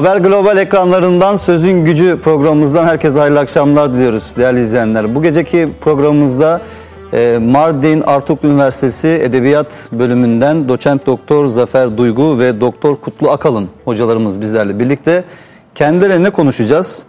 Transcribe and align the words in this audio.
Haber 0.00 0.16
Global 0.16 0.56
ekranlarından 0.56 1.36
Sözün 1.36 1.84
Gücü 1.84 2.18
programımızdan 2.24 2.84
herkese 2.84 3.18
hayırlı 3.18 3.38
akşamlar 3.38 3.94
diliyoruz 3.94 4.34
değerli 4.36 4.60
izleyenler. 4.60 5.14
Bu 5.14 5.22
geceki 5.22 5.68
programımızda 5.80 6.60
e, 7.12 7.38
Mardin 7.42 8.00
Artuklu 8.00 8.48
Üniversitesi 8.48 9.08
Edebiyat 9.08 9.88
Bölümünden 9.92 10.68
doçent 10.68 11.06
doktor 11.06 11.46
Zafer 11.46 11.98
Duygu 11.98 12.38
ve 12.38 12.60
doktor 12.60 12.96
Kutlu 12.96 13.30
Akalın 13.30 13.68
hocalarımız 13.84 14.40
bizlerle 14.40 14.78
birlikte 14.78 15.24
kendilerine 15.74 16.30
konuşacağız. 16.30 17.04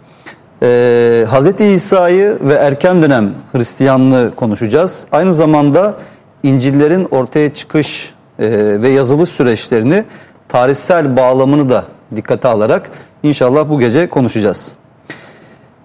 Ee, 0.62 1.26
Hz. 1.30 1.60
İsa'yı 1.60 2.38
ve 2.40 2.54
erken 2.54 3.02
dönem 3.02 3.34
Hristiyanlığı 3.52 4.32
konuşacağız. 4.36 5.06
Aynı 5.12 5.34
zamanda 5.34 5.94
İncil'lerin 6.42 7.08
ortaya 7.10 7.54
çıkış 7.54 8.14
e, 8.38 8.48
ve 8.82 8.88
yazılış 8.88 9.30
süreçlerini 9.30 10.04
tarihsel 10.48 11.16
bağlamını 11.16 11.70
da 11.70 11.84
dikkate 12.16 12.48
alarak 12.48 12.90
inşallah 13.22 13.68
bu 13.68 13.80
gece 13.80 14.08
konuşacağız. 14.08 14.76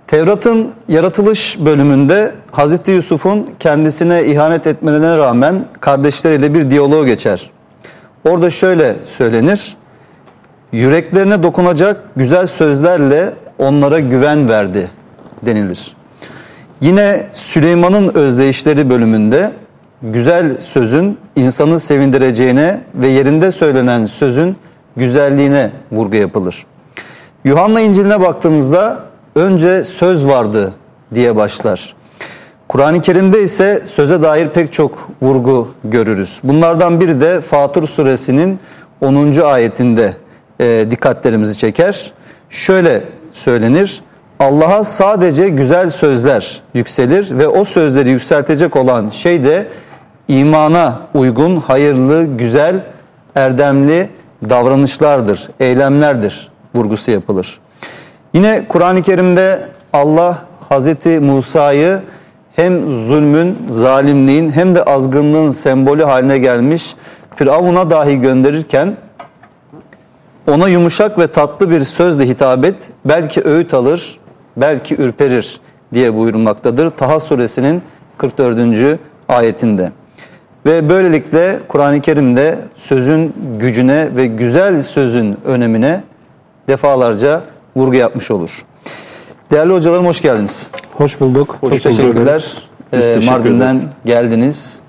Tevrat'ın 0.08 0.74
yaratılış 0.88 1.60
bölümünde 1.60 2.34
Hz. 2.54 2.88
Yusuf'un 2.88 3.50
kendisine 3.60 4.26
ihanet 4.26 4.68
etmelerine 4.68 5.18
rağmen 5.18 5.66
kardeşleriyle 5.80 6.54
bir 6.54 6.72
diyaloğu 6.72 7.06
geçer. 7.06 7.50
Orada 8.26 8.50
şöyle 8.50 8.96
söylenir. 9.06 9.78
Yüreklerine 10.72 11.44
dokunacak 11.44 12.04
güzel 12.16 12.48
sözlerle 12.48 13.34
onlara 13.60 14.00
güven 14.00 14.50
verdi 14.50 14.92
denilir. 15.46 15.96
Yine 16.82 17.28
Süleyman'ın 17.32 18.16
özdeyişleri 18.16 18.90
bölümünde 18.90 19.52
güzel 20.02 20.60
sözün 20.60 21.18
insanı 21.36 21.80
sevindireceğine 21.80 22.82
ve 22.96 23.08
yerinde 23.08 23.52
söylenen 23.52 24.06
sözün 24.06 24.58
güzelliğine 24.98 25.72
vurgu 25.92 26.16
yapılır. 26.16 26.66
Yuhanna 27.44 27.82
İncil'ine 27.82 28.22
baktığımızda 28.22 29.00
önce 29.36 29.84
söz 29.84 30.28
vardı 30.28 30.74
diye 31.14 31.36
başlar. 31.36 31.96
Kur'an-ı 32.68 33.02
Kerim'de 33.02 33.42
ise 33.42 33.82
söze 33.86 34.22
dair 34.22 34.50
pek 34.50 34.74
çok 34.74 35.10
vurgu 35.22 35.68
görürüz. 35.84 36.42
Bunlardan 36.44 37.02
biri 37.02 37.22
de 37.22 37.42
Fatır 37.42 37.88
suresinin 37.88 38.60
10. 39.02 39.42
ayetinde 39.42 40.14
e, 40.60 40.86
dikkatlerimizi 40.92 41.58
çeker. 41.58 42.12
Şöyle 42.50 43.02
söylenir. 43.32 44.02
Allah'a 44.40 44.84
sadece 44.84 45.50
güzel 45.50 45.90
sözler 45.90 46.62
yükselir 46.74 47.38
ve 47.38 47.48
o 47.48 47.64
sözleri 47.64 48.10
yükseltecek 48.10 48.76
olan 48.76 49.10
şey 49.10 49.44
de 49.44 49.68
imana 50.28 51.00
uygun, 51.14 51.58
hayırlı, 51.58 52.24
güzel, 52.24 52.84
erdemli 53.36 54.10
davranışlardır, 54.50 55.50
eylemlerdir 55.60 56.52
vurgusu 56.76 57.12
yapılır. 57.12 57.60
Yine 58.34 58.66
Kur'an-ı 58.70 59.02
Kerim'de 59.02 59.66
Allah 59.94 60.38
Hazreti 60.70 61.20
Musa'yı 61.20 62.02
hem 62.56 62.90
zulmün, 62.90 63.58
zalimliğin 63.70 64.50
hem 64.50 64.76
de 64.76 64.84
azgınlığın 64.84 65.52
sembolü 65.52 66.04
haline 66.04 66.38
gelmiş 66.38 66.96
Firavun'a 67.36 67.90
dahi 67.90 68.20
gönderirken 68.20 68.98
ona 70.52 70.68
yumuşak 70.68 71.20
ve 71.20 71.28
tatlı 71.28 71.70
bir 71.70 71.80
sözle 71.80 72.28
hitap 72.28 72.66
et, 72.66 72.76
belki 73.06 73.42
öğüt 73.42 73.74
alır, 73.74 74.20
belki 74.58 75.02
ürperir 75.02 75.60
diye 75.94 76.16
buyurmaktadır. 76.16 76.90
Taha 76.90 77.20
suresinin 77.20 77.82
44. 78.18 79.00
ayetinde. 79.30 79.92
Ve 80.68 80.90
böylelikle 80.90 81.60
Kur'an-ı 81.68 82.02
Kerim'de 82.02 82.60
sözün 82.76 83.34
gücüne 83.60 84.16
ve 84.16 84.28
güzel 84.28 84.82
sözün 84.82 85.38
önemine 85.46 86.04
defalarca 86.68 87.42
vurgu 87.76 87.96
yapmış 87.96 88.32
olur. 88.32 88.66
Değerli 89.52 89.74
hocalarım 89.74 90.06
hoş 90.06 90.22
geldiniz. 90.22 90.70
Hoş 90.94 91.20
bulduk. 91.20 91.58
Hoş 91.62 91.70
Çok 91.70 91.82
teşekkürler. 91.82 92.54
Ee, 92.94 93.00
teşekkür 93.00 93.26
Mardin'den 93.26 93.82
geldiniz. 94.06 94.80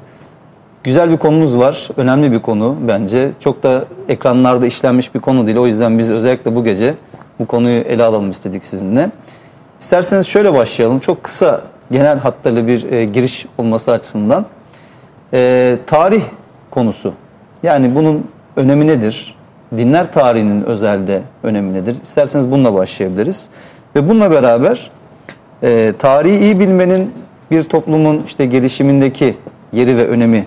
Güzel 0.84 1.10
bir 1.10 1.16
konumuz 1.16 1.58
var. 1.58 1.88
Önemli 1.96 2.32
bir 2.32 2.42
konu 2.42 2.76
bence. 2.88 3.30
Çok 3.40 3.62
da 3.62 3.84
ekranlarda 4.08 4.66
işlenmiş 4.66 5.14
bir 5.14 5.20
konu 5.20 5.46
değil. 5.46 5.58
O 5.58 5.66
yüzden 5.66 5.98
biz 5.98 6.10
özellikle 6.10 6.56
bu 6.56 6.64
gece 6.64 6.94
bu 7.38 7.46
konuyu 7.46 7.80
ele 7.80 8.04
alalım 8.04 8.30
istedik 8.30 8.64
sizinle. 8.64 9.10
İsterseniz 9.80 10.26
şöyle 10.26 10.54
başlayalım. 10.54 10.98
Çok 10.98 11.24
kısa 11.24 11.62
genel 11.90 12.18
hatlarlı 12.18 12.66
bir 12.66 12.92
e, 12.92 13.04
giriş 13.04 13.46
olması 13.58 13.92
açısından. 13.92 14.46
E, 15.32 15.78
tarih 15.86 16.22
konusu. 16.70 17.12
Yani 17.62 17.94
bunun 17.94 18.26
önemi 18.56 18.86
nedir? 18.86 19.34
Dinler 19.76 20.12
tarihinin 20.12 20.62
özelde 20.62 21.22
önemi 21.42 21.74
nedir? 21.74 21.96
İsterseniz 22.02 22.50
bununla 22.50 22.74
başlayabiliriz. 22.74 23.48
Ve 23.96 24.08
bununla 24.08 24.30
beraber 24.30 24.90
e, 25.62 25.92
tarihi 25.98 26.38
iyi 26.38 26.60
bilmenin 26.60 27.14
bir 27.50 27.64
toplumun 27.64 28.22
işte 28.26 28.46
gelişimindeki 28.46 29.36
yeri 29.72 29.96
ve 29.96 30.08
önemi 30.08 30.46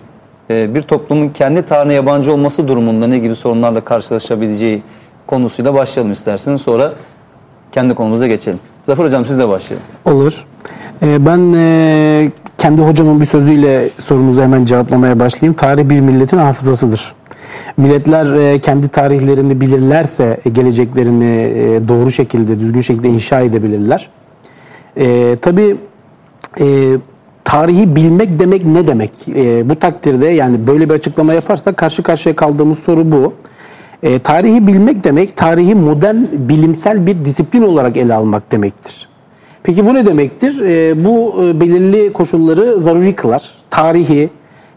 ee, 0.51 0.75
bir 0.75 0.81
toplumun 0.81 1.29
kendi 1.29 1.65
tarihine 1.65 1.93
yabancı 1.93 2.33
olması 2.33 2.67
durumunda 2.67 3.07
ne 3.07 3.19
gibi 3.19 3.35
sorunlarla 3.35 3.81
karşılaşabileceği 3.81 4.83
konusuyla 5.27 5.73
başlayalım 5.73 6.11
isterseniz. 6.11 6.61
Sonra 6.61 6.93
kendi 7.71 7.95
konumuza 7.95 8.27
geçelim. 8.27 8.59
Zafer 8.83 9.03
Hocam 9.03 9.25
sizle 9.25 9.47
başlayalım. 9.47 9.87
Olur. 10.05 10.45
Ee, 11.03 11.25
ben 11.25 11.53
e, 11.53 12.31
kendi 12.57 12.81
hocamın 12.81 13.21
bir 13.21 13.25
sözüyle 13.25 13.89
sorunuzu 13.97 14.41
hemen 14.41 14.65
cevaplamaya 14.65 15.19
başlayayım. 15.19 15.53
Tarih 15.53 15.89
bir 15.89 15.99
milletin 15.99 16.37
hafızasıdır. 16.37 17.13
Milletler 17.77 18.33
e, 18.33 18.59
kendi 18.59 18.87
tarihlerini 18.87 19.61
bilirlerse 19.61 20.39
e, 20.45 20.49
geleceklerini 20.49 21.87
doğru 21.87 22.11
şekilde, 22.11 22.59
düzgün 22.59 22.81
şekilde 22.81 23.09
inşa 23.09 23.39
edebilirler. 23.39 24.09
Tabii 25.41 25.77
tarihi 27.43 27.95
bilmek 27.95 28.39
demek 28.39 28.65
ne 28.65 28.87
demek? 28.87 29.11
E, 29.27 29.69
bu 29.69 29.75
takdirde 29.75 30.27
yani 30.27 30.67
böyle 30.67 30.89
bir 30.89 30.93
açıklama 30.93 31.33
yaparsak 31.33 31.77
karşı 31.77 32.03
karşıya 32.03 32.35
kaldığımız 32.35 32.79
soru 32.79 33.11
bu. 33.11 33.33
E, 34.03 34.19
tarihi 34.19 34.67
bilmek 34.67 35.03
demek 35.03 35.37
tarihi 35.37 35.75
modern 35.75 36.17
bilimsel 36.33 37.05
bir 37.05 37.25
disiplin 37.25 37.61
olarak 37.61 37.97
ele 37.97 38.13
almak 38.13 38.51
demektir. 38.51 39.07
Peki 39.63 39.85
bu 39.85 39.93
ne 39.93 40.05
demektir? 40.05 40.61
E, 40.61 41.05
bu 41.05 41.43
e, 41.43 41.59
belirli 41.59 42.13
koşulları 42.13 42.79
zaruri 42.79 43.15
kılar. 43.15 43.51
Tarihi 43.69 44.29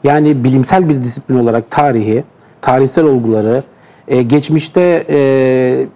yani 0.04 0.44
bilimsel 0.44 0.88
bir 0.88 1.02
disiplin 1.02 1.38
olarak 1.38 1.70
tarihi, 1.70 2.24
tarihsel 2.60 3.04
olguları, 3.04 3.62
e, 4.08 4.22
geçmişte 4.22 5.04
e, 5.08 5.86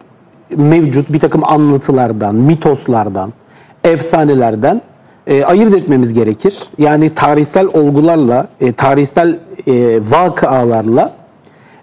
mevcut 0.56 1.12
bir 1.12 1.20
takım 1.20 1.44
anlatılardan, 1.44 2.34
mitoslardan, 2.34 3.32
efsanelerden 3.84 4.82
e, 5.26 5.44
ayırt 5.44 5.74
etmemiz 5.74 6.12
gerekir. 6.12 6.62
Yani 6.78 7.14
tarihsel 7.14 7.66
olgularla, 7.66 8.48
e, 8.60 8.72
tarihsel 8.72 9.38
e, 9.66 10.00
vakalarla 10.10 11.14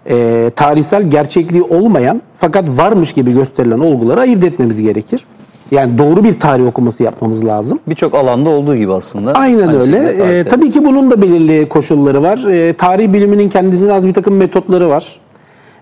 e, 0.08 0.50
tarihsel 0.56 1.10
gerçekliği 1.10 1.62
olmayan 1.62 2.22
fakat 2.38 2.68
varmış 2.68 3.12
gibi 3.12 3.32
gösterilen 3.32 3.78
olguları 3.78 4.20
ayırt 4.20 4.44
etmemiz 4.44 4.80
gerekir. 4.80 5.26
Yani 5.70 5.98
doğru 5.98 6.24
bir 6.24 6.40
tarih 6.40 6.66
okuması 6.66 7.02
yapmamız 7.02 7.44
lazım. 7.44 7.78
Birçok 7.86 8.14
alanda 8.14 8.50
olduğu 8.50 8.76
gibi 8.76 8.92
aslında. 8.92 9.32
Aynen 9.32 9.68
Aynı 9.68 9.82
öyle. 9.82 9.98
E, 10.38 10.44
tabii 10.44 10.70
ki 10.70 10.84
bunun 10.84 11.10
da 11.10 11.22
belirli 11.22 11.68
koşulları 11.68 12.22
var. 12.22 12.38
E, 12.50 12.72
tarih 12.72 13.12
biliminin 13.12 13.48
kendisine 13.48 13.92
az 13.92 14.06
bir 14.06 14.14
takım 14.14 14.36
metotları 14.36 14.88
var. 14.88 15.20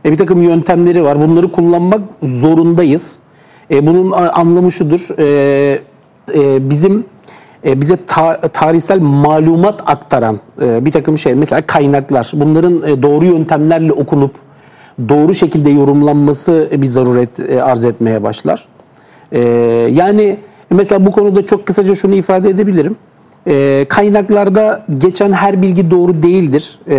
E, 0.04 0.12
bir 0.12 0.16
takım 0.16 0.42
yöntemleri 0.42 1.04
var. 1.04 1.20
Bunları 1.20 1.52
kullanmak 1.52 2.00
zorundayız. 2.22 3.18
E, 3.70 3.86
bunun 3.86 4.10
anlamı 4.10 4.72
şudur. 4.72 5.18
E, 5.18 5.78
e, 6.34 6.70
bizim 6.70 7.04
e, 7.64 7.80
bize 7.80 7.96
ta, 8.06 8.40
tarihsel 8.40 9.00
malumat 9.00 9.82
aktaran 9.86 10.40
e, 10.62 10.84
bir 10.84 10.92
takım 10.92 11.18
şey 11.18 11.34
mesela 11.34 11.62
kaynaklar 11.66 12.30
bunların 12.34 12.82
e, 12.82 13.02
doğru 13.02 13.24
yöntemlerle 13.24 13.92
okunup 13.92 14.34
doğru 15.08 15.34
şekilde 15.34 15.70
yorumlanması 15.70 16.68
bir 16.72 16.86
zaruret 16.86 17.40
e, 17.40 17.62
arz 17.62 17.84
etmeye 17.84 18.22
başlar. 18.22 18.68
E, 19.32 19.40
yani 19.92 20.36
mesela 20.70 21.06
bu 21.06 21.10
konuda 21.10 21.46
çok 21.46 21.66
kısaca 21.66 21.94
şunu 21.94 22.14
ifade 22.14 22.50
edebilirim. 22.50 22.96
E, 23.46 23.86
kaynaklarda 23.88 24.86
geçen 24.94 25.32
her 25.32 25.62
bilgi 25.62 25.90
doğru 25.90 26.22
değildir. 26.22 26.78
E, 26.86 26.94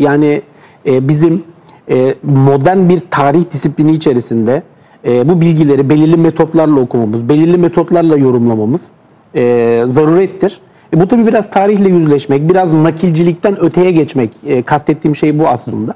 yani 0.00 0.42
e, 0.86 1.08
bizim 1.08 1.44
e, 1.90 2.14
modern 2.22 2.88
bir 2.88 3.00
tarih 3.10 3.50
disiplini 3.52 3.92
içerisinde 3.92 4.62
e, 5.06 5.28
bu 5.28 5.40
bilgileri 5.40 5.90
belirli 5.90 6.16
metotlarla 6.16 6.80
okumamız, 6.80 7.28
belirli 7.28 7.58
metotlarla 7.58 8.16
yorumlamamız 8.16 8.92
e, 9.34 9.82
zarurettir. 9.84 10.60
E, 10.96 11.00
bu 11.00 11.08
tabi 11.08 11.26
biraz 11.26 11.50
tarihle 11.50 11.88
yüzleşmek, 11.88 12.50
biraz 12.50 12.72
nakilcilikten 12.72 13.60
öteye 13.60 13.90
geçmek. 13.90 14.30
E, 14.46 14.62
kastettiğim 14.62 15.16
şey 15.16 15.38
bu 15.38 15.48
aslında. 15.48 15.94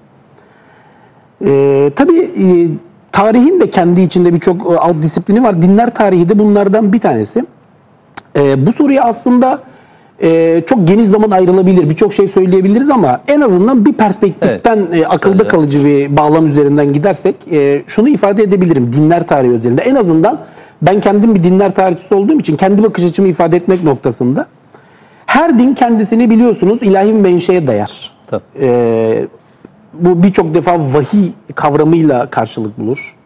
E, 1.47 1.91
tabii 1.97 2.21
e, 2.21 2.69
tarihin 3.13 3.61
de 3.61 3.71
kendi 3.71 4.01
içinde 4.01 4.35
birçok 4.35 4.73
e, 4.73 4.79
alt 4.79 5.03
disiplini 5.03 5.43
var. 5.43 5.63
Dinler 5.63 5.95
tarihi 5.95 6.29
de 6.29 6.39
bunlardan 6.39 6.93
bir 6.93 7.01
tanesi. 7.01 7.45
E, 8.37 8.67
bu 8.67 8.73
soruya 8.73 9.05
aslında 9.05 9.63
e, 10.23 10.63
çok 10.67 10.89
geniş 10.89 11.07
zaman 11.07 11.31
ayrılabilir. 11.31 11.91
Birçok 11.91 12.15
şey 12.15 12.27
söyleyebiliriz 12.27 12.91
ama 12.91 13.21
en 13.29 13.41
azından 13.41 13.85
bir 13.85 13.93
perspektiften 13.93 14.87
e, 14.93 15.07
akılda 15.07 15.37
Sadece. 15.37 15.49
kalıcı 15.49 15.85
bir 15.85 16.17
bağlam 16.17 16.47
üzerinden 16.47 16.93
gidersek 16.93 17.37
e, 17.53 17.83
şunu 17.87 18.09
ifade 18.09 18.43
edebilirim 18.43 18.93
dinler 18.93 19.27
tarihi 19.27 19.53
özelinde. 19.53 19.83
En 19.83 19.95
azından 19.95 20.41
ben 20.83 21.01
kendim 21.01 21.35
bir 21.35 21.43
dinler 21.43 21.75
tarihçisi 21.75 22.15
olduğum 22.15 22.41
için 22.41 22.57
kendi 22.57 22.83
bakış 22.83 23.05
açımı 23.05 23.29
ifade 23.29 23.57
etmek 23.57 23.85
noktasında 23.85 24.47
her 25.27 25.59
din 25.59 25.75
kendisini 25.75 26.31
biliyorsunuz 26.31 26.83
ilahi 26.83 27.13
menşeye 27.13 27.67
dayar. 27.67 28.11
Tabii. 28.27 28.43
E, 28.61 29.27
bu 29.93 30.23
birçok 30.23 30.55
defa 30.55 30.79
vahiy 30.79 31.31
kavramıyla 31.55 32.27
karşılık 32.27 32.79
bulur. 32.79 33.17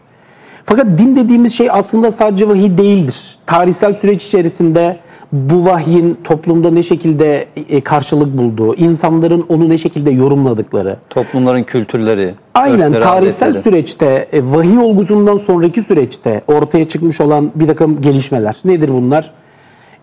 Fakat 0.65 0.87
din 0.99 1.17
dediğimiz 1.17 1.55
şey 1.55 1.69
aslında 1.71 2.11
sadece 2.11 2.49
vahiy 2.49 2.79
değildir. 2.79 3.39
Tarihsel 3.47 3.95
süreç 3.95 4.27
içerisinde 4.27 4.97
bu 5.33 5.65
vahyin 5.65 6.19
toplumda 6.25 6.71
ne 6.71 6.83
şekilde 6.83 7.47
e, 7.69 7.81
karşılık 7.81 8.39
bulduğu, 8.39 8.75
insanların 8.75 9.45
onu 9.49 9.69
ne 9.69 9.79
şekilde 9.79 10.11
yorumladıkları, 10.11 10.97
Toplumların 11.11 11.63
kültürleri, 11.63 12.35
Aynen 12.55 12.93
tarihsel 12.93 13.49
adetleri. 13.49 13.65
süreçte 13.65 14.29
e, 14.33 14.43
vahiy 14.45 14.79
olgusundan 14.79 15.39
sonraki 15.39 15.83
süreçte 15.83 16.43
ortaya 16.47 16.85
çıkmış 16.85 17.21
olan 17.21 17.51
bir 17.55 17.67
takım 17.67 18.01
gelişmeler. 18.03 18.57
Nedir 18.65 18.89
bunlar? 18.89 19.31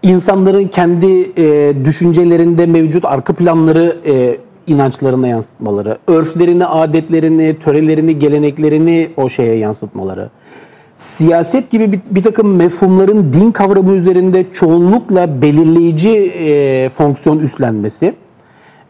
İnsanların 0.03 0.67
kendi 0.67 1.31
e, 1.37 1.73
düşüncelerinde 1.85 2.65
mevcut 2.65 3.05
arka 3.05 3.33
planları 3.33 3.97
e, 4.05 4.37
inançlarına 4.67 5.27
yansıtmaları, 5.27 5.97
örflerini, 6.07 6.65
adetlerini, 6.65 7.59
törelerini, 7.59 8.19
geleneklerini 8.19 9.09
o 9.17 9.29
şeye 9.29 9.55
yansıtmaları. 9.55 10.29
Siyaset 10.95 11.71
gibi 11.71 11.91
bir, 11.91 11.99
bir 12.11 12.23
takım 12.23 12.55
mefhumların 12.55 13.33
din 13.33 13.51
kavramı 13.51 13.93
üzerinde 13.93 14.45
çoğunlukla 14.53 15.41
belirleyici 15.41 16.09
e, 16.09 16.89
fonksiyon 16.89 17.39
üstlenmesi. 17.39 18.13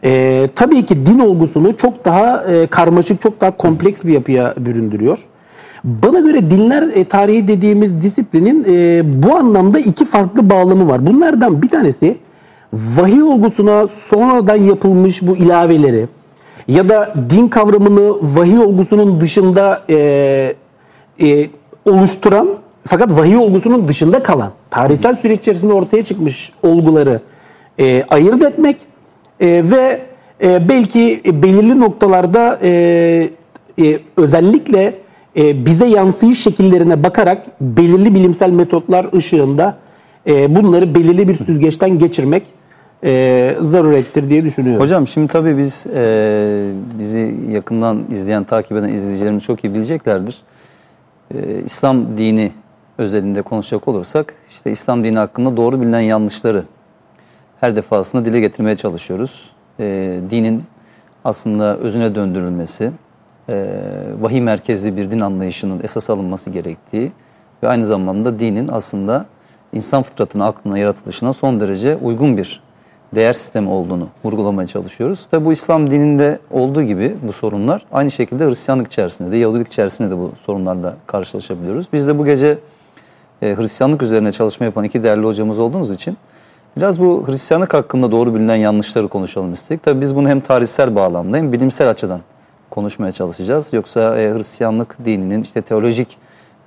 Ee, 0.04 0.48
tabii 0.54 0.86
ki 0.86 1.06
din 1.06 1.18
olgusunu 1.18 1.76
çok 1.76 2.04
daha 2.04 2.44
e, 2.44 2.66
karmaşık, 2.66 3.20
çok 3.20 3.40
daha 3.40 3.56
kompleks 3.56 4.04
bir 4.04 4.12
yapıya 4.12 4.54
büründürüyor. 4.58 5.18
Bana 5.84 6.20
göre 6.20 6.50
dinler 6.50 6.82
e, 6.82 7.04
tarihi 7.04 7.48
dediğimiz 7.48 8.02
disiplinin 8.02 8.64
e, 8.68 9.02
bu 9.22 9.36
anlamda 9.36 9.78
iki 9.78 10.04
farklı 10.04 10.50
bağlamı 10.50 10.88
var. 10.88 11.06
Bunlardan 11.06 11.62
bir 11.62 11.68
tanesi 11.68 12.16
vahiy 12.72 13.22
olgusuna 13.22 13.86
sonradan 13.88 14.56
yapılmış 14.56 15.22
bu 15.22 15.36
ilaveleri 15.36 16.06
ya 16.68 16.88
da 16.88 17.14
din 17.30 17.48
kavramını 17.48 18.12
vahiy 18.22 18.58
olgusunun 18.58 19.20
dışında 19.20 19.82
e, 19.90 19.96
e, 21.20 21.48
oluşturan 21.86 22.48
fakat 22.86 23.10
vahiy 23.10 23.36
olgusunun 23.36 23.88
dışında 23.88 24.22
kalan 24.22 24.50
tarihsel 24.70 25.14
süreç 25.14 25.38
içerisinde 25.38 25.72
ortaya 25.72 26.02
çıkmış 26.02 26.52
olguları 26.62 27.20
e, 27.78 28.02
ayırt 28.08 28.42
etmek 28.42 28.76
e, 29.40 29.46
ve 29.46 30.00
e, 30.42 30.68
belki 30.68 31.22
belirli 31.26 31.80
noktalarda 31.80 32.58
e, 32.62 33.30
e, 33.82 33.98
özellikle 34.16 34.94
e, 35.36 35.66
bize 35.66 35.86
yansıyış 35.86 36.42
şekillerine 36.42 37.02
bakarak 37.02 37.46
belirli 37.60 38.14
bilimsel 38.14 38.50
metotlar 38.50 39.06
ışığında 39.16 39.76
e, 40.26 40.56
bunları 40.56 40.94
belirli 40.94 41.28
bir 41.28 41.34
süzgeçten 41.34 41.98
geçirmek 41.98 42.42
e, 43.04 43.54
zarurettir 43.60 44.30
diye 44.30 44.44
düşünüyorum. 44.44 44.82
Hocam 44.82 45.06
şimdi 45.08 45.28
tabii 45.28 45.58
biz 45.58 45.86
e, 45.96 46.68
bizi 46.98 47.34
yakından 47.50 48.04
izleyen, 48.12 48.44
takip 48.44 48.72
eden 48.72 48.88
izleyicilerimiz 48.88 49.42
çok 49.42 49.64
iyi 49.64 49.74
bileceklerdir. 49.74 50.36
E, 51.34 51.62
İslam 51.64 52.18
dini 52.18 52.52
özelinde 52.98 53.42
konuşacak 53.42 53.88
olursak 53.88 54.34
işte 54.50 54.70
İslam 54.70 55.04
dini 55.04 55.18
hakkında 55.18 55.56
doğru 55.56 55.80
bilinen 55.80 56.00
yanlışları 56.00 56.64
her 57.60 57.76
defasında 57.76 58.24
dile 58.24 58.40
getirmeye 58.40 58.76
çalışıyoruz. 58.76 59.50
E, 59.80 60.20
dinin 60.30 60.64
aslında 61.24 61.76
özüne 61.76 62.14
döndürülmesi, 62.14 62.90
e, 63.48 63.66
vahiy 64.20 64.40
merkezli 64.40 64.96
bir 64.96 65.10
din 65.10 65.20
anlayışının 65.20 65.80
esas 65.82 66.10
alınması 66.10 66.50
gerektiği 66.50 67.12
ve 67.62 67.68
aynı 67.68 67.86
zamanda 67.86 68.38
dinin 68.38 68.68
aslında 68.72 69.26
insan 69.72 70.02
fıtratına, 70.02 70.46
aklına, 70.46 70.78
yaratılışına 70.78 71.32
son 71.32 71.60
derece 71.60 71.96
uygun 71.96 72.36
bir 72.36 72.62
değer 73.14 73.32
sistemi 73.32 73.68
olduğunu 73.68 74.08
vurgulamaya 74.24 74.68
çalışıyoruz. 74.68 75.26
Tabi 75.30 75.44
bu 75.44 75.52
İslam 75.52 75.90
dininde 75.90 76.38
olduğu 76.50 76.82
gibi 76.82 77.16
bu 77.22 77.32
sorunlar 77.32 77.82
aynı 77.92 78.10
şekilde 78.10 78.46
Hristiyanlık 78.46 78.86
içerisinde 78.86 79.32
de 79.32 79.36
Yahudilik 79.36 79.66
içerisinde 79.66 80.10
de 80.10 80.18
bu 80.18 80.32
sorunlarla 80.40 80.96
karşılaşabiliyoruz. 81.06 81.86
Biz 81.92 82.08
de 82.08 82.18
bu 82.18 82.24
gece 82.24 82.58
e, 83.42 83.56
Hristiyanlık 83.56 84.02
üzerine 84.02 84.32
çalışma 84.32 84.66
yapan 84.66 84.84
iki 84.84 85.02
değerli 85.02 85.26
hocamız 85.26 85.58
olduğumuz 85.58 85.90
için 85.90 86.16
biraz 86.76 87.00
bu 87.00 87.24
Hristiyanlık 87.26 87.74
hakkında 87.74 88.10
doğru 88.10 88.34
bilinen 88.34 88.56
yanlışları 88.56 89.08
konuşalım 89.08 89.54
istedik. 89.54 89.82
Tabi 89.82 90.00
biz 90.00 90.16
bunu 90.16 90.28
hem 90.28 90.40
tarihsel 90.40 90.94
bağlamda 90.94 91.36
hem 91.36 91.52
bilimsel 91.52 91.90
açıdan 91.90 92.20
konuşmaya 92.70 93.12
çalışacağız. 93.12 93.72
Yoksa 93.72 94.18
e, 94.18 94.34
Hristiyanlık 94.34 95.04
dininin 95.04 95.42
işte 95.42 95.62
teolojik 95.62 96.18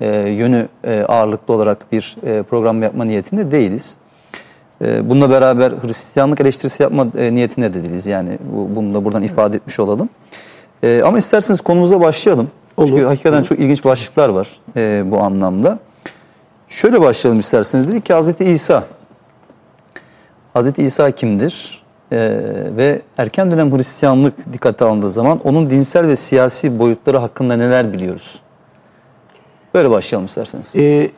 e, 0.01 0.07
yönü 0.17 0.67
e, 0.83 1.01
ağırlıklı 1.07 1.53
olarak 1.53 1.91
bir 1.91 2.17
e, 2.23 2.43
program 2.43 2.83
yapma 2.83 3.05
niyetinde 3.05 3.51
değiliz. 3.51 3.97
E, 4.81 5.09
bununla 5.09 5.29
beraber 5.29 5.71
Hristiyanlık 5.71 6.41
eleştirisi 6.41 6.83
yapma 6.83 7.07
e, 7.17 7.35
niyetinde 7.35 7.73
de 7.73 7.83
değiliz. 7.83 8.07
Yani 8.07 8.37
bu, 8.53 8.75
bunu 8.75 8.93
da 8.93 9.05
buradan 9.05 9.23
ifade 9.23 9.55
etmiş 9.57 9.79
olalım. 9.79 10.09
E, 10.83 11.01
ama 11.05 11.17
isterseniz 11.17 11.61
konumuza 11.61 12.01
başlayalım. 12.01 12.51
Çünkü 12.79 12.93
Olur. 12.93 13.03
hakikaten 13.03 13.43
çok 13.43 13.59
ilginç 13.59 13.85
başlıklar 13.85 14.29
var 14.29 14.47
e, 14.75 15.03
bu 15.11 15.19
anlamda. 15.19 15.79
Şöyle 16.67 17.01
başlayalım 17.01 17.39
isterseniz. 17.39 17.87
Dedik 17.87 18.05
ki 18.05 18.13
Hazreti 18.13 18.45
İsa. 18.45 18.83
Hazreti 20.53 20.83
İsa 20.83 21.11
kimdir? 21.11 21.83
E, 22.11 22.17
ve 22.77 23.01
erken 23.17 23.51
dönem 23.51 23.77
Hristiyanlık 23.77 24.53
dikkate 24.53 24.85
alındığı 24.85 25.09
zaman 25.09 25.39
onun 25.43 25.69
dinsel 25.69 26.07
ve 26.07 26.15
siyasi 26.15 26.79
boyutları 26.79 27.17
hakkında 27.17 27.55
neler 27.55 27.93
biliyoruz? 27.93 28.39
Böyle 29.73 29.89
başlayalım 29.89 30.25
isterseniz. 30.25 30.75
Ee, 30.75 31.09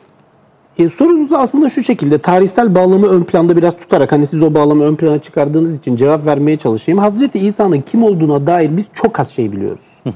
e, 0.80 0.88
sorunuz 0.88 1.32
aslında 1.32 1.68
şu 1.68 1.82
şekilde 1.82 2.18
tarihsel 2.18 2.74
bağlamı 2.74 3.06
ön 3.06 3.22
planda 3.22 3.56
biraz 3.56 3.76
tutarak 3.76 4.12
hani 4.12 4.26
siz 4.26 4.42
o 4.42 4.54
bağlamı 4.54 4.84
ön 4.84 4.96
plana 4.96 5.18
çıkardığınız 5.18 5.78
için 5.78 5.96
cevap 5.96 6.26
vermeye 6.26 6.56
çalışayım. 6.56 6.98
Hazreti 6.98 7.38
İsa'nın 7.38 7.80
kim 7.80 8.02
olduğuna 8.02 8.46
dair 8.46 8.76
biz 8.76 8.86
çok 8.94 9.20
az 9.20 9.30
şey 9.30 9.52
biliyoruz. 9.52 9.84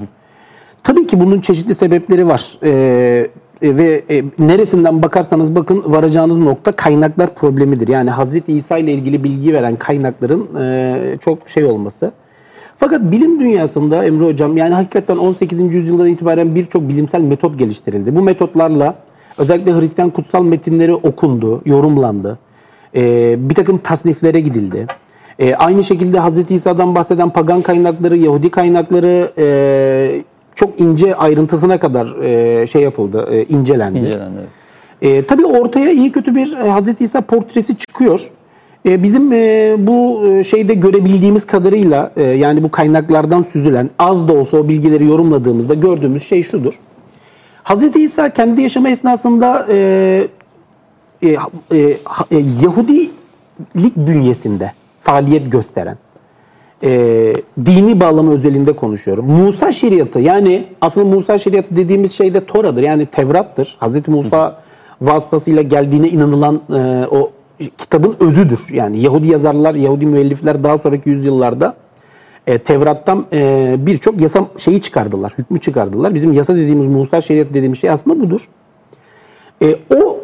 Tabii 0.83 1.07
ki 1.07 1.19
bunun 1.19 1.39
çeşitli 1.39 1.75
sebepleri 1.75 2.27
var. 2.27 2.57
Ee, 2.63 3.27
ve 3.61 4.03
e, 4.09 4.23
neresinden 4.39 5.01
bakarsanız 5.03 5.55
bakın 5.55 5.83
varacağınız 5.85 6.37
nokta 6.37 6.71
kaynaklar 6.71 7.35
problemidir. 7.35 7.87
Yani 7.87 8.09
Hazreti 8.09 8.53
İsa 8.53 8.77
ile 8.77 8.93
ilgili 8.93 9.23
bilgi 9.23 9.53
veren 9.53 9.75
kaynakların 9.75 10.55
e, 10.61 11.17
çok 11.21 11.49
şey 11.49 11.65
olması. 11.65 12.11
Fakat 12.77 13.01
bilim 13.01 13.39
dünyasında 13.39 14.05
Emre 14.05 14.25
Hocam 14.25 14.57
yani 14.57 14.73
hakikaten 14.73 15.17
18. 15.17 15.73
yüzyıldan 15.73 16.07
itibaren 16.07 16.55
birçok 16.55 16.89
bilimsel 16.89 17.21
metot 17.21 17.59
geliştirildi. 17.59 18.15
Bu 18.15 18.21
metotlarla 18.21 18.95
özellikle 19.37 19.79
Hristiyan 19.79 20.09
kutsal 20.09 20.43
metinleri 20.43 20.93
okundu, 20.93 21.61
yorumlandı. 21.65 22.39
Ee, 22.95 23.35
bir 23.37 23.55
takım 23.55 23.77
tasniflere 23.77 24.39
gidildi. 24.39 24.87
Ee, 25.39 25.55
aynı 25.55 25.83
şekilde 25.83 26.19
Hz. 26.19 26.51
İsa'dan 26.51 26.95
bahseden 26.95 27.29
pagan 27.29 27.61
kaynakları, 27.61 28.17
Yahudi 28.17 28.49
kaynakları 28.49 29.31
e, 29.37 30.21
çok 30.55 30.79
ince 30.79 31.15
ayrıntısına 31.15 31.79
kadar 31.79 32.23
e, 32.23 32.67
şey 32.67 32.81
yapıldı, 32.81 33.27
e, 33.31 33.43
incelendi. 33.43 33.99
İncelendi. 33.99 34.41
E, 35.01 35.25
tabii 35.25 35.45
ortaya 35.45 35.91
iyi 35.91 36.11
kötü 36.11 36.35
bir 36.35 36.57
e, 36.57 36.71
Hz. 36.71 37.01
İsa 37.01 37.21
portresi 37.21 37.77
çıkıyor. 37.77 38.29
E, 38.85 39.03
bizim 39.03 39.33
e, 39.33 39.75
bu 39.79 40.27
e, 40.27 40.43
şeyde 40.43 40.73
görebildiğimiz 40.73 41.45
kadarıyla 41.47 42.11
e, 42.17 42.23
yani 42.23 42.63
bu 42.63 42.71
kaynaklardan 42.71 43.41
süzülen 43.41 43.89
az 43.99 44.27
da 44.27 44.33
olsa 44.33 44.57
o 44.57 44.67
bilgileri 44.67 45.05
yorumladığımızda 45.05 45.73
gördüğümüz 45.73 46.23
şey 46.23 46.43
şudur. 46.43 46.73
Hz. 47.65 47.95
İsa 47.95 48.29
kendi 48.29 48.61
yaşama 48.61 48.89
esnasında 48.89 49.65
e, 49.69 50.27
e, 51.23 51.27
e, 51.27 51.77
e, 52.31 52.37
Yahudilik 52.61 53.95
bünyesinde 53.95 54.71
faaliyet 54.99 55.51
gösteren 55.51 55.97
e, 56.83 56.89
dini 57.65 57.99
bağlamı 57.99 58.33
özelinde 58.33 58.75
konuşuyorum. 58.75 59.25
Musa 59.25 59.71
şeriatı 59.71 60.19
yani 60.19 60.67
aslında 60.81 61.15
Musa 61.15 61.37
şeriatı 61.37 61.75
dediğimiz 61.75 62.13
şey 62.13 62.33
de 62.33 62.45
Tora'dır 62.45 62.83
yani 62.83 63.05
Tevrat'tır. 63.05 63.77
Hazreti 63.79 64.11
Musa 64.11 64.61
vasıtasıyla 65.01 65.61
geldiğine 65.61 66.09
inanılan 66.09 66.61
e, 66.69 67.05
o 67.11 67.31
kitabın 67.77 68.15
özüdür. 68.19 68.59
Yani 68.71 69.01
Yahudi 69.01 69.27
yazarlar, 69.27 69.75
Yahudi 69.75 70.05
müellifler 70.05 70.63
daha 70.63 70.77
sonraki 70.77 71.09
yüzyıllarda 71.09 71.75
e, 72.47 72.57
Tevrat'tan 72.57 73.25
e, 73.33 73.75
birçok 73.79 74.21
yasa 74.21 74.45
şeyi 74.57 74.81
çıkardılar, 74.81 75.33
hükmü 75.37 75.59
çıkardılar. 75.59 76.15
Bizim 76.15 76.33
yasa 76.33 76.55
dediğimiz 76.55 76.87
Musa 76.87 77.21
şeriatı 77.21 77.53
dediğimiz 77.53 77.79
şey 77.79 77.89
aslında 77.89 78.19
budur. 78.19 78.41
E, 79.61 79.75
o 79.95 80.19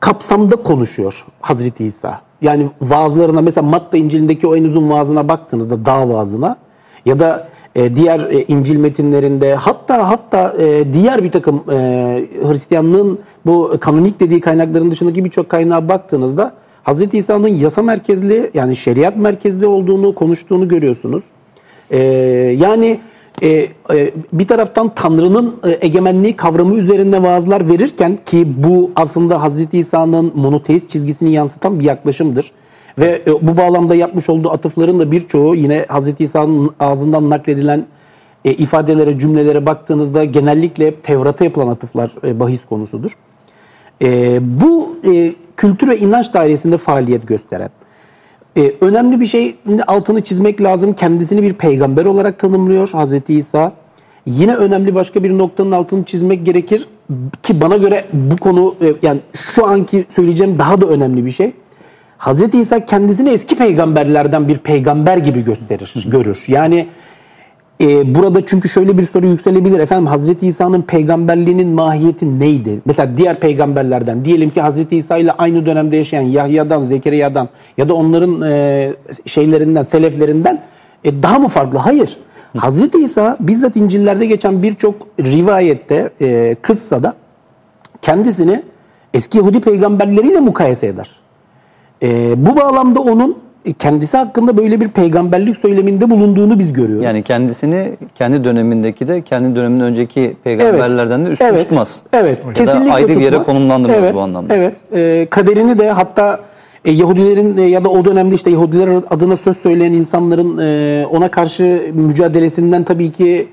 kapsamda 0.00 0.56
konuşuyor 0.56 1.24
Hazreti 1.40 1.84
İsa. 1.84 2.20
Yani 2.42 2.70
vaazlarına 2.80 3.40
mesela 3.40 3.66
Matta 3.66 3.96
İncil'indeki 3.96 4.46
o 4.46 4.56
en 4.56 4.64
uzun 4.64 4.90
vaazına 4.90 5.28
baktığınızda 5.28 5.84
dağ 5.84 6.08
vaazına 6.08 6.56
ya 7.06 7.18
da 7.18 7.48
e, 7.74 7.96
diğer 7.96 8.20
e, 8.20 8.44
İncil 8.44 8.76
metinlerinde 8.76 9.54
hatta 9.54 10.08
hatta 10.08 10.54
e, 10.58 10.92
diğer 10.92 11.22
bir 11.22 11.32
takım 11.32 11.64
e, 11.70 11.76
Hristiyanlığın 12.42 13.18
bu 13.46 13.76
kanonik 13.80 14.20
dediği 14.20 14.40
kaynakların 14.40 14.90
dışındaki 14.90 15.24
birçok 15.24 15.48
kaynağa 15.48 15.88
baktığınızda 15.88 16.54
Hz. 16.84 17.14
İsa'nın 17.14 17.48
yasa 17.48 17.82
merkezli 17.82 18.50
yani 18.54 18.76
şeriat 18.76 19.16
merkezli 19.16 19.66
olduğunu 19.66 20.14
konuştuğunu 20.14 20.68
görüyorsunuz. 20.68 21.24
Ee, 21.90 21.98
yani 22.58 23.00
e, 23.42 23.48
e, 23.48 24.10
bir 24.32 24.46
taraftan 24.46 24.94
Tanrı'nın 24.94 25.56
e, 25.64 25.78
egemenliği 25.86 26.36
kavramı 26.36 26.74
üzerinde 26.74 27.22
vaazlar 27.22 27.68
verirken 27.68 28.18
ki 28.26 28.48
bu 28.56 28.90
aslında 28.96 29.48
Hz. 29.48 29.74
İsa'nın 29.74 30.32
monoteist 30.34 30.90
çizgisini 30.90 31.32
yansıtan 31.32 31.80
bir 31.80 31.84
yaklaşımdır. 31.84 32.52
Ve 32.98 33.22
bu 33.42 33.56
bağlamda 33.56 33.94
yapmış 33.94 34.28
olduğu 34.28 34.50
atıfların 34.50 35.00
da 35.00 35.12
birçoğu 35.12 35.54
yine 35.54 35.86
Hz. 35.88 36.12
İsa'nın 36.18 36.70
ağzından 36.80 37.30
nakledilen 37.30 37.86
ifadelere, 38.44 39.18
cümlelere 39.18 39.66
baktığınızda 39.66 40.24
genellikle 40.24 40.94
Tevrat'a 40.94 41.44
yapılan 41.44 41.68
atıflar 41.68 42.10
bahis 42.22 42.64
konusudur. 42.64 43.12
Bu 44.40 44.96
e, 45.12 45.32
kültür 45.56 45.88
ve 45.88 45.98
inanç 45.98 46.34
dairesinde 46.34 46.78
faaliyet 46.78 47.28
gösteren, 47.28 47.70
e, 48.56 48.72
önemli 48.80 49.20
bir 49.20 49.26
şey 49.26 49.56
altını 49.86 50.20
çizmek 50.20 50.62
lazım. 50.62 50.92
Kendisini 50.92 51.42
bir 51.42 51.52
peygamber 51.52 52.04
olarak 52.04 52.38
tanımlıyor 52.38 52.88
Hz. 52.88 53.30
İsa. 53.30 53.72
Yine 54.26 54.54
önemli 54.54 54.94
başka 54.94 55.24
bir 55.24 55.38
noktanın 55.38 55.72
altını 55.72 56.04
çizmek 56.04 56.46
gerekir 56.46 56.88
ki 57.42 57.60
bana 57.60 57.76
göre 57.76 58.04
bu 58.12 58.36
konu 58.36 58.74
e, 58.82 58.92
yani 59.02 59.20
şu 59.32 59.66
anki 59.66 60.04
söyleyeceğim 60.16 60.58
daha 60.58 60.80
da 60.80 60.86
önemli 60.86 61.26
bir 61.26 61.30
şey. 61.30 61.52
Hz. 62.18 62.54
İsa 62.54 62.86
kendisini 62.86 63.30
eski 63.30 63.56
peygamberlerden 63.56 64.48
bir 64.48 64.58
peygamber 64.58 65.16
gibi 65.16 65.44
gösterir, 65.44 66.04
görür. 66.06 66.44
Yani 66.48 66.88
e, 67.80 68.14
burada 68.14 68.46
çünkü 68.46 68.68
şöyle 68.68 68.98
bir 68.98 69.02
soru 69.02 69.26
yükselebilir. 69.26 69.78
Efendim 69.78 70.06
Hazreti 70.06 70.46
İsa'nın 70.46 70.82
peygamberliğinin 70.82 71.68
mahiyeti 71.68 72.40
neydi? 72.40 72.80
Mesela 72.84 73.16
diğer 73.16 73.40
peygamberlerden 73.40 74.24
diyelim 74.24 74.50
ki 74.50 74.60
Hazreti 74.60 74.96
İsa 74.96 75.16
ile 75.16 75.32
aynı 75.32 75.66
dönemde 75.66 75.96
yaşayan 75.96 76.22
Yahya'dan, 76.22 76.80
Zekeriya'dan 76.80 77.48
ya 77.78 77.88
da 77.88 77.94
onların 77.94 78.42
e, 78.42 78.92
şeylerinden, 79.26 79.82
seleflerinden 79.82 80.62
e, 81.04 81.22
daha 81.22 81.38
mı 81.38 81.48
farklı? 81.48 81.78
Hayır. 81.78 82.16
Hazreti 82.56 82.98
İsa 82.98 83.36
bizzat 83.40 83.76
İncil'lerde 83.76 84.26
geçen 84.26 84.62
birçok 84.62 84.94
rivayette, 85.20 86.10
e, 86.20 86.56
kıssada 86.62 87.14
kendisini 88.02 88.62
eski 89.14 89.38
Yahudi 89.38 89.60
peygamberleriyle 89.60 90.40
mukayese 90.40 90.86
eder. 90.86 91.10
E, 92.02 92.34
bu 92.46 92.56
bağlamda 92.56 93.00
onun 93.00 93.43
kendisi 93.72 94.16
hakkında 94.16 94.56
böyle 94.56 94.80
bir 94.80 94.88
peygamberlik 94.88 95.56
söyleminde 95.56 96.10
bulunduğunu 96.10 96.58
biz 96.58 96.72
görüyoruz. 96.72 97.04
Yani 97.04 97.22
kendisini 97.22 97.92
kendi 98.14 98.44
dönemindeki 98.44 99.08
de 99.08 99.22
kendi 99.22 99.56
döneminden 99.56 99.86
önceki 99.86 100.36
peygamberlerden 100.44 101.26
de 101.26 101.30
üstün 101.30 101.46
evet, 101.46 101.68
tutmaz. 101.68 102.02
Evet, 102.12 102.46
ya 102.46 102.52
kesinlikle 102.52 102.90
da 102.90 102.94
ayrı 102.94 103.06
tutmaz. 103.06 103.20
bir 103.20 103.24
yere 103.24 103.42
konumlandırmaz 103.42 103.98
evet, 103.98 104.14
bu 104.14 104.20
anlamda. 104.20 104.54
Evet, 104.54 104.74
e, 104.92 105.26
kaderini 105.30 105.78
de 105.78 105.90
hatta 105.90 106.40
e, 106.84 106.90
Yahudilerin 106.90 107.56
e, 107.56 107.62
ya 107.62 107.84
da 107.84 107.88
o 107.88 108.04
dönemde 108.04 108.34
işte 108.34 108.50
Yahudiler 108.50 108.88
adına 109.10 109.36
söz 109.36 109.56
söyleyen 109.56 109.92
insanların 109.92 110.58
e, 110.58 111.06
ona 111.06 111.30
karşı 111.30 111.90
mücadelesinden 111.94 112.84
tabii 112.84 113.12
ki 113.12 113.48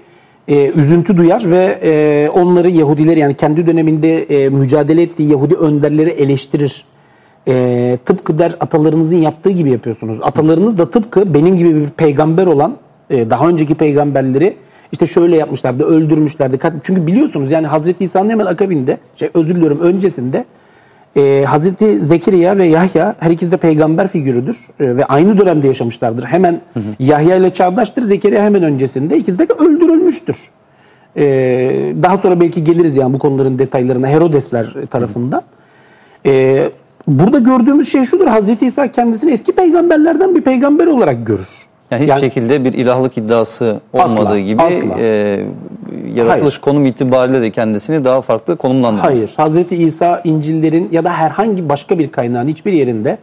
e, 0.47 0.71
üzüntü 0.71 1.17
duyar 1.17 1.43
ve 1.51 1.79
e, 1.83 2.29
onları 2.29 2.69
Yahudiler 2.69 3.17
yani 3.17 3.35
kendi 3.35 3.67
döneminde 3.67 4.23
e, 4.23 4.49
mücadele 4.49 5.01
ettiği 5.01 5.31
Yahudi 5.31 5.55
önderleri 5.55 6.09
eleştirir 6.09 6.85
e, 7.47 7.97
tıpkı 8.05 8.39
der 8.39 8.55
atalarınızın 8.59 9.17
yaptığı 9.17 9.49
gibi 9.49 9.71
yapıyorsunuz. 9.71 10.19
Atalarınız 10.21 10.77
da 10.77 10.89
tıpkı 10.89 11.33
benim 11.33 11.57
gibi 11.57 11.75
bir 11.75 11.89
peygamber 11.89 12.45
olan 12.47 12.77
e, 13.09 13.29
daha 13.29 13.47
önceki 13.47 13.75
peygamberleri 13.75 14.57
işte 14.91 15.05
şöyle 15.05 15.37
yapmışlardı, 15.37 15.83
öldürmüşlerdi. 15.83 16.59
Çünkü 16.83 17.07
biliyorsunuz 17.07 17.51
yani 17.51 17.67
Hazreti 17.67 18.03
İsa'nın 18.03 18.29
hemen 18.29 18.45
akabinde, 18.45 18.97
şey 19.15 19.29
özür 19.33 19.55
diliyorum 19.55 19.79
öncesinde 19.79 20.45
e, 21.17 21.45
Hazreti 21.47 22.01
Zekeriya 22.01 22.57
ve 22.57 22.65
Yahya 22.65 23.15
her 23.19 23.31
ikisi 23.31 23.51
de 23.51 23.57
peygamber 23.57 24.07
figürüdür 24.07 24.57
e, 24.79 24.97
ve 24.97 25.05
aynı 25.05 25.37
dönemde 25.37 25.67
yaşamışlardır. 25.67 26.23
Hemen 26.23 26.61
hı 26.73 26.79
hı. 26.79 26.83
Yahya 26.99 27.35
ile 27.35 27.49
çağdaştır, 27.49 28.01
Zekeriya 28.01 28.43
hemen 28.43 28.63
öncesinde. 28.63 29.17
İkisi 29.17 29.39
de 29.39 29.47
öldürülmüştür. 29.59 30.37
E, 31.17 31.23
daha 32.03 32.17
sonra 32.17 32.39
belki 32.39 32.63
geliriz 32.63 32.95
yani 32.95 33.13
bu 33.13 33.19
konuların 33.19 33.59
detaylarına 33.59 34.07
Herodesler 34.07 34.73
tarafından. 34.89 35.41
E, 36.25 36.69
Burada 37.07 37.39
gördüğümüz 37.39 37.91
şey 37.91 38.03
şudur. 38.03 38.27
Hazreti 38.27 38.65
İsa 38.65 38.91
kendisini 38.91 39.31
eski 39.31 39.51
peygamberlerden 39.51 40.35
bir 40.35 40.41
peygamber 40.41 40.87
olarak 40.87 41.27
görür. 41.27 41.49
Yani 41.91 42.01
hiçbir 42.01 42.11
yani, 42.11 42.19
şekilde 42.19 42.63
bir 42.63 42.73
ilahlık 42.73 43.17
iddiası 43.17 43.79
olmadığı 43.93 44.27
asla, 44.27 44.39
gibi 44.39 44.61
asla. 44.61 44.99
E, 44.99 45.39
yaratılış 46.15 46.53
Hayır. 46.53 46.61
konum 46.61 46.85
itibariyle 46.85 47.41
de 47.41 47.51
kendisini 47.51 48.03
daha 48.03 48.21
farklı 48.21 48.57
konumlandırmaz. 48.57 49.11
Hayır. 49.11 49.33
Hazreti 49.37 49.75
İsa 49.75 50.21
İncil'lerin 50.23 50.89
ya 50.91 51.03
da 51.03 51.13
herhangi 51.13 51.69
başka 51.69 51.99
bir 51.99 52.11
kaynağın 52.11 52.47
hiçbir 52.47 52.73
yerinde 52.73 53.17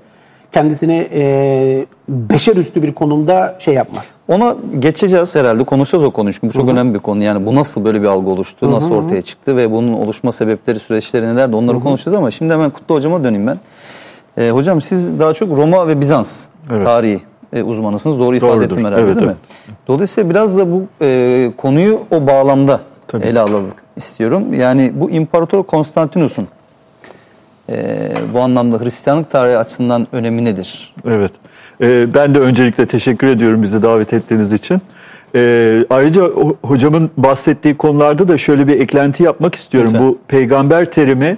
kendisini 0.53 1.09
e, 1.13 1.87
beşer 2.09 2.57
üstü 2.57 2.83
bir 2.83 2.95
konumda 2.95 3.57
şey 3.59 3.75
yapmaz. 3.75 4.15
Ona 4.29 4.57
geçeceğiz 4.79 5.35
herhalde. 5.35 5.65
Konuşacağız 5.65 6.05
o 6.05 6.11
konuyu. 6.11 6.33
Çünkü 6.33 6.49
bu 6.49 6.53
çok 6.53 6.65
Hı-hı. 6.65 6.73
önemli 6.73 6.95
bir 6.95 6.99
konu. 6.99 7.25
Yani 7.25 7.47
bu 7.47 7.55
nasıl 7.55 7.85
böyle 7.85 8.03
bir 8.03 8.07
algı 8.07 8.31
oluştu, 8.31 8.67
Hı-hı. 8.67 8.75
nasıl 8.75 8.95
ortaya 8.95 9.23
çıktı 9.23 9.57
ve 9.57 9.71
bunun 9.71 9.93
oluşma 9.93 10.33
sebepleri, 10.33 10.79
süreçleri 10.79 11.27
neler 11.27 11.53
de 11.53 11.57
onları 11.57 11.77
Hı-hı. 11.77 11.85
konuşacağız 11.85 12.19
ama 12.19 12.31
şimdi 12.31 12.53
hemen 12.53 12.71
Kutlu 12.71 12.95
Hocama 12.95 13.25
döneyim 13.25 13.47
ben. 13.47 13.59
E, 14.39 14.51
hocam 14.51 14.81
siz 14.83 15.19
daha 15.19 15.35
çok 15.35 15.57
Roma 15.59 15.89
ve 15.89 16.01
Bizans 16.01 16.45
evet. 16.73 16.83
tarihi 16.83 17.21
e, 17.53 17.63
uzmanısınız. 17.63 18.19
Doğru 18.19 18.37
ifade 18.37 18.53
Doğrudur. 18.53 18.65
ettim 18.65 18.85
herhalde 18.85 19.03
evet, 19.03 19.17
değil 19.17 19.27
evet. 19.27 19.37
mi? 19.69 19.75
Dolayısıyla 19.89 20.31
biraz 20.31 20.59
da 20.59 20.73
bu 20.73 20.83
e, 21.03 21.51
konuyu 21.57 22.01
o 22.11 22.27
bağlamda 22.27 22.81
Tabii. 23.09 23.27
ele 23.27 23.41
alalım 23.41 23.67
istiyorum. 23.97 24.55
Yani 24.55 24.93
bu 24.95 25.11
İmparator 25.11 25.63
Konstantinus'un 25.63 26.49
e, 27.71 28.09
bu 28.35 28.41
anlamda 28.41 28.85
Hristiyanlık 28.85 29.31
tarihi 29.31 29.59
açısından 29.59 30.07
önemi 30.13 30.45
nedir? 30.45 30.95
Evet. 31.09 31.33
E, 31.81 32.15
ben 32.15 32.35
de 32.35 32.39
öncelikle 32.39 32.87
teşekkür 32.87 33.27
ediyorum 33.27 33.63
bizi 33.63 33.83
davet 33.83 34.13
ettiğiniz 34.13 34.53
için. 34.53 34.81
E, 35.35 35.85
ayrıca 35.91 36.23
hocamın 36.63 37.11
bahsettiği 37.17 37.77
konularda 37.77 38.29
da 38.29 38.39
şöyle 38.39 38.69
bir 38.69 38.81
eklenti 38.81 39.23
yapmak 39.23 39.55
istiyorum. 39.55 39.91
Lütfen. 39.91 40.09
Bu 40.09 40.19
peygamber 40.29 40.85
terimi 40.85 41.37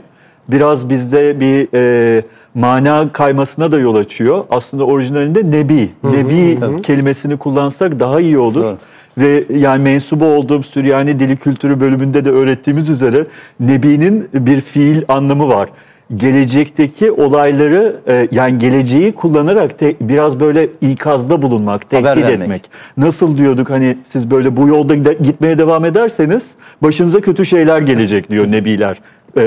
biraz 0.49 0.91
bizde 0.91 1.41
bir 1.41 1.69
e, 1.75 2.23
mana 2.55 3.13
kaymasına 3.13 3.73
da 3.73 3.79
yol 3.79 3.95
açıyor. 3.95 4.45
Aslında 4.51 4.85
orijinalinde 4.85 5.51
nebi, 5.51 5.91
hı 6.03 6.09
hı, 6.09 6.13
nebi 6.13 6.61
hı. 6.61 6.83
kelimesini 6.83 7.37
kullansak 7.37 8.01
daha 8.01 8.21
iyi 8.21 8.39
olur. 8.39 8.63
Doğru. 8.63 8.77
Ve 9.19 9.45
yani 9.55 9.83
mensubu 9.83 10.25
olduğum 10.25 10.63
Süryani 10.63 11.21
Dili 11.21 11.37
Kültürü 11.37 11.81
bölümünde 11.81 12.25
de 12.25 12.31
öğrettiğimiz 12.31 12.89
üzere 12.89 13.27
nebinin 13.61 14.29
bir 14.35 14.61
fiil 14.61 15.03
anlamı 15.09 15.49
var 15.49 15.69
gelecekteki 16.17 17.13
olayları 17.13 17.97
e, 18.09 18.29
yani 18.33 18.59
geleceği 18.59 19.13
kullanarak 19.13 19.79
te, 19.79 19.95
biraz 20.01 20.41
böyle 20.41 20.69
ikazda 20.81 21.43
bulunmak, 21.43 21.91
tehdit 21.91 22.25
etmek. 22.25 22.71
Nasıl 22.97 23.39
diyorduk 23.39 23.71
hani 23.71 23.99
siz 24.05 24.31
böyle 24.31 24.57
bu 24.57 24.69
yolda 24.69 25.13
gitmeye 25.13 25.59
devam 25.59 25.85
ederseniz 25.85 26.51
başınıza 26.83 27.21
kötü 27.21 27.47
şeyler 27.47 27.83
gelecek 27.83 28.31
diyor 28.31 28.53
nebiler 28.53 29.01
e, 29.37 29.43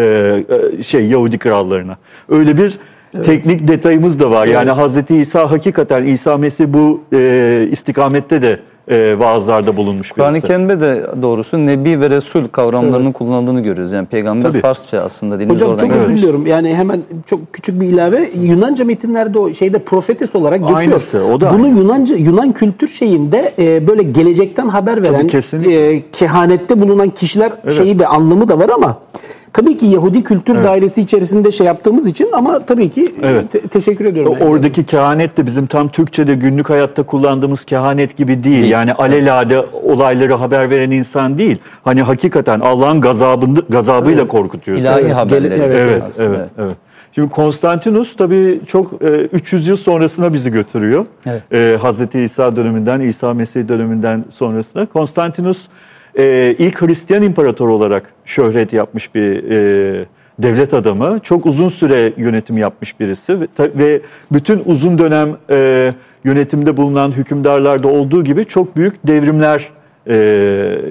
e, 0.79 0.83
şey 0.83 1.07
Yahudi 1.07 1.37
krallarına. 1.37 1.97
Öyle 2.29 2.57
bir 2.57 2.77
Evet. 3.15 3.25
teknik 3.25 3.67
detayımız 3.67 4.19
da 4.19 4.31
var. 4.31 4.45
Evet. 4.45 4.55
Yani 4.55 4.71
Hazreti 4.71 5.17
İsa 5.17 5.51
hakikaten 5.51 6.03
İsa 6.03 6.37
Mesih 6.37 6.65
bu 6.67 7.03
e, 7.13 7.67
istikamette 7.71 8.41
de 8.41 8.59
e, 8.87 9.19
vaazlarda 9.19 9.77
bulunmuş 9.77 10.07
birisi. 10.07 10.13
Kur'an-ı 10.13 10.41
Kerim'de 10.41 10.79
de 10.79 11.05
doğrusu 11.21 11.65
Nebi 11.65 12.01
ve 12.01 12.09
Resul 12.09 12.47
kavramlarının 12.47 13.05
evet. 13.05 13.17
kullanıldığını 13.17 13.63
görüyoruz. 13.63 13.91
Yani 13.91 14.05
peygamber 14.05 14.47
Tabii. 14.47 14.61
Farsça 14.61 14.99
aslında 14.99 15.39
dilimiz 15.39 15.55
Hocam 15.61 15.77
çok 15.77 15.91
özür 15.91 16.17
diliyorum. 16.17 16.47
Yani 16.47 16.75
hemen 16.75 17.01
çok 17.25 17.53
küçük 17.53 17.81
bir 17.81 17.87
ilave. 17.87 18.29
Yunanca 18.41 18.85
metinlerde 18.85 19.39
o 19.39 19.53
şeyde 19.53 19.79
profetes 19.79 20.35
olarak 20.35 20.59
geçiyor. 20.59 20.79
Aynısı, 20.79 21.23
o 21.23 21.41
da 21.41 21.53
Bunu 21.53 21.65
aynı. 21.65 21.79
Yunanca 21.79 22.15
Yunan 22.15 22.51
kültür 22.51 22.87
şeyinde 22.87 23.53
e, 23.59 23.87
böyle 23.87 24.03
gelecekten 24.03 24.67
haber 24.67 25.03
veren 25.03 25.29
e, 25.69 26.03
kehanette 26.11 26.81
bulunan 26.81 27.09
kişiler 27.09 27.51
evet. 27.63 27.77
şeyi 27.77 27.99
de 27.99 28.07
anlamı 28.07 28.47
da 28.47 28.59
var 28.59 28.69
ama 28.69 28.97
Tabii 29.53 29.77
ki 29.77 29.85
Yahudi 29.85 30.23
kültür 30.23 30.55
evet. 30.55 30.65
dairesi 30.65 31.01
içerisinde 31.01 31.51
şey 31.51 31.67
yaptığımız 31.67 32.07
için 32.07 32.29
ama 32.33 32.59
tabii 32.59 32.89
ki 32.89 33.15
evet. 33.23 33.51
te- 33.51 33.59
teşekkür 33.59 34.05
ediyorum. 34.05 34.37
O, 34.41 34.45
oradaki 34.45 34.83
kehanet 34.83 35.37
de 35.37 35.45
bizim 35.45 35.67
tam 35.67 35.89
Türkçe'de 35.89 36.35
günlük 36.35 36.69
hayatta 36.69 37.03
kullandığımız 37.03 37.65
kehanet 37.65 38.17
gibi 38.17 38.43
değil. 38.43 38.61
değil. 38.61 38.71
Yani 38.71 38.93
alelade 38.93 39.59
olayları 39.83 40.33
haber 40.33 40.69
veren 40.69 40.91
insan 40.91 41.37
değil. 41.37 41.57
Hani 41.83 42.01
hakikaten 42.01 42.59
Allah'ın 42.59 43.01
gazabını, 43.01 43.61
gazabıyla 43.69 44.21
evet. 44.21 44.31
korkutuyor. 44.31 44.77
İlahi 44.77 45.01
evet. 45.01 45.13
haberleri. 45.13 45.53
Evet, 45.53 45.77
evet, 45.77 46.19
evet, 46.19 46.49
evet. 46.57 46.75
Şimdi 47.15 47.29
Konstantinus 47.29 48.15
tabii 48.15 48.61
çok 48.67 49.01
e, 49.01 49.05
300 49.07 49.67
yıl 49.67 49.75
sonrasına 49.75 50.33
bizi 50.33 50.51
götürüyor. 50.51 51.05
Evet. 51.25 51.53
E, 51.53 51.77
Hazreti 51.81 52.19
İsa 52.19 52.55
döneminden, 52.55 52.99
İsa 52.99 53.33
Mesih 53.33 53.67
döneminden 53.67 54.25
sonrasına. 54.29 54.85
Konstantinus 54.85 55.57
e, 56.17 56.55
ilk 56.59 56.81
Hristiyan 56.81 57.23
imparator 57.23 57.69
olarak 57.69 58.13
şöhret 58.25 58.73
yapmış 58.73 59.15
bir 59.15 59.51
e, 59.51 60.05
devlet 60.39 60.73
adamı. 60.73 61.19
Çok 61.23 61.45
uzun 61.45 61.69
süre 61.69 62.13
yönetim 62.17 62.57
yapmış 62.57 62.99
birisi 62.99 63.39
ve, 63.39 63.47
ve 63.59 64.01
bütün 64.31 64.61
uzun 64.65 64.97
dönem 64.97 65.37
e, 65.49 65.93
yönetimde 66.23 66.77
bulunan 66.77 67.11
hükümdarlarda 67.11 67.87
olduğu 67.87 68.23
gibi 68.23 68.45
çok 68.45 68.75
büyük 68.75 69.07
devrimler 69.07 69.69
e, 70.07 70.15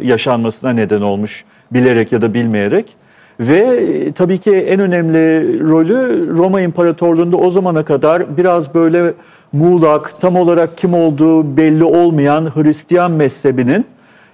yaşanmasına 0.02 0.73
neden 0.73 1.00
olmuş 1.00 1.45
bilerek 1.73 2.12
ya 2.12 2.23
da 2.23 2.35
bilmeyerek. 2.35 2.97
Ve 3.41 3.59
e, 3.59 4.12
tabii 4.12 4.38
ki 4.38 4.50
en 4.50 4.81
önemli 4.81 5.19
rolü 5.61 6.29
Roma 6.37 6.61
İmparatorluğu'nda 6.61 7.37
o 7.37 7.50
zamana 7.50 7.85
kadar 7.85 8.37
biraz 8.37 8.75
böyle 8.75 9.12
muğlak, 9.52 10.21
tam 10.21 10.37
olarak 10.37 10.79
kim 10.79 10.95
olduğu 10.95 11.57
belli 11.57 11.85
olmayan 11.85 12.50
Hristiyan 12.55 13.12
mezhebinin 13.12 13.87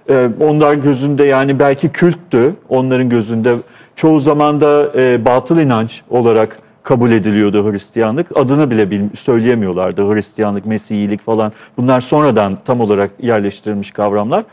e, 0.09 0.29
onlar 0.39 0.73
gözünde 0.73 1.23
yani 1.23 1.59
belki 1.59 1.89
külttü 1.89 2.55
onların 2.69 3.09
gözünde 3.09 3.55
çoğu 3.95 4.19
zaman 4.19 4.61
da 4.61 4.91
e, 4.95 5.25
batıl 5.25 5.59
inanç 5.59 6.01
olarak 6.09 6.59
kabul 6.83 7.11
ediliyordu 7.11 7.71
Hristiyanlık. 7.71 8.37
Adını 8.37 8.71
bile 8.71 8.91
bil, 8.91 9.01
söyleyemiyorlardı 9.19 10.13
Hristiyanlık, 10.13 10.65
Mesihilik 10.65 11.25
falan. 11.25 11.51
Bunlar 11.77 12.01
sonradan 12.01 12.53
tam 12.65 12.81
olarak 12.81 13.11
yerleştirilmiş 13.21 13.91
kavramlar. 13.91 14.43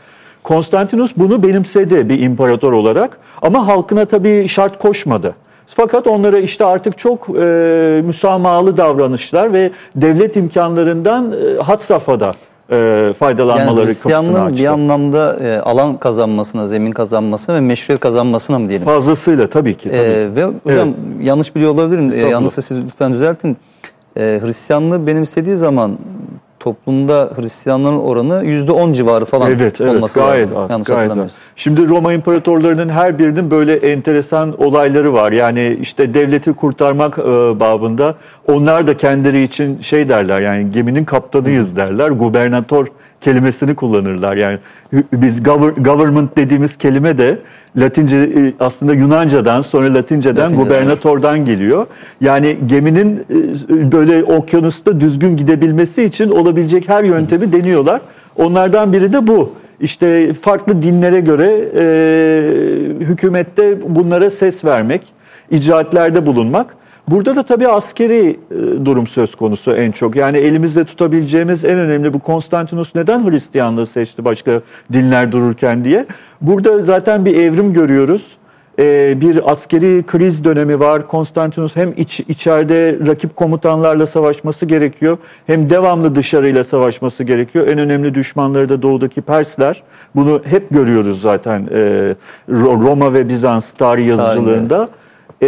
Konstantinus 0.43 1.11
bunu 1.17 1.43
benimsedi 1.43 2.09
bir 2.09 2.21
imparator 2.21 2.73
olarak 2.73 3.19
ama 3.41 3.67
halkına 3.67 4.05
tabii 4.05 4.47
şart 4.47 4.79
koşmadı. 4.79 5.35
Fakat 5.67 6.07
onlara 6.07 6.39
işte 6.39 6.65
artık 6.65 6.97
çok 6.97 7.29
e, 7.29 8.01
müsamahalı 8.05 8.77
davranışlar 8.77 9.53
ve 9.53 9.71
devlet 9.95 10.35
imkanlarından 10.35 11.31
e, 11.31 11.61
had 11.61 11.79
safhada 11.79 12.33
e, 12.71 13.13
faydalanmaları 13.19 13.79
Yani 13.79 13.87
Hristiyanlığın 13.87 14.45
açtı. 14.45 14.63
bir 14.63 14.67
anlamda 14.67 15.37
e, 15.41 15.59
alan 15.59 15.97
kazanmasına, 15.97 16.67
zemin 16.67 16.91
kazanmasına 16.91 17.55
ve 17.55 17.59
meşruiyet 17.59 17.99
kazanmasına 17.99 18.59
mı 18.59 18.69
diyelim? 18.69 18.85
Fazlasıyla 18.85 19.49
tabii 19.49 19.77
ki. 19.77 19.89
Tabii. 19.89 19.97
Ee, 19.97 20.35
ve 20.35 20.45
hocam 20.63 20.93
yanlış 21.21 21.55
biliyor 21.55 21.71
olabilirim. 21.71 22.05
Estağfurullah. 22.05 22.31
yanlışsa 22.31 22.61
siz 22.61 22.77
lütfen 22.79 23.13
düzeltin. 23.13 23.57
Ee, 24.17 24.39
Hristiyanlığı 24.43 25.07
benimsediği 25.07 25.55
zaman 25.55 25.97
toplumda 26.59 27.29
Hristiyanların 27.35 27.99
oranı 27.99 28.43
%10 28.43 28.93
civarı 28.93 29.25
falan 29.25 29.51
Evet, 29.51 29.81
evet 29.81 29.95
olması 29.95 30.19
gayet 30.19 30.47
lazım. 30.47 30.57
az, 30.57 30.71
Yanlış 30.71 30.87
gayet 30.87 31.11
az. 31.11 31.35
Şimdi 31.55 31.87
Roma 31.87 32.13
imparatorlarının 32.13 32.89
her 32.89 33.19
birinin 33.19 33.51
böyle 33.51 33.75
enteresan 33.75 34.61
olayları 34.63 35.13
var. 35.13 35.31
Yani 35.31 35.77
işte 35.81 36.13
devleti 36.13 36.53
kurtarmak 36.53 37.19
e, 37.19 37.23
babında 37.59 38.15
onlar 38.47 38.87
da 38.87 38.97
kendileri 38.97 39.43
için 39.43 39.81
şey 39.81 40.09
derler 40.09 40.41
yani 40.41 40.71
geminin 40.71 41.05
kaptanıyız 41.05 41.75
derler. 41.75 42.09
Gubernator 42.09 42.87
kelimesini 43.27 43.75
kullanırlar. 43.75 44.37
Yani 44.37 44.57
biz 45.13 45.39
gover- 45.43 45.83
government 45.83 46.37
dediğimiz 46.37 46.77
kelime 46.77 47.17
de 47.17 47.39
Latince 47.77 48.17
e, 48.17 48.53
aslında 48.59 48.93
Yunanca'dan 48.93 49.61
sonra 49.61 49.93
Latinceden 49.93 50.43
Latinceden, 50.43 50.63
gubernatordan 50.65 51.45
geliyor. 51.45 51.87
Yani 52.21 52.57
geminin 52.67 53.17
e, 53.17 53.91
böyle 53.91 54.23
okyanusta 54.23 55.01
düzgün 55.01 55.37
gidebilmesi 55.37 56.03
için 56.03 56.29
olabilecek 56.29 56.89
her 56.89 57.03
yöntemi 57.03 57.53
deniyorlar. 57.53 58.01
Onlardan 58.35 58.93
biri 58.93 59.13
de 59.13 59.27
bu. 59.27 59.51
İşte 59.79 60.33
farklı 60.33 60.81
dinlere 60.81 61.19
göre 61.19 61.49
e, 61.75 61.85
hükümette 63.05 63.77
bunlara 63.95 64.29
ses 64.29 64.65
vermek, 64.65 65.01
icraatlerde 65.51 66.25
bulunmak. 66.25 66.75
Burada 67.07 67.35
da 67.35 67.43
tabii 67.43 67.67
askeri 67.67 68.39
e, 68.51 68.85
durum 68.85 69.07
söz 69.07 69.35
konusu 69.35 69.71
en 69.71 69.91
çok. 69.91 70.15
Yani 70.15 70.37
elimizde 70.37 70.83
tutabileceğimiz 70.85 71.65
en 71.65 71.77
önemli 71.77 72.13
bu 72.13 72.19
Konstantinus 72.19 72.95
neden 72.95 73.31
Hristiyanlığı 73.31 73.85
seçti 73.85 74.25
başka 74.25 74.61
dinler 74.93 75.31
dururken 75.31 75.85
diye. 75.85 76.05
Burada 76.41 76.79
zaten 76.79 77.25
bir 77.25 77.35
evrim 77.35 77.73
görüyoruz. 77.73 78.37
E, 78.79 79.21
bir 79.21 79.51
askeri 79.51 80.03
kriz 80.07 80.43
dönemi 80.43 80.79
var. 80.79 81.07
Konstantinus 81.07 81.75
hem 81.75 81.93
iç, 81.97 82.19
içeride 82.19 82.97
rakip 83.07 83.35
komutanlarla 83.35 84.07
savaşması 84.07 84.65
gerekiyor 84.65 85.17
hem 85.47 85.69
devamlı 85.69 86.15
dışarıyla 86.15 86.63
savaşması 86.63 87.23
gerekiyor. 87.23 87.67
En 87.67 87.77
önemli 87.79 88.15
düşmanları 88.15 88.69
da 88.69 88.81
doğudaki 88.81 89.21
Persler. 89.21 89.83
Bunu 90.15 90.41
hep 90.43 90.69
görüyoruz 90.69 91.21
zaten 91.21 91.67
e, 91.71 92.15
Ro- 92.49 92.83
Roma 92.87 93.13
ve 93.13 93.29
Bizans 93.29 93.73
tarih 93.73 94.07
yazıcılığında. 94.07 94.89
Ee, 95.41 95.47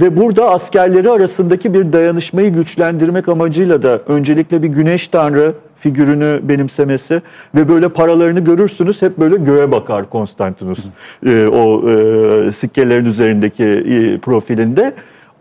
ve 0.00 0.16
burada 0.16 0.50
askerleri 0.50 1.10
arasındaki 1.10 1.74
bir 1.74 1.92
dayanışmayı 1.92 2.52
güçlendirmek 2.52 3.28
amacıyla 3.28 3.82
da 3.82 4.00
öncelikle 4.08 4.62
bir 4.62 4.68
güneş 4.68 5.08
tanrı 5.08 5.54
figürünü 5.76 6.40
benimsemesi 6.42 7.22
ve 7.54 7.68
böyle 7.68 7.88
paralarını 7.88 8.40
görürsünüz 8.40 9.02
hep 9.02 9.18
böyle 9.18 9.36
göğe 9.36 9.72
bakar 9.72 10.10
Konstantinus 10.10 10.78
Ee, 11.26 11.46
o 11.46 11.90
e, 11.90 12.52
sikkelerin 12.52 13.04
üzerindeki 13.04 13.64
e, 13.64 14.18
profilinde. 14.18 14.92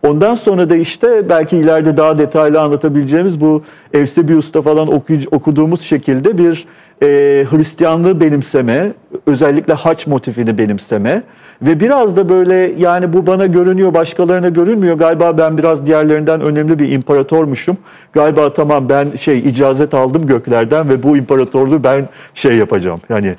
Ondan 0.08 0.36
sonra 0.36 0.70
da 0.70 0.76
işte 0.76 1.30
belki 1.30 1.58
ileride 1.58 1.98
daha 1.98 2.20
detaylı 2.20 2.62
anlatabileceğimiz 2.62 3.42
bu 3.42 3.64
Eusebius'ta 3.94 4.62
falan 4.62 4.94
okuduğumuz 5.32 5.82
şekilde 5.82 6.38
bir 6.38 6.66
e, 7.04 7.46
Hristiyanlığı 7.50 8.20
benimseme, 8.22 8.92
özellikle 9.28 9.74
haç 9.74 10.08
motifini 10.08 10.58
benimseme 10.58 11.24
ve 11.62 11.80
biraz 11.80 12.16
da 12.16 12.30
böyle 12.30 12.72
yani 12.78 13.14
bu 13.14 13.28
bana 13.28 13.46
görünüyor 13.46 13.94
başkalarına 13.94 14.50
görünmüyor 14.50 14.98
galiba 14.98 15.38
ben 15.38 15.58
biraz 15.58 15.86
diğerlerinden 15.86 16.42
önemli 16.42 16.80
bir 16.80 16.92
imparatormuşum. 16.92 17.78
Galiba 18.14 18.54
tamam 18.54 18.90
ben 18.90 19.08
şey 19.20 19.40
icazet 19.40 19.94
aldım 19.94 20.28
göklerden 20.28 20.90
ve 20.90 21.04
bu 21.04 21.18
imparatorluğu 21.18 21.84
ben 21.84 22.08
şey 22.36 22.56
yapacağım 22.56 23.02
yani 23.10 23.36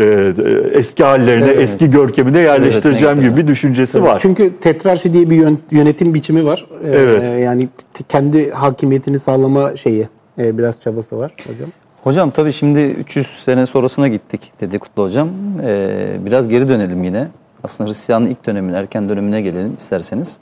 e, 0.00 0.04
e, 0.04 0.32
eski 0.72 1.04
hallerine, 1.04 1.44
Evet. 1.46 1.60
eski 1.60 1.90
görkemine 1.90 2.38
yerleştireceğim 2.38 3.18
Evet, 3.20 3.30
gibi 3.30 3.42
bir 3.42 3.48
düşüncesi 3.48 4.02
var. 4.02 4.18
Çünkü 4.20 4.52
tetrarşi 4.60 5.12
diye 5.12 5.30
bir 5.30 5.36
yön- 5.36 5.58
yönetim 5.70 6.14
biçimi 6.14 6.44
var. 6.44 6.66
Ee, 6.84 6.88
Evet. 6.90 7.42
Yani 7.44 7.68
t- 7.94 8.04
kendi 8.08 8.50
hakimiyetini 8.50 9.18
sağlama 9.18 9.76
şeyi 9.76 10.08
e, 10.38 10.58
biraz 10.58 10.80
çabası 10.80 11.18
var 11.18 11.32
hocam. 11.46 11.68
Hocam 12.06 12.30
tabii 12.30 12.52
şimdi 12.52 12.80
300 12.80 13.26
sene 13.26 13.66
sonrasına 13.66 14.08
gittik 14.08 14.52
dedi 14.60 14.78
Kutlu 14.78 15.02
Hocam. 15.02 15.28
Ee, 15.62 16.16
biraz 16.20 16.48
geri 16.48 16.68
dönelim 16.68 17.04
yine. 17.04 17.28
Aslında 17.64 17.90
Hristiyanlığın 17.90 18.30
ilk 18.30 18.46
dönemine, 18.46 18.76
erken 18.76 19.08
dönemine 19.08 19.40
gelelim 19.42 19.74
isterseniz. 19.78 20.38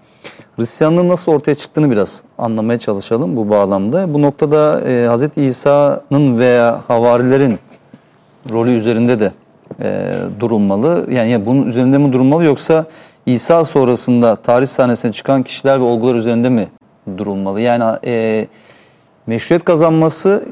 Hristiyanlığın 0.57 1.09
nasıl 1.09 1.33
ortaya 1.33 1.55
çıktığını 1.55 1.91
biraz 1.91 2.23
anlamaya 2.39 2.79
çalışalım 2.79 3.37
bu 3.37 3.51
bağlamda. 3.51 4.15
Bu 4.15 4.23
noktada 4.23 4.81
e, 4.81 5.09
Hz. 5.09 5.39
İsa'nın 5.39 6.39
veya 6.39 6.81
havarilerin 6.89 7.59
rolü 8.51 8.71
üzerinde 8.71 9.21
de 9.21 9.33
e, 9.83 10.13
durulmalı. 10.41 11.07
Yani 11.11 11.31
ya 11.31 11.47
bunun 11.47 11.67
üzerinde 11.67 11.99
mi 11.99 12.13
durulmalı 12.13 12.45
yoksa 12.45 12.85
İsa 13.27 13.65
sonrasında 13.65 14.37
tarih 14.37 14.67
sahnesine 14.67 15.13
çıkan 15.13 15.43
kişiler 15.43 15.81
ve 15.81 15.85
olgular 15.85 16.15
üzerinde 16.15 16.49
mi 16.49 16.69
durulmalı? 17.17 17.61
Yani 17.61 17.99
e, 18.05 18.47
meşruiyet 19.27 19.65
kazanması 19.65 20.45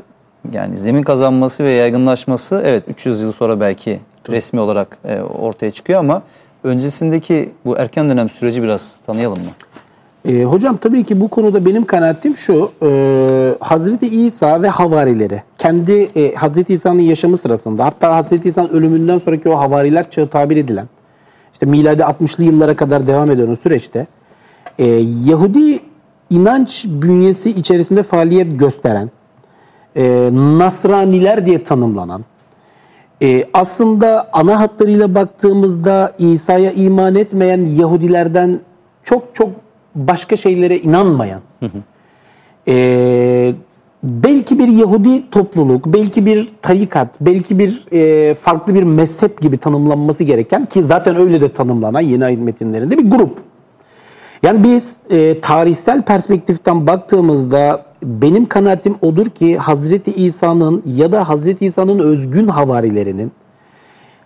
yani 0.53 0.79
zemin 0.79 1.03
kazanması 1.03 1.65
ve 1.65 1.71
yaygınlaşması 1.71 2.63
evet 2.65 2.85
300 2.89 3.21
yıl 3.21 3.33
sonra 3.33 3.61
belki 3.61 4.01
resmi 4.29 4.61
olarak 4.61 4.99
e, 5.05 5.21
ortaya 5.21 5.71
çıkıyor 5.71 6.01
ama 6.01 6.23
öncesindeki 6.65 7.51
bu 7.65 7.79
erken 7.79 8.09
dönem 8.09 8.29
süreci 8.29 8.63
biraz 8.63 8.97
tanıyalım 9.07 9.39
mı? 9.39 9.51
E, 10.29 10.45
hocam 10.45 10.77
tabii 10.77 11.05
ki 11.05 11.21
bu 11.21 11.29
konuda 11.29 11.67
benim 11.67 11.85
kanaatim 11.85 12.37
şu. 12.37 12.71
E, 12.83 13.55
Hazreti 13.61 14.07
İsa 14.07 14.63
ve 14.63 14.69
havarileri 14.69 15.43
kendi 15.59 15.93
e, 15.93 16.35
Hazreti 16.35 16.75
İsa'nın 16.75 17.01
yaşamı 17.01 17.37
sırasında 17.37 17.85
hatta 17.85 18.17
Hazreti 18.17 18.49
İsa'nın 18.49 18.69
ölümünden 18.69 19.19
sonraki 19.19 19.49
o 19.49 19.59
havariler 19.59 20.11
çağı 20.11 20.29
tabir 20.29 20.57
edilen 20.57 20.87
işte 21.53 21.67
miladi 21.67 22.03
60'lı 22.03 22.45
yıllara 22.45 22.77
kadar 22.77 23.07
devam 23.07 23.31
eden 23.31 23.51
o 23.51 23.57
süreçte 23.57 24.07
e, 24.79 24.87
Yahudi 25.25 25.81
inanç 26.31 26.87
bünyesi 26.89 27.51
içerisinde 27.51 28.03
faaliyet 28.03 28.59
gösteren 28.59 29.11
e, 29.97 30.31
Nasraniler 30.33 31.47
diye 31.47 31.65
tanımlanan 31.65 32.25
e, 33.23 33.45
aslında 33.53 34.31
ana 34.33 34.61
hatlarıyla 34.61 35.15
baktığımızda 35.15 36.13
İsa'ya 36.19 36.71
iman 36.71 37.15
etmeyen 37.15 37.67
Yahudilerden 37.67 38.61
çok 39.05 39.35
çok 39.35 39.49
başka 39.95 40.37
şeylere 40.37 40.79
inanmayan, 40.79 41.41
e, 42.69 43.55
belki 44.03 44.59
bir 44.59 44.69
Yahudi 44.69 45.31
topluluk, 45.31 45.87
belki 45.87 46.27
bir 46.27 46.49
tarikat, 46.63 47.21
belki 47.21 47.59
bir 47.59 47.87
e, 47.93 48.35
farklı 48.35 48.75
bir 48.75 48.83
mezhep 48.83 49.41
gibi 49.41 49.59
tanımlanması 49.59 50.25
gereken 50.25 50.65
ki 50.65 50.83
zaten 50.83 51.17
öyle 51.17 51.41
de 51.41 51.49
tanımlanan 51.49 52.01
yeni 52.01 52.25
ayet 52.25 52.41
metinlerinde 52.41 52.99
bir 52.99 53.11
grup. 53.11 53.39
Yani 54.43 54.65
biz 54.65 54.97
e, 55.11 55.41
tarihsel 55.41 56.03
perspektiften 56.03 56.87
baktığımızda 56.87 57.85
benim 58.03 58.47
kanaatim 58.47 58.95
odur 59.03 59.27
ki 59.27 59.59
Hazreti 59.59 60.13
İsa'nın 60.13 60.83
ya 60.87 61.13
da 61.13 61.29
Hazreti 61.29 61.67
İsa'nın 61.67 61.99
özgün 61.99 62.49
havarilerinin 62.49 63.33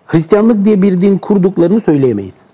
Hristiyanlık 0.07 0.65
diye 0.65 0.83
bir 0.83 1.01
din 1.01 1.19
kurduklarını 1.19 1.81
söyleyemeyiz. 1.81 2.53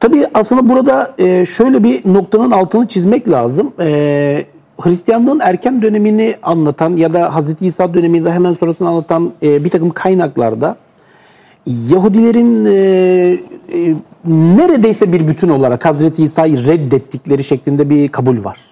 Tabii 0.00 0.26
aslında 0.34 0.68
burada 0.68 1.14
e, 1.18 1.44
şöyle 1.44 1.84
bir 1.84 2.12
noktanın 2.12 2.50
altını 2.50 2.88
çizmek 2.88 3.28
lazım. 3.28 3.72
E, 3.80 4.44
Hristiyanlığın 4.80 5.40
erken 5.40 5.82
dönemini 5.82 6.36
anlatan 6.42 6.96
ya 6.96 7.14
da 7.14 7.34
Hazreti 7.34 7.66
İsa 7.66 7.94
döneminde 7.94 8.32
hemen 8.32 8.52
sonrasını 8.52 8.88
anlatan 8.88 9.32
e, 9.42 9.64
bir 9.64 9.70
takım 9.70 9.90
kaynaklarda 9.90 10.76
Yahudilerin 11.66 12.64
neredeyse 14.24 15.12
bir 15.12 15.28
bütün 15.28 15.48
olarak 15.48 15.84
Hazreti 15.84 16.24
İsa'yı 16.24 16.66
reddettikleri 16.66 17.44
şeklinde 17.44 17.90
bir 17.90 18.08
kabul 18.08 18.44
var. 18.44 18.69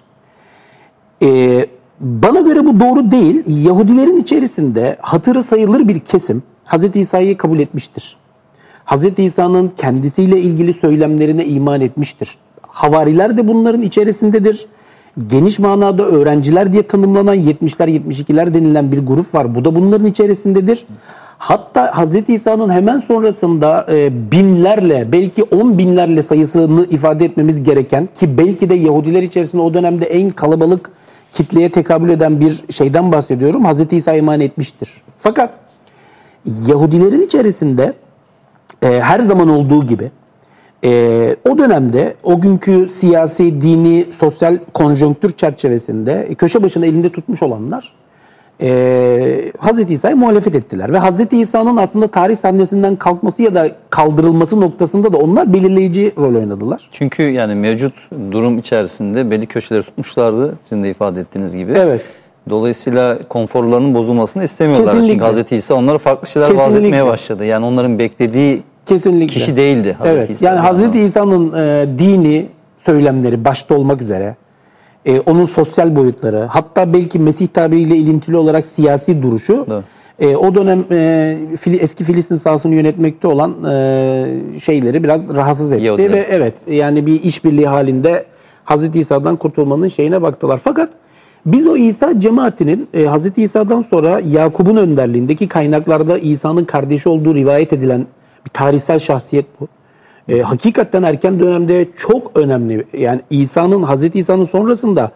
E, 1.23 1.65
bana 1.99 2.39
göre 2.39 2.65
bu 2.65 2.79
doğru 2.79 3.11
değil. 3.11 3.43
Yahudilerin 3.47 4.17
içerisinde 4.17 4.97
hatırı 5.01 5.43
sayılır 5.43 5.87
bir 5.87 5.99
kesim 5.99 6.43
Hazreti 6.63 6.99
İsa'yı 6.99 7.37
kabul 7.37 7.59
etmiştir. 7.59 8.17
Hz. 8.85 9.05
İsa'nın 9.17 9.71
kendisiyle 9.77 10.39
ilgili 10.41 10.73
söylemlerine 10.73 11.45
iman 11.45 11.81
etmiştir. 11.81 12.37
Havariler 12.61 13.37
de 13.37 13.47
bunların 13.47 13.81
içerisindedir. 13.81 14.67
Geniş 15.27 15.59
manada 15.59 16.03
öğrenciler 16.03 16.73
diye 16.73 16.87
tanımlanan 16.87 17.35
70'ler 17.35 17.89
72'ler 17.89 18.53
denilen 18.53 18.91
bir 18.91 18.99
grup 18.99 19.35
var. 19.35 19.55
Bu 19.55 19.65
da 19.65 19.75
bunların 19.75 20.07
içerisindedir. 20.07 20.85
Hatta 21.37 22.05
Hz. 22.05 22.29
İsa'nın 22.29 22.69
hemen 22.69 22.97
sonrasında 22.97 23.85
e, 23.89 24.31
binlerle 24.31 25.11
belki 25.11 25.43
on 25.43 25.77
binlerle 25.77 26.21
sayısını 26.21 26.85
ifade 26.85 27.25
etmemiz 27.25 27.63
gereken 27.63 28.09
ki 28.19 28.37
belki 28.37 28.69
de 28.69 28.73
Yahudiler 28.73 29.23
içerisinde 29.23 29.61
o 29.61 29.73
dönemde 29.73 30.05
en 30.05 30.29
kalabalık 30.29 30.91
kitleye 31.31 31.71
tekabül 31.71 32.09
eden 32.09 32.39
bir 32.39 32.63
şeyden 32.69 33.11
bahsediyorum. 33.11 33.65
Hz. 33.65 33.93
İsa 33.93 34.13
iman 34.13 34.41
etmiştir. 34.41 35.01
Fakat 35.19 35.57
Yahudilerin 36.67 37.21
içerisinde 37.21 37.93
e, 38.81 38.87
her 39.01 39.19
zaman 39.19 39.49
olduğu 39.49 39.85
gibi 39.85 40.11
e, 40.83 41.35
o 41.49 41.57
dönemde 41.57 42.15
o 42.23 42.41
günkü 42.41 42.87
siyasi, 42.87 43.61
dini, 43.61 44.05
sosyal 44.13 44.57
konjonktür 44.73 45.31
çerçevesinde 45.31 46.35
köşe 46.37 46.63
başını 46.63 46.85
elinde 46.85 47.11
tutmuş 47.11 47.43
olanlar 47.43 47.93
e, 48.61 49.51
Hz. 49.61 49.91
İsa'ya 49.91 50.15
muhalefet 50.15 50.55
ettiler. 50.55 50.93
Ve 50.93 50.99
Hz. 50.99 51.33
İsa'nın 51.33 51.77
aslında 51.77 52.07
tarih 52.07 52.37
sahnesinden 52.37 52.95
kalkması 52.95 53.41
ya 53.41 53.55
da 53.55 53.69
kaldırılması 53.89 54.61
noktasında 54.61 55.13
da 55.13 55.17
onlar 55.17 55.53
belirleyici 55.53 56.11
rol 56.17 56.35
oynadılar. 56.35 56.89
Çünkü 56.91 57.23
yani 57.23 57.55
mevcut 57.55 57.93
durum 58.31 58.57
içerisinde 58.57 59.31
belli 59.31 59.45
köşeleri 59.45 59.83
tutmuşlardı 59.83 60.57
sizin 60.61 60.83
de 60.83 60.89
ifade 60.89 61.19
ettiğiniz 61.19 61.57
gibi. 61.57 61.71
Evet. 61.75 62.01
Dolayısıyla 62.49 63.19
konforlarının 63.29 63.95
bozulmasını 63.95 64.43
istemiyorlar. 64.43 64.93
Kesinlikle. 64.93 65.25
Çünkü 65.33 65.43
Hz. 65.43 65.51
İsa 65.51 65.75
onlara 65.75 65.97
farklı 65.97 66.27
şeyler 66.27 66.47
vaaz 66.49 66.57
Kesinlikle. 66.57 66.87
etmeye 66.87 67.05
başladı. 67.05 67.45
Yani 67.45 67.65
onların 67.65 67.99
beklediği 67.99 68.61
Kesinlikle. 68.85 69.27
kişi 69.27 69.55
değildi 69.57 69.97
Hz. 69.99 70.05
Evet. 70.05 70.29
İsa. 70.29 70.45
Yani 70.45 70.59
Hz. 70.59 70.95
İsa'nın 70.95 71.53
e, 71.57 71.85
dini 71.99 72.45
söylemleri 72.77 73.45
başta 73.45 73.75
olmak 73.75 74.01
üzere 74.01 74.35
e, 75.09 75.19
onun 75.25 75.45
sosyal 75.45 75.95
boyutları 75.95 76.39
hatta 76.39 76.93
belki 76.93 77.19
Mesih 77.19 77.47
tabiriyle 77.47 77.97
ilintili 77.97 78.37
olarak 78.37 78.65
siyasi 78.65 79.21
duruşu 79.23 79.65
Evet. 79.71 79.83
e, 80.19 80.35
o 80.35 80.55
dönem 80.55 80.79
e, 80.91 81.37
Fili- 81.61 81.77
eski 81.79 82.03
Filistin 82.03 82.35
sahasını 82.35 82.75
yönetmekte 82.75 83.27
olan 83.27 83.55
e, 83.71 84.25
şeyleri 84.59 85.03
biraz 85.03 85.35
rahatsız 85.35 85.71
etti 85.71 85.85
Yahudiler. 85.85 86.11
ve 86.13 86.25
evet 86.29 86.53
yani 86.67 87.05
bir 87.05 87.23
işbirliği 87.23 87.67
halinde 87.67 88.25
Hz. 88.65 88.95
İsa'dan 88.95 89.35
kurtulmanın 89.35 89.87
şeyine 89.87 90.21
baktılar. 90.21 90.59
Fakat 90.63 90.89
biz 91.45 91.67
o 91.67 91.77
İsa 91.77 92.19
cemaatinin 92.19 92.87
e, 92.93 93.05
Hz. 93.05 93.37
İsa'dan 93.37 93.81
sonra 93.81 94.21
Yakup'un 94.31 94.75
önderliğindeki 94.75 95.47
kaynaklarda 95.47 96.17
İsa'nın 96.17 96.65
kardeşi 96.65 97.09
olduğu 97.09 97.35
rivayet 97.35 97.73
edilen 97.73 98.05
bir 98.45 98.49
tarihsel 98.53 98.99
şahsiyet 98.99 99.45
bu. 99.59 99.67
E, 100.29 100.41
hakikaten 100.41 101.03
erken 101.03 101.39
dönemde 101.39 101.87
çok 101.97 102.37
önemli. 102.37 102.85
Yani 102.93 103.21
İsa'nın, 103.29 103.83
Hz. 103.83 104.15
İsa'nın 104.15 104.43
sonrasında 104.43 105.11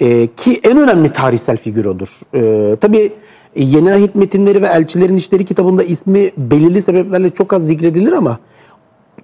e, 0.00 0.26
ki 0.26 0.60
en 0.64 0.78
önemli 0.78 1.12
tarihsel 1.12 1.56
figür 1.56 1.84
odur. 1.84 2.08
E, 2.34 2.76
tabii 2.76 3.12
e, 3.56 3.62
Yeni 3.62 3.92
Ahit 3.92 4.14
Metinleri 4.14 4.62
ve 4.62 4.66
Elçilerin 4.66 5.16
İşleri 5.16 5.44
kitabında 5.44 5.82
ismi 5.82 6.30
belirli 6.36 6.82
sebeplerle 6.82 7.30
çok 7.30 7.52
az 7.52 7.66
zikredilir 7.66 8.12
ama 8.12 8.38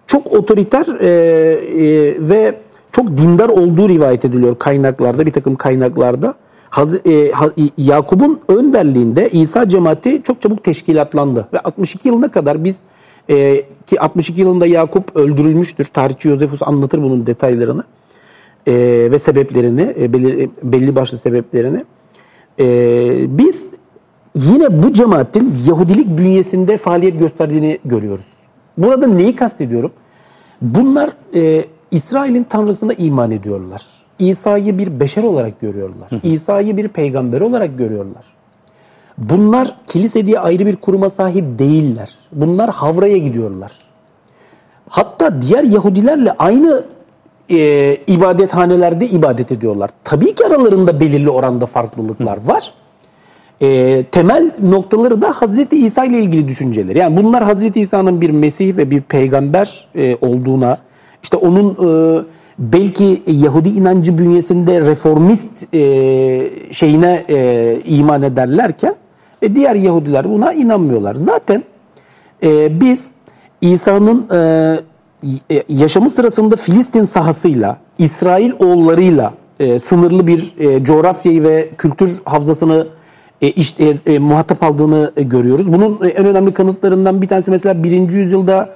çok 0.07 0.35
otoriter 0.35 0.87
e, 1.01 1.09
e, 1.09 2.29
ve 2.29 2.55
çok 2.93 3.17
dindar 3.17 3.49
olduğu 3.49 3.89
rivayet 3.89 4.25
ediliyor 4.25 4.59
kaynaklarda, 4.59 5.27
bir 5.27 5.33
takım 5.33 5.57
kaynaklarda. 5.57 6.35
Haz, 6.71 6.95
e, 6.95 7.31
Ha- 7.31 7.51
Yakup'un 7.79 8.41
önderliğinde 8.49 9.29
İsa 9.29 9.69
cemaati 9.69 10.23
çok 10.23 10.41
çabuk 10.41 10.65
teşkilatlandı 10.65 11.49
ve 11.53 11.61
62 11.61 12.09
yılına 12.09 12.31
kadar 12.31 12.65
biz 12.65 12.79
e, 13.31 13.65
ki 13.91 14.01
62 14.01 14.41
yılında 14.41 14.67
Yakup 14.67 15.17
öldürülmüştür. 15.17 15.85
Tarihçi 15.85 16.29
Yosefus 16.29 16.63
anlatır 16.63 17.03
bunun 17.03 17.27
detaylarını 17.27 17.85
e, 18.67 18.73
ve 19.11 19.19
sebeplerini, 19.19 19.95
e, 20.01 20.13
belli, 20.13 20.51
belli 20.63 20.97
başlı 20.97 21.19
sebeplerini. 21.19 21.85
E, 22.61 23.39
biz 23.39 23.67
yine 24.35 24.83
bu 24.83 24.93
cemaatin 24.93 25.55
Yahudilik 25.67 26.19
bünyesinde 26.19 26.79
faaliyet 26.79 27.19
gösterdiğini 27.19 27.79
görüyoruz. 27.85 28.27
Burada 28.79 29.07
neyi 29.07 29.37
kastediyorum? 29.37 29.93
Bunlar 30.63 31.11
e, 31.35 31.65
İsrail'in 31.91 32.45
tanrısına 32.45 32.93
iman 32.93 33.31
ediyorlar. 33.31 33.87
İsa'yı 34.19 34.79
bir 34.79 35.01
beşer 35.01 35.23
olarak 35.23 35.61
görüyorlar. 35.61 36.11
İsa'yı 36.23 36.77
bir 36.77 36.89
peygamber 36.89 37.41
olarak 37.41 37.79
görüyorlar. 37.79 38.25
Bunlar 39.21 39.77
kilise 39.87 40.27
diye 40.27 40.41
ayrı 40.41 40.67
bir 40.67 40.77
kuruma 40.77 41.11
sahip 41.11 41.59
değiller. 41.59 42.15
Bunlar 42.33 42.71
Havra'ya 42.71 43.17
gidiyorlar. 43.17 43.73
Hatta 44.89 45.43
diğer 45.43 45.65
Yahudilerle 45.65 46.33
aynı 46.33 46.85
e, 47.51 47.97
ibadethanelerde 48.07 49.07
ibadet 49.07 49.53
ediyorlar. 49.53 49.91
Tabii 50.05 50.35
ki 50.35 50.47
aralarında 50.47 51.01
belirli 51.01 51.31
oranda 51.31 51.67
farklılıklar 51.67 52.39
var. 52.47 52.75
E, 53.63 54.05
temel 54.13 54.51
noktaları 54.63 55.23
da 55.23 55.33
Hazreti 55.33 55.77
İsa 55.77 56.05
ile 56.05 56.19
ilgili 56.19 56.49
düşünceleri. 56.49 56.99
Yani 56.99 57.17
bunlar 57.17 57.45
Hazreti 57.45 57.81
İsa'nın 57.81 58.21
bir 58.21 58.31
Mesih 58.31 58.77
ve 58.77 58.91
bir 58.91 59.01
peygamber 59.01 59.89
e, 59.95 60.17
olduğuna, 60.21 60.79
işte 61.23 61.37
onun 61.37 61.71
e, 61.71 62.23
belki 62.59 63.23
Yahudi 63.27 63.69
inancı 63.69 64.19
bünyesinde 64.19 64.81
reformist 64.81 65.75
e, 65.75 65.81
şeyine 66.71 67.25
e, 67.29 67.79
iman 67.85 68.23
ederlerken 68.23 68.95
e, 69.43 69.57
diğer 69.57 69.75
Yahudiler 69.75 70.31
buna 70.31 70.53
inanmıyorlar. 70.53 71.15
Zaten 71.15 71.65
e, 72.43 72.81
biz 72.81 73.13
İsa'nın 73.61 74.27
e, 74.33 74.77
y- 75.23 75.63
yaşamı 75.69 76.11
sırasında 76.11 76.57
Filistin 76.57 77.05
sahasıyla, 77.05 77.77
İsrail 77.99 78.53
oğullarıyla 78.61 79.35
e, 79.61 79.79
sınırlı 79.79 80.27
bir 80.27 80.55
e, 80.59 80.85
coğrafyayı 80.85 81.43
ve 81.43 81.69
kültür 81.79 82.11
havzasını 82.25 82.87
e, 83.43 83.51
işte, 83.51 83.97
e, 84.07 84.19
muhatap 84.19 84.63
aldığını 84.63 85.13
e, 85.17 85.23
görüyoruz. 85.23 85.73
Bunun 85.73 85.99
e, 86.05 86.09
en 86.09 86.27
önemli 86.27 86.53
kanıtlarından 86.53 87.23
bir 87.23 87.29
tanesi 87.29 87.51
mesela 87.51 87.83
1. 87.85 88.11
yüzyılda 88.11 88.69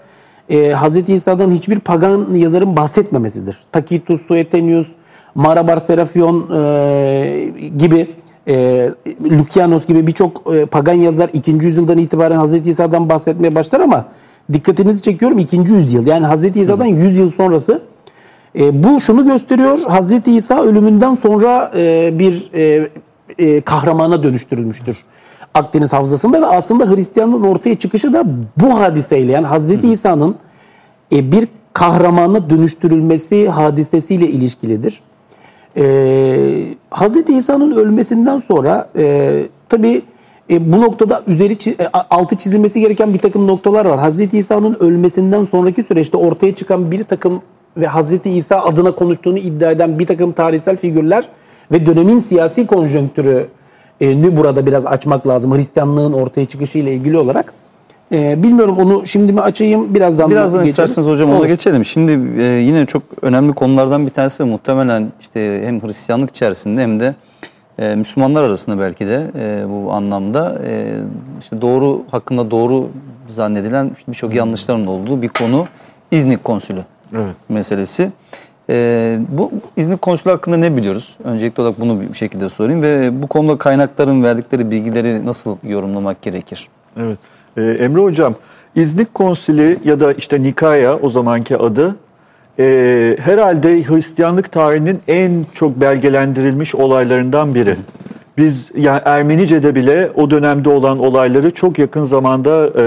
e, 0.48 0.74
Hz. 0.74 1.09
İsa'dan 1.09 1.50
hiçbir 1.50 1.81
pagan 1.81 2.35
yazarın 2.35 2.77
bahsetmemesidir. 2.77 3.59
Tacitus, 3.72 4.27
Suetonius, 4.27 4.88
Marabar 5.35 5.77
Serafyon 5.77 6.50
e, 6.55 7.53
gibi 7.79 8.14
e, 8.48 8.90
Lukianos 9.30 9.87
gibi 9.87 10.07
birçok 10.07 10.54
e, 10.54 10.66
pagan 10.66 10.94
yazar 10.94 11.30
2. 11.33 11.50
yüzyıldan 11.50 11.98
itibaren 11.98 12.44
Hz. 12.44 12.66
İsa'dan 12.66 13.09
bahsetmeye 13.09 13.54
başlar 13.54 13.80
ama 13.80 14.04
dikkatinizi 14.52 15.02
çekiyorum 15.02 15.38
2. 15.38 15.57
yüzyıl. 15.57 16.07
Yani 16.07 16.26
Hz. 16.26 16.57
İsa'dan 16.57 16.87
100 16.87 17.16
yıl 17.16 17.30
sonrası 17.30 17.83
e, 18.59 18.83
bu 18.83 19.00
şunu 19.00 19.24
gösteriyor. 19.24 19.78
Hazreti 19.78 20.33
İsa 20.33 20.62
ölümünden 20.62 21.14
sonra 21.14 21.72
e, 21.74 22.12
bir 22.18 22.50
e, 22.54 22.88
e, 23.38 23.61
kahramana 23.61 24.22
dönüştürülmüştür. 24.22 25.04
Akdeniz 25.54 25.92
Havzası'nda 25.92 26.42
ve 26.42 26.46
aslında 26.46 26.90
Hristiyanlığın 26.90 27.42
ortaya 27.42 27.78
çıkışı 27.78 28.12
da 28.12 28.24
bu 28.57 28.80
hadiseyle 28.80 29.33
yani 29.33 29.46
Hazreti 29.46 29.92
İsa'nın 29.92 30.37
e, 31.12 31.33
bir 31.33 31.48
kahramana 31.72 32.50
dönüştürülmesi 32.50 33.48
hadisesiyle 33.48 34.28
ilişkilidir. 34.28 35.00
E, 35.76 36.66
Hazreti 36.90 37.37
İsa'nın 37.37 37.72
ölmesinden 37.72 38.38
sonra 38.38 38.88
e, 38.96 39.42
tabi 39.68 40.02
e, 40.50 40.72
bu 40.72 40.80
noktada 40.80 41.22
üzeri 41.26 41.52
e, 41.70 41.87
altı 42.10 42.37
çizilmesi 42.37 42.80
gereken 42.80 43.14
bir 43.14 43.18
takım 43.18 43.46
noktalar 43.46 43.84
var. 43.84 43.98
Hazreti 43.98 44.38
İsa'nın 44.38 44.76
ölmesinden 44.80 45.44
sonraki 45.44 45.82
süreçte 45.82 46.16
ortaya 46.16 46.54
çıkan 46.54 46.90
bir 46.90 47.04
takım 47.04 47.42
ve 47.76 47.87
Hazreti 47.87 48.30
İsa 48.30 48.60
adına 48.60 48.94
konuştuğunu 48.94 49.38
iddia 49.38 49.70
eden 49.70 49.98
bir 49.98 50.06
takım 50.06 50.32
tarihsel 50.32 50.76
figürler 50.76 51.28
ve 51.72 51.87
dönemin 51.87 52.18
siyasi 52.18 52.66
konjonktürü 52.66 53.46
e, 54.00 54.37
burada 54.37 54.66
biraz 54.66 54.87
açmak 54.87 55.26
lazım. 55.26 55.54
Hristiyanlığın 55.54 56.12
ortaya 56.12 56.44
çıkışı 56.44 56.78
ile 56.78 56.94
ilgili 56.94 57.18
olarak. 57.18 57.63
E, 58.12 58.43
bilmiyorum 58.43 58.77
onu 58.79 59.07
şimdi 59.07 59.33
mi 59.33 59.40
açayım 59.40 59.95
birazdan 59.95 60.27
mı 60.29 60.35
Birazdan 60.35 60.61
geçeriz? 60.64 60.71
isterseniz 60.71 61.09
hocam 61.09 61.31
ona 61.31 61.38
Olur. 61.38 61.47
geçelim. 61.47 61.85
Şimdi 61.85 62.43
e, 62.43 62.45
yine 62.45 62.87
çok 62.87 63.03
önemli 63.23 63.53
konulardan 63.53 64.07
bir 64.07 64.11
tanesi 64.11 64.43
ve 64.45 64.49
muhtemelen 64.49 65.12
işte 65.21 65.62
hem 65.64 65.83
Hristiyanlık 65.83 66.31
içerisinde 66.31 66.83
hem 66.83 67.01
de 67.01 67.14
e, 67.79 67.95
Müslümanlar 67.95 68.43
arasında 68.43 68.81
belki 68.81 69.07
de 69.07 69.23
e, 69.38 69.64
bu 69.69 69.93
anlamda 69.93 70.59
e, 70.67 70.95
işte 71.40 71.61
doğru 71.61 72.03
hakkında 72.11 72.51
doğru 72.51 72.88
zannedilen 73.29 73.90
birçok 74.09 74.35
yanlışların 74.35 74.87
olduğu 74.87 75.23
bir 75.23 75.29
konu 75.29 75.67
İznik 76.11 76.45
Konsülü 76.45 76.81
Evet. 77.14 77.35
meselesi. 77.49 78.11
E, 78.71 79.19
bu 79.29 79.51
İznik 79.77 80.03
Konsülü 80.03 80.33
hakkında 80.33 80.57
ne 80.57 80.77
biliyoruz? 80.77 81.17
Öncelikli 81.25 81.61
olarak 81.61 81.81
bunu 81.81 82.01
bir 82.01 82.14
şekilde 82.14 82.49
sorayım 82.49 82.83
ve 82.83 83.23
bu 83.23 83.27
konuda 83.27 83.59
kaynakların 83.59 84.23
verdikleri 84.23 84.71
bilgileri 84.71 85.27
nasıl 85.27 85.57
yorumlamak 85.62 86.23
gerekir? 86.23 86.69
Evet. 87.01 87.19
Ee, 87.57 87.62
Emre 87.62 88.03
Hocam, 88.03 88.35
İznik 88.75 89.14
Konsili 89.14 89.79
ya 89.85 90.01
da 90.01 90.12
işte 90.12 90.43
Nikaya 90.43 90.99
o 90.99 91.11
zamanki 91.11 91.57
adı 91.57 91.97
e, 92.59 93.17
herhalde 93.21 93.85
Hristiyanlık 93.85 94.53
tarihinin 94.53 95.01
en 95.09 95.45
çok 95.55 95.81
belgelendirilmiş 95.81 96.75
olaylarından 96.75 97.55
biri. 97.55 97.77
Biz 98.38 98.71
yani 98.77 99.01
Ermenice'de 99.05 99.75
bile 99.75 100.11
o 100.14 100.31
dönemde 100.31 100.69
olan 100.69 100.99
olayları 100.99 101.51
çok 101.51 101.79
yakın 101.79 102.05
zamanda 102.05 102.71
e, 102.77 102.83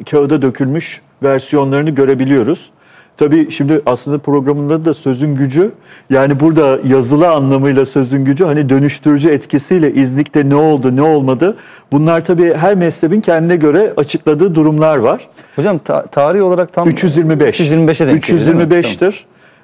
e, 0.00 0.04
kağıda 0.04 0.42
dökülmüş 0.42 1.00
versiyonlarını 1.22 1.90
görebiliyoruz. 1.90 2.70
Tabii 3.16 3.50
şimdi 3.50 3.80
aslında 3.86 4.18
programında 4.18 4.84
da 4.84 4.94
sözün 4.94 5.34
gücü 5.34 5.72
yani 6.10 6.40
burada 6.40 6.78
yazılı 6.88 7.28
anlamıyla 7.28 7.86
sözün 7.86 8.24
gücü 8.24 8.44
hani 8.44 8.68
dönüştürücü 8.70 9.28
etkisiyle 9.30 9.92
İznik'te 9.94 10.48
ne 10.48 10.54
oldu 10.54 10.96
ne 10.96 11.02
olmadı 11.02 11.56
bunlar 11.92 12.24
tabii 12.24 12.54
her 12.54 12.74
mezhebin 12.74 13.20
kendine 13.20 13.56
göre 13.56 13.92
açıkladığı 13.96 14.54
durumlar 14.54 14.96
var. 14.96 15.28
Hocam 15.56 15.78
ta- 15.78 16.06
tarih 16.06 16.42
olarak 16.42 16.72
tam 16.72 16.88
325. 16.88 17.60
325'e 17.60 18.06
denk 18.06 18.22
geliyor, 18.22 18.46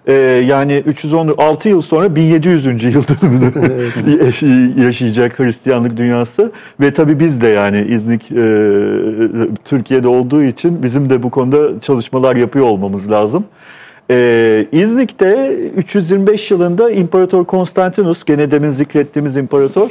değil 0.07 0.19
mi? 0.19 0.25
325'tir. 0.25 0.41
Ee, 0.41 0.45
yani 0.47 0.83
316 0.87 1.69
yıl 1.69 1.83
sonra 1.83 2.17
1700. 2.17 2.65
yıl 2.67 3.05
dönümünü 3.09 3.53
yaş- 4.25 4.83
yaşayacak 4.85 5.39
Hristiyanlık 5.39 5.97
dünyası 5.97 6.53
ve 6.81 6.95
tabii 6.95 7.21
biz 7.21 7.41
de 7.41 7.49
yani 7.49 7.87
İznik 7.89 8.23
e, 8.33 8.35
Türkiye'de 9.65 10.09
olduğu 10.09 10.43
için 10.43 10.83
bizim 10.83 11.11
de 11.11 11.23
bu 11.23 11.31
konuda 11.31 11.81
çalışmalar 11.81 12.37
yapıyor 12.37 12.67
olmamız 12.67 13.11
lazım. 13.11 13.45
Ee, 14.11 14.67
İznik'te 14.73 15.57
325 15.77 16.51
yılında 16.51 16.91
İmparator 16.91 17.45
Konstantinus 17.45 18.25
gene 18.25 18.51
demin 18.51 18.69
zikrettiğimiz 18.71 19.37
imparator 19.37 19.91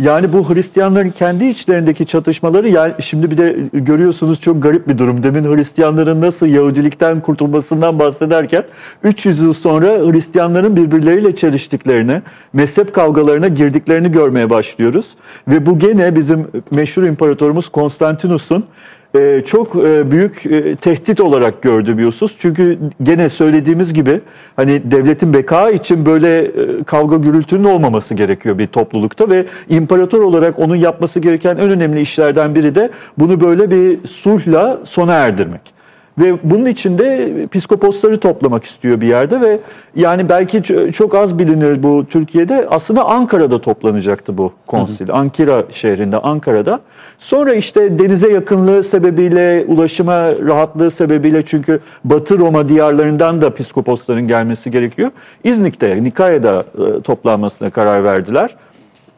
yani 0.00 0.32
bu 0.32 0.54
Hristiyanların 0.54 1.10
kendi 1.10 1.44
içlerindeki 1.44 2.06
çatışmaları 2.06 2.68
yani 2.68 2.92
şimdi 3.00 3.30
bir 3.30 3.36
de 3.36 3.56
görüyorsunuz 3.72 4.40
çok 4.40 4.62
garip 4.62 4.88
bir 4.88 4.98
durum. 4.98 5.22
Demin 5.22 5.44
Hristiyanların 5.44 6.20
nasıl 6.20 6.46
Yahudilikten 6.46 7.20
kurtulmasından 7.20 7.98
bahsederken 7.98 8.64
300 9.04 9.40
yıl 9.40 9.52
sonra 9.52 9.86
Hristiyanların 9.86 10.76
birbirleriyle 10.76 11.36
çeliştiklerini, 11.36 12.22
mezhep 12.52 12.94
kavgalarına 12.94 13.48
girdiklerini 13.48 14.12
görmeye 14.12 14.50
başlıyoruz. 14.50 15.06
Ve 15.48 15.66
bu 15.66 15.78
gene 15.78 16.14
bizim 16.16 16.46
meşhur 16.70 17.02
imparatorumuz 17.02 17.68
Konstantinus'un 17.68 18.64
e, 19.14 19.42
çok 19.46 19.76
e, 19.76 20.10
büyük 20.10 20.46
e, 20.46 20.76
tehdit 20.76 21.20
olarak 21.20 21.62
gördüğü 21.62 21.98
bir 21.98 22.04
husus. 22.04 22.36
Çünkü 22.38 22.78
gene 23.02 23.28
söylediğimiz 23.28 23.94
gibi 23.94 24.20
hani 24.56 24.90
devletin 24.90 25.32
beka 25.32 25.70
için 25.70 26.06
böyle 26.06 26.50
kavga 26.84 27.16
gürültünün 27.16 27.64
olmaması 27.64 28.14
gerekiyor 28.14 28.58
bir 28.58 28.66
toplulukta 28.66 29.30
ve 29.30 29.46
imparator 29.68 30.20
olarak 30.20 30.58
onun 30.58 30.76
yapması 30.76 31.20
gereken 31.20 31.56
en 31.56 31.70
önemli 31.70 32.00
işlerden 32.00 32.54
biri 32.54 32.74
de 32.74 32.90
bunu 33.18 33.40
böyle 33.40 33.70
bir 33.70 34.08
sulhla 34.08 34.80
sona 34.84 35.12
erdirmek. 35.12 35.79
Ve 36.20 36.38
bunun 36.42 36.66
içinde 36.66 37.32
psikoposları 37.52 38.20
toplamak 38.20 38.64
istiyor 38.64 39.00
bir 39.00 39.06
yerde 39.06 39.40
ve 39.40 39.58
yani 39.96 40.28
belki 40.28 40.62
çok 40.92 41.14
az 41.14 41.38
bilinir 41.38 41.82
bu 41.82 42.06
Türkiye'de 42.10 42.66
aslında 42.70 43.04
Ankara'da 43.04 43.60
toplanacaktı 43.60 44.38
bu 44.38 44.52
konsil. 44.66 45.12
Ankara 45.12 45.64
şehrinde 45.70 46.18
Ankara'da. 46.18 46.80
Sonra 47.18 47.54
işte 47.54 47.98
denize 47.98 48.32
yakınlığı 48.32 48.82
sebebiyle 48.82 49.64
ulaşıma 49.68 50.32
rahatlığı 50.46 50.90
sebebiyle 50.90 51.46
çünkü 51.46 51.80
Batı 52.04 52.38
Roma 52.38 52.68
diyarlarından 52.68 53.42
da 53.42 53.54
psikoposların 53.54 54.28
gelmesi 54.28 54.70
gerekiyor. 54.70 55.10
İznik'te 55.44 56.04
Nikaya'da 56.04 56.60
e, 56.60 57.00
toplanmasına 57.00 57.70
karar 57.70 58.04
verdiler. 58.04 58.56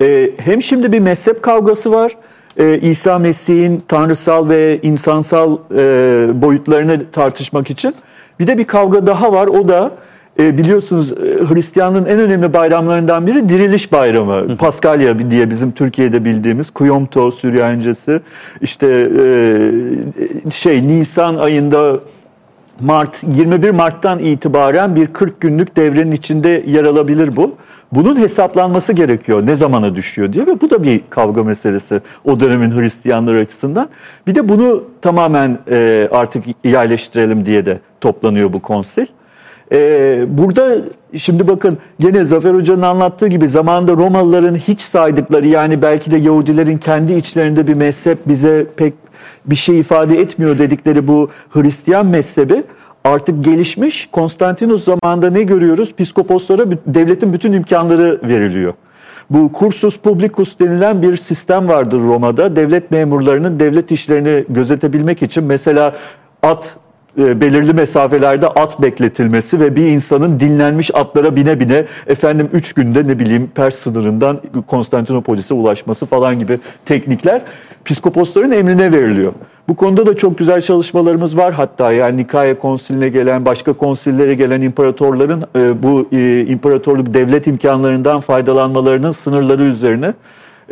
E, 0.01 0.31
hem 0.37 0.63
şimdi 0.63 0.93
bir 0.93 1.01
mezhep 1.01 1.43
kavgası 1.43 1.93
var. 1.93 2.17
E, 2.57 2.79
İsa 2.79 3.19
Mesih'in 3.19 3.83
tanrısal 3.89 4.49
ve 4.49 4.81
insansal 4.83 5.59
e, 5.77 6.43
boyutlarını 6.43 7.11
tartışmak 7.13 7.71
için. 7.71 7.95
Bir 8.41 8.47
de 8.47 8.59
bir 8.59 8.65
kavga 8.65 9.07
daha 9.07 9.33
var. 9.33 9.47
O 9.47 9.69
da 9.69 9.91
e, 10.39 10.59
biliyorsunuz 10.59 11.13
e, 11.13 11.15
Hristiyanlığın 11.55 12.07
en 12.07 12.19
önemli 12.19 12.53
bayramlarından 12.53 13.27
biri 13.27 13.49
Diriliş 13.49 13.93
Bayramı. 13.93 14.57
Paskalya 14.57 15.31
diye 15.31 15.51
bizim 15.51 15.73
Türkiye'de 15.73 16.25
bildiğimiz 16.25 16.71
Kuyomto 16.71 17.31
Süryancesi. 17.31 18.21
İşte 18.61 19.09
e, 19.19 20.51
şey 20.51 20.89
Nisan 20.89 21.37
ayında 21.37 22.01
Mart 22.81 23.23
21 23.37 23.71
Mart'tan 23.71 24.19
itibaren 24.19 24.97
bir 24.97 25.07
40 25.07 25.41
günlük 25.41 25.77
devrenin 25.77 26.13
içinde 26.13 26.65
yer 26.67 26.85
alabilir 26.85 27.37
bu. 27.37 27.57
Bunun 27.93 28.17
hesaplanması 28.17 28.93
gerekiyor. 28.93 29.47
Ne 29.47 29.55
zamana 29.55 29.97
düşüyor 29.97 30.33
diye 30.33 30.47
ve 30.47 30.61
bu 30.61 30.71
da 30.71 30.83
bir 30.83 31.01
kavga 31.11 31.45
meselesi 31.45 32.01
o 32.25 32.41
dönemin 32.41 32.81
Hristiyanları 32.81 33.39
açısından. 33.39 33.89
Bir 34.27 34.35
de 34.35 34.49
bunu 34.49 34.85
tamamen 35.03 35.59
e, 35.71 36.09
artık 36.13 36.45
yerleştirelim 36.65 37.47
diye 37.47 37.67
de 37.67 37.81
toplanıyor 38.01 38.53
bu 38.53 38.63
konsil. 38.63 39.07
Ee, 39.73 40.25
burada 40.29 40.77
şimdi 41.17 41.49
bakın 41.49 41.79
gene 42.01 42.25
Zafer 42.25 42.55
Hoca'nın 42.55 42.83
anlattığı 42.83 43.27
gibi 43.27 43.49
zamanında 43.49 43.93
Romalıların 43.93 44.55
hiç 44.55 44.81
saydıkları 44.81 45.47
yani 45.47 45.83
belki 45.83 46.11
de 46.11 46.17
Yahudilerin 46.17 46.79
kendi 46.79 47.13
içlerinde 47.13 47.67
bir 47.67 47.75
mezhep 47.75 48.29
bize 48.29 48.67
pek 48.77 48.95
bir 49.47 49.57
şey 49.57 49.81
ifade 49.81 50.21
etmiyor 50.21 50.59
dedikleri 50.59 51.09
bu 51.09 51.31
Hristiyan 51.51 52.07
mezhebi 52.07 52.63
artık 53.05 53.45
gelişmiş. 53.45 54.09
Konstantinus 54.13 54.85
zamanında 54.85 55.31
ne 55.31 55.43
görüyoruz? 55.43 55.93
Piskoposlara 55.93 56.65
devletin 56.87 57.33
bütün 57.33 57.53
imkanları 57.53 58.21
veriliyor. 58.23 58.75
Bu 59.31 59.51
cursus 59.59 59.99
publicus 59.99 60.59
denilen 60.59 61.03
bir 61.03 61.17
sistem 61.17 61.69
vardır 61.69 62.01
Roma'da. 62.01 62.57
Devlet 62.57 62.91
memurlarının 62.91 63.61
devlet 63.61 63.91
işlerini 63.91 64.45
gözetebilmek 64.49 65.23
için 65.23 65.45
mesela 65.45 65.97
at 66.43 66.77
belirli 67.17 67.73
mesafelerde 67.73 68.49
at 68.49 68.83
bekletilmesi 68.83 69.61
ve 69.61 69.77
bir 69.77 69.87
insanın 69.87 70.41
dinlenmiş 70.41 70.95
atlara 70.95 71.37
bine 71.37 71.61
bine 71.61 71.85
efendim 72.07 72.49
3 72.53 72.73
günde 72.73 73.09
ne 73.09 73.19
bileyim 73.19 73.51
Pers 73.55 73.75
sınırından 73.75 74.41
Konstantinopolis'e 74.67 75.55
ulaşması 75.55 76.07
falan 76.07 76.39
gibi 76.39 76.59
teknikler 76.85 77.43
psikoposların 77.85 78.51
emrine 78.51 78.93
veriliyor. 78.93 79.33
Bu 79.69 79.77
konuda 79.77 80.07
da 80.07 80.17
çok 80.17 80.39
güzel 80.39 80.61
çalışmalarımız 80.61 81.37
var 81.37 81.55
hatta 81.55 81.93
yani 81.93 82.17
Nikaya 82.17 82.59
konsiline 82.59 83.09
gelen 83.09 83.45
başka 83.45 83.73
konsillere 83.73 84.35
gelen 84.35 84.61
imparatorların 84.61 85.45
e, 85.57 85.83
bu 85.83 86.09
e, 86.13 86.47
imparatorluk 86.49 87.15
devlet 87.15 87.47
imkanlarından 87.47 88.21
faydalanmalarının 88.21 89.13
sınırları 89.13 89.63
üzerine 89.63 90.15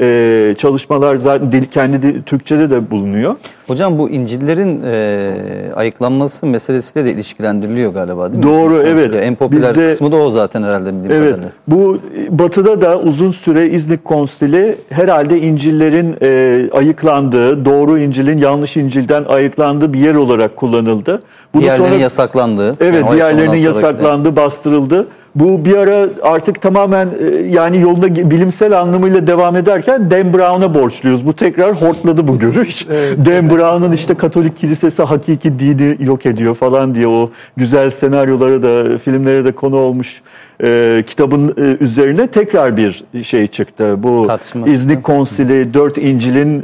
e, 0.00 0.54
çalışmalar 0.58 1.16
zaten 1.16 1.52
dil, 1.52 1.64
kendi 1.64 2.02
dil, 2.02 2.22
Türkçe'de 2.22 2.70
de 2.70 2.90
bulunuyor. 2.90 3.36
Hocam 3.66 3.98
bu 3.98 4.10
İncil'lerin 4.10 4.82
e, 4.86 5.30
ayıklanması 5.74 6.46
meselesiyle 6.46 7.06
de 7.06 7.10
ilişkilendiriliyor 7.12 7.92
galiba 7.94 8.32
değil 8.32 8.44
mi? 8.44 8.50
Doğru, 8.50 8.74
Bizim 8.84 8.98
evet. 8.98 9.14
En 9.20 9.34
popüler 9.34 9.74
Bizde- 9.74 9.86
kısmı 9.88 10.12
da 10.12 10.16
o 10.16 10.30
zaten 10.30 10.62
herhalde 10.62 10.88
Evet. 10.88 11.08
kadarıyla. 11.08 11.48
Bu 11.68 11.98
Batı'da 12.30 12.80
da 12.80 12.98
uzun 12.98 13.30
süre 13.30 13.68
İznik 13.68 14.04
Konsili 14.04 14.74
herhalde 14.90 15.40
İncil'lerin 15.40 16.16
e, 16.22 16.70
ayıklandığı, 16.72 17.64
doğru 17.64 17.98
İncil'in 17.98 18.38
yanlış 18.38 18.76
İncil'den 18.76 19.24
ayıklandığı 19.24 19.92
bir 19.92 19.98
yer 20.00 20.14
olarak 20.14 20.56
kullanıldı. 20.56 21.22
Bunu 21.54 21.62
Diğerlerinin 21.62 21.88
sonra- 21.92 22.02
yasaklandığı. 22.02 22.76
Evet, 22.80 22.94
yani 23.04 23.12
diğerlerinin 23.16 23.50
ayıklamadan 23.50 23.72
sonraki- 23.72 23.86
yasaklandı, 23.86 24.36
bastırıldı. 24.36 25.06
Bu 25.34 25.64
bir 25.64 25.76
ara 25.76 26.08
artık 26.22 26.62
tamamen 26.62 27.08
e, 27.20 27.24
yani 27.34 27.80
yolunda 27.80 28.08
gi- 28.08 28.30
bilimsel 28.30 28.80
anlamıyla 28.80 29.26
devam 29.26 29.56
ederken 29.56 30.10
Dan 30.10 30.32
Brown'a 30.32 30.74
borçluyuz. 30.74 31.26
Bu 31.26 31.32
tekrar 31.32 31.72
hortladı 31.72 32.28
bu 32.28 32.38
görüş. 32.38 32.86
Dan 33.26 33.50
Brown'un 33.50 33.92
işte 33.92 34.14
Katolik 34.14 34.56
kilisesi 34.56 35.02
hakiki 35.02 35.58
dini 35.58 35.96
yok 36.06 36.26
ediyor 36.26 36.54
falan 36.54 36.94
diye 36.94 37.06
o 37.08 37.30
güzel 37.56 37.90
senaryolara 37.90 38.62
da 38.62 38.98
filmlere 38.98 39.44
de 39.44 39.52
konu 39.52 39.76
olmuş 39.76 40.22
e, 40.62 41.04
kitabın 41.06 41.48
e, 41.48 41.84
üzerine 41.84 42.26
tekrar 42.26 42.76
bir 42.76 43.04
şey 43.24 43.46
çıktı. 43.46 43.94
Bu 43.98 44.24
Tartışma 44.26 44.68
İznik 44.68 45.04
Konsili, 45.04 45.74
dört 45.74 45.98
İncil'in 45.98 46.58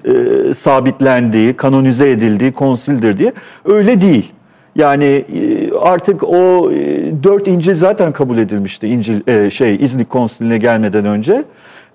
e, 0.51 0.55
sabitlendiği, 0.55 1.55
kanonize 1.55 2.11
edildiği 2.11 2.53
konsildir 2.53 3.19
diye. 3.19 3.33
Öyle 3.65 4.01
değil. 4.01 4.33
Yani 4.77 5.05
e, 5.05 5.73
artık 5.81 6.25
o 6.25 6.73
e, 6.73 7.13
dört 7.23 7.49
İncil 7.49 7.75
zaten 7.75 8.13
kabul 8.13 8.39
edilmişti 8.39 8.89
İncil 8.89 9.29
e, 9.29 9.51
şey 9.51 9.77
İznik 9.81 10.11
Konsili'ne 10.11 10.59
gelmeden 10.59 11.05
önce. 11.05 11.45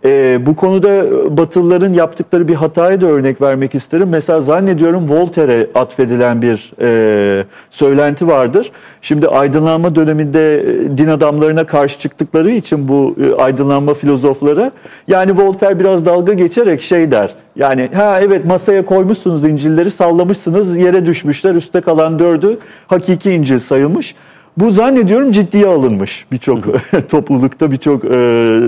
E, 0.06 0.40
bu 0.46 0.56
konuda 0.56 1.04
Batılıların 1.38 1.94
yaptıkları 1.94 2.48
bir 2.48 2.56
hataya 2.56 3.02
da 3.02 3.06
örnek 3.06 3.42
vermek 3.42 3.76
isterim. 3.76 4.10
Mesela 4.10 4.42
zannediyorum 4.42 5.10
Voltaire'e 5.10 5.68
atfedilen 5.76 6.42
bir 6.42 6.74
e, 6.82 7.46
söylenti 7.70 8.28
vardır. 8.28 8.72
Şimdi 9.02 9.28
aydınlanma 9.28 9.96
döneminde 9.96 10.60
e, 10.60 10.98
din 10.98 11.08
adamlarına 11.08 11.66
karşı 11.66 12.00
çıktıkları 12.00 12.52
için 12.52 12.88
bu 12.88 13.16
e, 13.24 13.42
aydınlanma 13.42 13.94
filozofları 13.94 14.72
yani 15.08 15.38
Voltaire 15.38 15.80
biraz 15.80 16.06
dalga 16.06 16.34
geçerek 16.34 16.82
şey 16.82 17.12
der. 17.12 17.34
Yani 17.56 17.90
ha 17.94 18.20
evet 18.22 18.46
masaya 18.46 18.86
koymuşsunuz 18.86 19.46
İncil'leri 19.46 19.92
sallamışsınız 19.92 20.78
yere 20.78 21.06
düşmüşler 21.06 21.56
üstte 21.56 21.82
kalan 21.82 22.20
dördü 22.20 22.58
hakiki 22.88 23.32
İncil 23.32 23.60
sayılmış. 23.60 24.16
Bu 24.58 24.72
zannediyorum 24.72 25.32
ciddiye 25.32 25.68
alınmış 25.68 26.26
birçok 26.32 26.64
toplulukta, 27.10 27.72
birçok 27.72 28.06
e, 28.06 28.08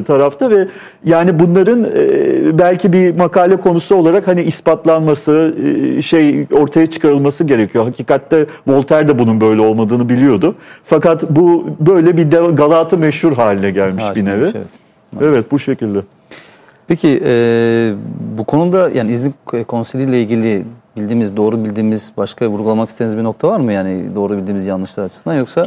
tarafta 0.08 0.50
ve 0.50 0.68
yani 1.06 1.40
bunların 1.40 1.84
e, 1.84 2.58
belki 2.60 2.94
bir 2.94 3.16
makale 3.16 3.58
konusu 3.58 3.96
olarak 3.96 4.28
hani 4.28 4.42
ispatlanması, 4.42 5.56
e, 5.98 6.02
şey 6.02 6.48
ortaya 6.52 6.90
çıkarılması 6.90 7.44
gerekiyor. 7.44 7.86
Hakikatte 7.86 8.46
Voltaire 8.68 9.08
de 9.08 9.20
bunun 9.20 9.42
böyle 9.42 9.62
olmadığını 9.62 10.10
biliyordu. 10.10 10.56
Fakat 10.86 11.30
bu 11.30 11.68
böyle 11.80 12.18
bir 12.18 12.32
de 12.32 12.38
Galata 12.54 12.98
meşhur 12.98 13.34
haline 13.34 13.72
gelmiş 13.72 14.04
bir 14.04 14.08
Haline 14.08 14.30
nevi. 14.30 14.44
Evet, 14.44 14.66
evet. 15.22 15.52
bu 15.52 15.60
şekilde. 15.60 16.00
Peki 16.88 17.22
e, 17.26 17.94
bu 18.38 18.44
konuda 18.44 18.90
yani 18.90 19.12
İznik 19.12 19.68
Konsili 19.68 20.04
ile 20.04 20.22
ilgili 20.22 20.64
bildiğimiz, 20.98 21.38
doğru 21.38 21.64
bildiğimiz 21.66 22.12
başka 22.18 22.48
vurgulamak 22.48 22.90
istediğiniz 22.90 23.18
bir 23.18 23.24
nokta 23.24 23.48
var 23.48 23.60
mı? 23.60 23.74
Yani 23.74 24.16
doğru 24.16 24.38
bildiğimiz 24.38 24.68
yanlışlar 24.68 25.04
açısından 25.04 25.36
yoksa 25.36 25.66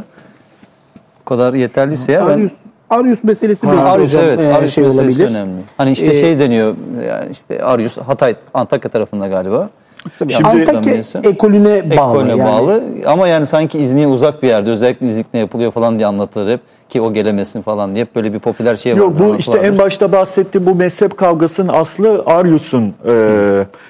bu 1.20 1.24
kadar 1.24 1.54
yeterliyse 1.54 2.12
ya 2.12 2.26
ben... 2.28 2.50
Arius, 2.90 3.24
meselesi 3.24 3.66
Ha, 3.66 3.72
belki 3.72 3.82
Arius 3.88 4.10
hocam, 4.10 4.22
evet, 4.24 4.40
e, 4.40 4.54
Arius 4.54 4.74
şey 4.74 4.84
meselesi 4.84 5.22
olabilir. 5.22 5.30
önemli. 5.36 5.60
Hani 5.76 5.90
işte 5.90 6.06
Ee, 6.06 6.14
şey 6.14 6.38
deniyor 6.38 6.74
yani 7.08 7.30
işte 7.30 7.62
Arius 7.64 7.96
Hatay 7.98 8.34
Antakya 8.54 8.90
tarafında 8.90 9.26
galiba. 9.28 9.68
Tabii, 10.18 10.32
Şimdi- 10.32 10.48
Antakya 10.48 10.92
ekolüne 11.30 11.96
bağlı. 11.96 12.18
Ekolüne 12.18 12.30
yani. 12.30 12.44
bağlı 12.44 12.82
ama 13.06 13.28
yani 13.28 13.46
sanki 13.46 13.78
İznik'e 13.78 14.06
uzak 14.06 14.42
bir 14.42 14.48
yerde 14.48 14.70
özellikle 14.70 15.06
İznik'te 15.06 15.38
yapılıyor 15.38 15.72
falan 15.72 15.96
diye 15.98 16.06
anlatılır 16.06 16.52
hep 16.52 16.60
ki 16.88 17.00
o 17.00 17.12
gelemesin 17.12 17.62
falan 17.62 17.94
diye 17.94 18.06
böyle 18.16 18.32
bir 18.32 18.38
popüler 18.38 18.76
şey 18.76 18.92
var. 18.92 18.98
Yok 18.98 19.12
bu 19.20 19.36
işte 19.38 19.58
en 19.58 19.78
başta 19.78 20.12
bahsettiğim 20.12 20.66
bu 20.66 20.74
mezhep 20.74 21.16
kavgasının 21.16 21.72
aslı 21.72 22.22
Arius'un 22.26 22.94
e, 23.08 23.12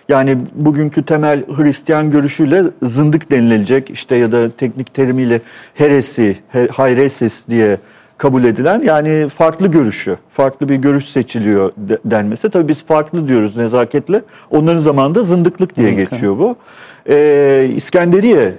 yani 0.08 0.38
bugünkü 0.54 1.02
temel 1.02 1.44
Hristiyan 1.56 2.10
görüşüyle 2.10 2.62
zındık 2.82 3.30
denilecek 3.30 3.90
işte 3.90 4.16
ya 4.16 4.32
da 4.32 4.50
teknik 4.50 4.94
terimiyle 4.94 5.40
heresi, 5.74 6.36
he- 6.48 6.68
hayresis 6.68 7.48
diye 7.48 7.78
kabul 8.18 8.44
edilen 8.44 8.82
yani 8.82 9.28
farklı 9.28 9.66
görüşü, 9.66 10.16
farklı 10.32 10.68
bir 10.68 10.76
görüş 10.76 11.04
seçiliyor 11.08 11.72
de- 11.76 11.98
denmesi. 12.04 12.50
Tabii 12.50 12.68
biz 12.68 12.84
farklı 12.84 13.28
diyoruz 13.28 13.56
nezaketle. 13.56 14.22
Onların 14.50 14.78
zamanında 14.78 15.22
zındıklık 15.22 15.76
diye 15.76 15.90
Zındık, 15.90 16.10
geçiyor 16.10 16.38
bu. 16.38 16.56
E, 17.08 17.68
İskenderiye 17.76 18.42
e, 18.42 18.52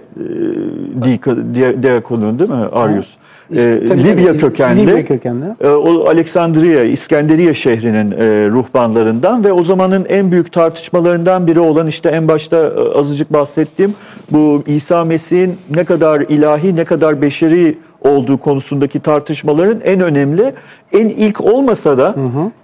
di- 1.04 1.54
di- 1.54 1.84
diakonu 1.84 2.39
değil 2.39 2.50
mi 2.50 2.65
Arius? 2.71 3.08
E, 3.56 3.80
Tabii, 3.88 4.04
Libya 4.04 4.28
tabii. 4.28 4.38
kökenli. 4.38 4.88
Libya 4.88 5.06
kökenli. 5.06 5.46
E, 5.62 5.68
O 5.68 6.06
Aleksandriye, 6.08 6.90
İskenderiye 6.90 7.54
şehrinin 7.54 8.12
e, 8.12 8.16
ruhbanlarından 8.50 9.44
ve 9.44 9.52
o 9.52 9.64
zamanın 9.64 10.06
en 10.10 10.32
büyük 10.32 10.52
tartışmalarından 10.52 11.48
biri 11.48 11.60
olan 11.60 11.88
işte 11.88 12.10
en 12.10 12.28
başta 12.28 12.58
e, 12.58 13.00
azıcık 13.00 13.34
bahsettiğim 13.34 13.94
bu 14.32 14.64
İsa 14.68 15.06
Mesih'in 15.06 15.56
ne 15.76 15.84
kadar 15.84 16.22
ilahi 16.22 16.76
ne 16.76 16.86
kadar 16.86 17.22
beşeri 17.22 17.78
olduğu 18.02 18.38
konusundaki 18.38 19.00
tartışmaların 19.00 19.82
en 19.84 20.00
önemli, 20.02 20.54
en 20.94 21.10
ilk 21.10 21.42
olmasa 21.42 21.98
da 21.98 22.16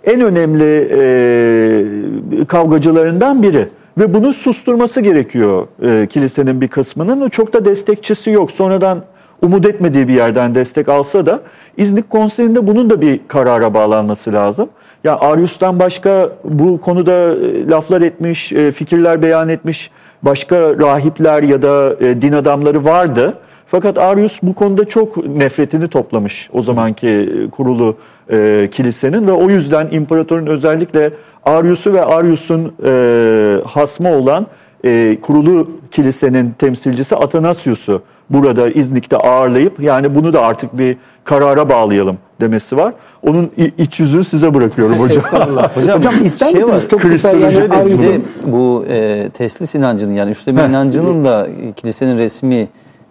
en 0.04 0.22
önemli 0.22 0.89
e, 0.91 2.46
kavgacılarından 2.46 3.43
biri. 3.43 3.67
Ve 3.98 4.13
bunu 4.13 4.34
susturması 4.34 5.02
gerekiyor 5.02 5.67
e, 5.86 6.08
kilisenin 6.08 6.62
bir 6.62 6.67
kısmının. 6.67 7.22
O 7.22 7.30
Çok 7.30 7.54
da 7.54 7.65
destekçisi 7.65 8.30
yok. 8.32 8.52
Sonradan 8.52 9.04
umut 9.43 9.65
etmediği 9.65 10.08
bir 10.08 10.13
yerden 10.13 10.56
destek 10.56 10.89
alsa 10.89 11.25
da 11.25 11.41
İznik 11.77 12.10
Konseyi'nde 12.10 12.67
bunun 12.67 12.89
da 12.89 13.01
bir 13.01 13.19
karara 13.27 13.73
bağlanması 13.73 14.34
lazım. 14.34 14.69
Ya 15.03 15.19
Arius'tan 15.19 15.79
başka 15.79 16.29
bu 16.43 16.82
konuda 16.82 17.12
e, 17.12 17.67
laflar 17.67 18.01
etmiş, 18.01 18.51
e, 18.51 18.71
fikirler 18.71 19.21
beyan 19.21 19.49
etmiş 19.49 19.91
başka 20.23 20.56
rahipler 20.56 21.43
ya 21.43 21.62
da 21.62 21.95
e, 21.99 22.21
din 22.21 22.34
adamları 22.34 22.86
vardı. 22.86 23.38
Fakat 23.67 23.97
Arius 23.97 24.39
bu 24.43 24.53
konuda 24.53 24.86
çok 24.86 25.27
nefretini 25.27 25.88
toplamış 25.88 26.49
o 26.53 26.62
zamanki 26.62 27.29
kurulu 27.51 27.97
e, 28.32 28.69
kilisenin 28.71 29.27
ve 29.27 29.32
o 29.32 29.49
yüzden 29.49 29.88
imparatorun 29.91 30.45
özellikle 30.45 31.12
Arius'u 31.45 31.93
ve 31.93 32.06
Arius'un 32.06 32.73
e, 32.86 33.62
hasmı 33.65 34.15
olan 34.15 34.47
e, 34.86 35.17
kurulu 35.21 35.71
kilisenin 35.91 36.51
temsilcisi 36.60 37.15
Atanasius'u 37.15 38.01
burada 38.29 38.69
İznik'te 38.69 39.17
ağırlayıp 39.17 39.79
yani 39.79 40.15
bunu 40.15 40.33
da 40.33 40.41
artık 40.41 40.77
bir 40.77 40.97
karara 41.23 41.69
bağlayalım 41.69 42.17
demesi 42.41 42.77
var. 42.77 42.93
Onun 43.23 43.51
iç 43.77 43.99
yüzünü 43.99 44.23
size 44.23 44.53
bırakıyorum 44.53 44.99
hocam. 44.99 45.23
Hocam, 45.75 45.97
Hocam 45.97 46.25
ister 46.25 46.45
şey 46.45 46.55
misiniz 46.55 46.83
var, 46.83 46.89
çok 46.89 47.01
Kristoloji 47.01 47.57
yani 47.57 47.99
de 47.99 48.21
bu 48.45 48.86
e, 48.89 49.29
teslis 49.33 49.75
inancının 49.75 50.13
yani 50.13 50.31
üçleme 50.31 50.65
inancının 50.65 51.23
da 51.23 51.47
kilisenin 51.75 52.17
resmi 52.17 52.67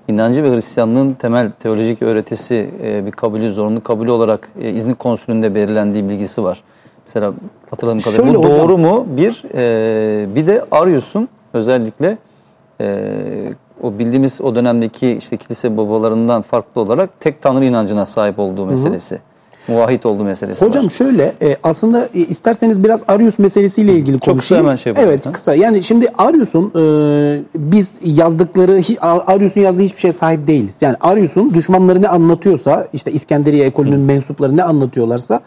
inancı 0.09 0.45
ve 0.45 0.53
Hristiyanlığın 0.55 1.13
temel 1.15 1.51
teolojik 1.51 2.03
öğretisi 2.03 2.71
e, 2.85 3.07
bir 3.07 3.11
kabulü, 3.11 3.53
zorunlu 3.53 3.83
kabulü 3.83 4.11
olarak 4.11 4.49
e, 4.61 4.71
İznik 4.71 4.99
konsülünde 4.99 5.55
belirlendiği 5.55 6.09
bilgisi 6.09 6.45
var. 6.45 6.63
Mesela 7.07 7.33
hatırladığım 7.71 7.99
kadarıyla 7.99 8.25
Şöyle 8.25 8.39
bu 8.39 8.45
hocam. 8.45 8.59
doğru 8.59 8.79
mu? 8.79 9.07
Bir, 9.09 9.43
e, 9.55 10.35
bir 10.35 10.47
de 10.47 10.65
Arius'un 10.71 11.29
özellikle 11.53 12.19
e, 12.81 13.09
o 13.83 13.99
bildiğimiz 13.99 14.41
o 14.41 14.55
dönemdeki 14.55 15.11
işte 15.11 15.37
kilise 15.37 15.77
babalarından 15.77 16.43
farklı 16.43 16.81
olarak 16.81 17.21
tek 17.21 17.43
tanrı 17.43 17.65
inancına 17.65 18.07
sahip 18.07 18.39
olduğu 18.39 18.67
meselesi. 18.67 19.19
Muvahhid 19.69 20.05
olduğu 20.05 20.25
meselesi 20.25 20.67
Hocam 20.67 20.85
var. 20.85 20.91
şöyle 20.91 21.33
e, 21.43 21.57
aslında 21.63 22.09
e, 22.15 22.19
isterseniz 22.21 22.85
biraz 22.85 23.03
Arius 23.09 23.39
meselesiyle 23.39 23.93
ilgili 23.93 24.19
kısa 24.19 24.31
konuşayım. 24.33 24.65
hemen 24.65 24.77
şey. 24.77 24.93
Evet 24.97 25.27
Ha. 25.27 25.33
kısa. 25.33 25.55
Yani 25.55 25.83
şimdi 25.83 26.09
Arius'un 26.19 26.73
e, 26.77 26.83
biz 27.57 27.91
yazdıkları 28.05 28.81
Arius'un 29.01 29.61
yazdığı 29.61 29.83
hiçbir 29.83 30.01
şeye 30.01 30.13
sahip 30.13 30.47
değiliz. 30.47 30.77
Yani 30.81 30.97
Arius'un 31.01 31.55
düşmanları 31.55 32.03
ne 32.03 32.09
anlatıyorsa 32.09 32.89
işte 32.93 33.13
İskenderiye 33.13 33.65
ekolünün 33.67 34.01
mensupları 34.01 34.57
ne 34.57 34.63
anlatıyorlarsa 34.63 35.41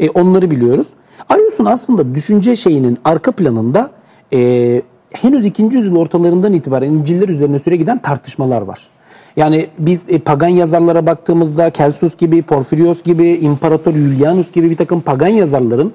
e, 0.00 0.10
onları 0.10 0.50
biliyoruz. 0.50 0.86
Arius'un 1.28 1.64
aslında 1.64 2.14
düşünce 2.14 2.56
şeyinin 2.56 2.98
arka 3.04 3.32
planında 3.32 3.90
e, 4.32 4.82
henüz 5.12 5.44
2. 5.44 5.62
yüzyıl 5.62 5.96
ortalarından 5.96 6.52
itibaren 6.52 6.92
İncil'ler 6.92 7.28
üzerine 7.28 7.58
süre 7.58 7.76
giden 7.76 7.98
tartışmalar 7.98 8.62
var. 8.62 8.88
Yani 9.36 9.66
biz 9.78 10.10
e, 10.10 10.18
pagan 10.18 10.48
yazarlara 10.48 11.06
baktığımızda 11.06 11.72
Celsus 11.72 12.16
gibi, 12.16 12.42
Porfirios 12.42 13.02
gibi, 13.02 13.28
İmparator 13.28 13.92
Julianus 13.92 14.52
gibi 14.52 14.70
bir 14.70 14.76
takım 14.76 15.00
pagan 15.00 15.28
yazarların 15.28 15.92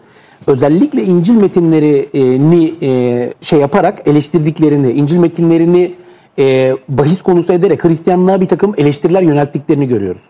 özellikle 0.47 1.03
İncil 1.03 1.33
metinlerini 1.33 2.73
e, 2.81 3.33
şey 3.41 3.59
yaparak 3.59 4.07
eleştirdiklerini, 4.07 4.91
İncil 4.91 5.17
metinlerini 5.17 5.95
e, 6.39 6.75
bahis 6.89 7.21
konusu 7.21 7.53
ederek 7.53 7.83
Hristiyanlığa 7.83 8.41
bir 8.41 8.47
takım 8.47 8.73
eleştiriler 8.77 9.21
yönelttiklerini 9.21 9.87
görüyoruz. 9.87 10.23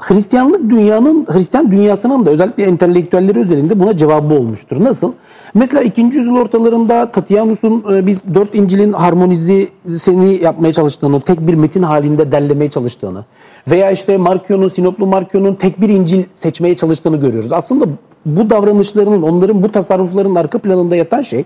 Hristiyanlık 0.00 0.70
dünyanın, 0.70 1.26
Hristiyan 1.28 1.72
dünyasının 1.72 2.26
da 2.26 2.30
özellikle 2.30 2.64
entelektüelleri 2.64 3.38
üzerinde 3.38 3.80
buna 3.80 3.96
cevabı 3.96 4.34
olmuştur. 4.34 4.84
Nasıl? 4.84 5.12
Mesela 5.54 5.82
2. 5.82 6.00
yüzyıl 6.00 6.36
ortalarında 6.36 7.10
Tatianus'un 7.10 7.84
e, 7.94 8.06
biz 8.06 8.34
dört 8.34 8.54
İncil'in 8.54 8.92
harmonizesini 8.92 10.42
yapmaya 10.42 10.72
çalıştığını, 10.72 11.20
tek 11.20 11.40
bir 11.40 11.54
metin 11.54 11.82
halinde 11.82 12.32
derlemeye 12.32 12.70
çalıştığını 12.70 13.24
veya 13.68 13.90
işte 13.90 14.16
Markion'un, 14.16 14.68
Sinoplu 14.68 15.06
Markion'un 15.06 15.54
tek 15.54 15.80
bir 15.80 15.88
İncil 15.88 16.24
seçmeye 16.32 16.76
çalıştığını 16.76 17.16
görüyoruz. 17.16 17.52
Aslında 17.52 17.84
bu 18.26 18.50
davranışlarının, 18.50 19.22
onların 19.22 19.62
bu 19.62 19.72
tasarrufların 19.72 20.34
arka 20.34 20.58
planında 20.58 20.96
yatan 20.96 21.22
şey 21.22 21.44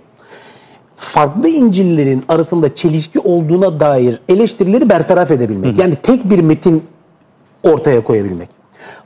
farklı 0.96 1.48
İncil'lerin 1.48 2.24
arasında 2.28 2.74
çelişki 2.74 3.20
olduğuna 3.20 3.80
dair 3.80 4.20
eleştirileri 4.28 4.88
bertaraf 4.88 5.30
edebilmek. 5.30 5.78
Yani 5.78 5.94
tek 6.02 6.30
bir 6.30 6.38
metin 6.38 6.82
ortaya 7.64 8.04
koyabilmek. 8.04 8.48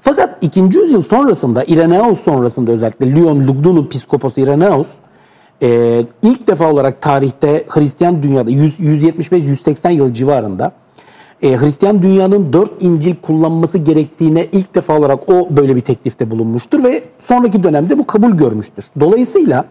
Fakat 0.01 0.39
2. 0.43 0.61
yüzyıl 0.61 1.03
sonrasında 1.03 1.65
Irenaeus 1.65 2.21
sonrasında 2.21 2.71
özellikle 2.71 3.15
Lyon 3.15 3.47
Lugdun'un 3.47 3.87
piskoposu 3.87 4.41
Irenaeus 4.41 4.89
e, 5.63 6.03
ilk 6.23 6.47
defa 6.47 6.73
olarak 6.73 7.03
tarihte 7.03 7.65
Hristiyan 7.69 8.23
dünyada 8.23 8.51
100 8.51 8.81
175-180 8.81 9.93
yıl 9.93 10.13
civarında 10.13 10.73
e, 11.43 11.57
Hristiyan 11.57 12.03
dünyanın 12.03 12.53
dört 12.53 12.83
İncil 12.83 13.15
kullanması 13.17 13.79
gerektiğine 13.79 14.47
ilk 14.53 14.75
defa 14.75 14.99
olarak 14.99 15.29
o 15.29 15.49
böyle 15.51 15.77
bir 15.77 15.81
teklifte 15.81 16.31
bulunmuştur 16.31 16.85
ve 16.85 17.03
sonraki 17.21 17.63
dönemde 17.63 17.99
bu 17.99 18.07
kabul 18.07 18.31
görmüştür. 18.31 18.85
Dolayısıyla 19.01 19.65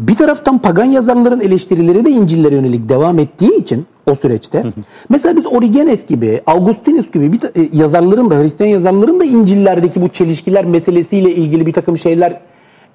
bir 0.00 0.16
taraftan 0.16 0.58
pagan 0.58 0.84
yazarların 0.84 1.40
eleştirileri 1.40 2.04
de 2.04 2.10
İncil'lere 2.10 2.54
yönelik 2.54 2.88
devam 2.88 3.18
ettiği 3.18 3.56
için 3.56 3.86
o 4.06 4.14
süreçte 4.14 4.64
mesela 5.08 5.36
biz 5.36 5.46
Origenes 5.46 6.06
gibi, 6.06 6.42
Augustinus 6.46 7.10
gibi 7.10 7.32
bir 7.32 7.42
e, 7.42 7.68
yazarların 7.72 8.30
da 8.30 8.38
Hristiyan 8.38 8.70
yazarların 8.70 9.20
da 9.20 9.24
İncil'lerdeki 9.24 10.02
bu 10.02 10.08
çelişkiler 10.08 10.64
meselesiyle 10.64 11.34
ilgili 11.34 11.66
bir 11.66 11.72
takım 11.72 11.98
şeyler 11.98 12.40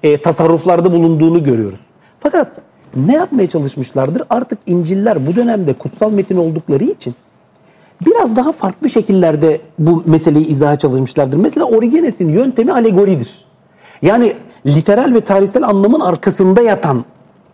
e, 0.02 0.22
tasarruflarda 0.22 0.92
bulunduğunu 0.92 1.44
görüyoruz. 1.44 1.80
Fakat 2.20 2.52
ne 2.96 3.14
yapmaya 3.14 3.48
çalışmışlardır? 3.48 4.22
Artık 4.30 4.58
İncil'ler 4.66 5.26
bu 5.26 5.36
dönemde 5.36 5.72
kutsal 5.72 6.12
metin 6.12 6.36
oldukları 6.36 6.84
için 6.84 7.14
biraz 8.06 8.36
daha 8.36 8.52
farklı 8.52 8.90
şekillerde 8.90 9.60
bu 9.78 10.02
meseleyi 10.06 10.46
izaha 10.46 10.78
çalışmışlardır. 10.78 11.36
Mesela 11.36 11.66
Origenes'in 11.66 12.28
yöntemi 12.28 12.72
alegoridir. 12.72 13.44
Yani 14.02 14.32
literal 14.66 15.14
ve 15.14 15.20
tarihsel 15.20 15.62
anlamın 15.68 16.00
arkasında 16.00 16.62
yatan 16.62 17.04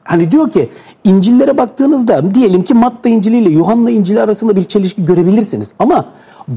hani 0.05 0.31
diyor 0.31 0.51
ki 0.51 0.71
İncil'lere 1.05 1.59
baktığınızda 1.59 2.35
diyelim 2.35 2.65
ki 2.65 2.75
Matta 2.75 3.09
İncil'i 3.09 3.37
ile 3.37 3.51
Yuhanna 3.51 3.91
İncil'i 3.91 4.21
arasında 4.21 4.57
bir 4.57 4.65
çelişki 4.65 5.05
görebilirsiniz. 5.05 5.73
Ama 5.79 6.05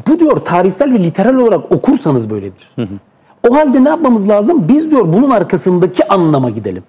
bu 0.08 0.20
diyor 0.20 0.38
tarihsel 0.38 0.93
ve 0.93 1.04
literal 1.04 1.36
olarak 1.36 1.72
okursanız 1.72 2.30
böyledir. 2.30 2.76
O 3.50 3.56
halde 3.56 3.84
ne 3.84 3.89
yapmamız 3.89 4.30
lazım? 4.30 4.68
Biz 4.68 4.91
diyor 4.91 5.14
bunun 5.14 5.32
arkasındaki 5.32 6.08
anlama 6.08 6.50
gidelim. 6.50 6.84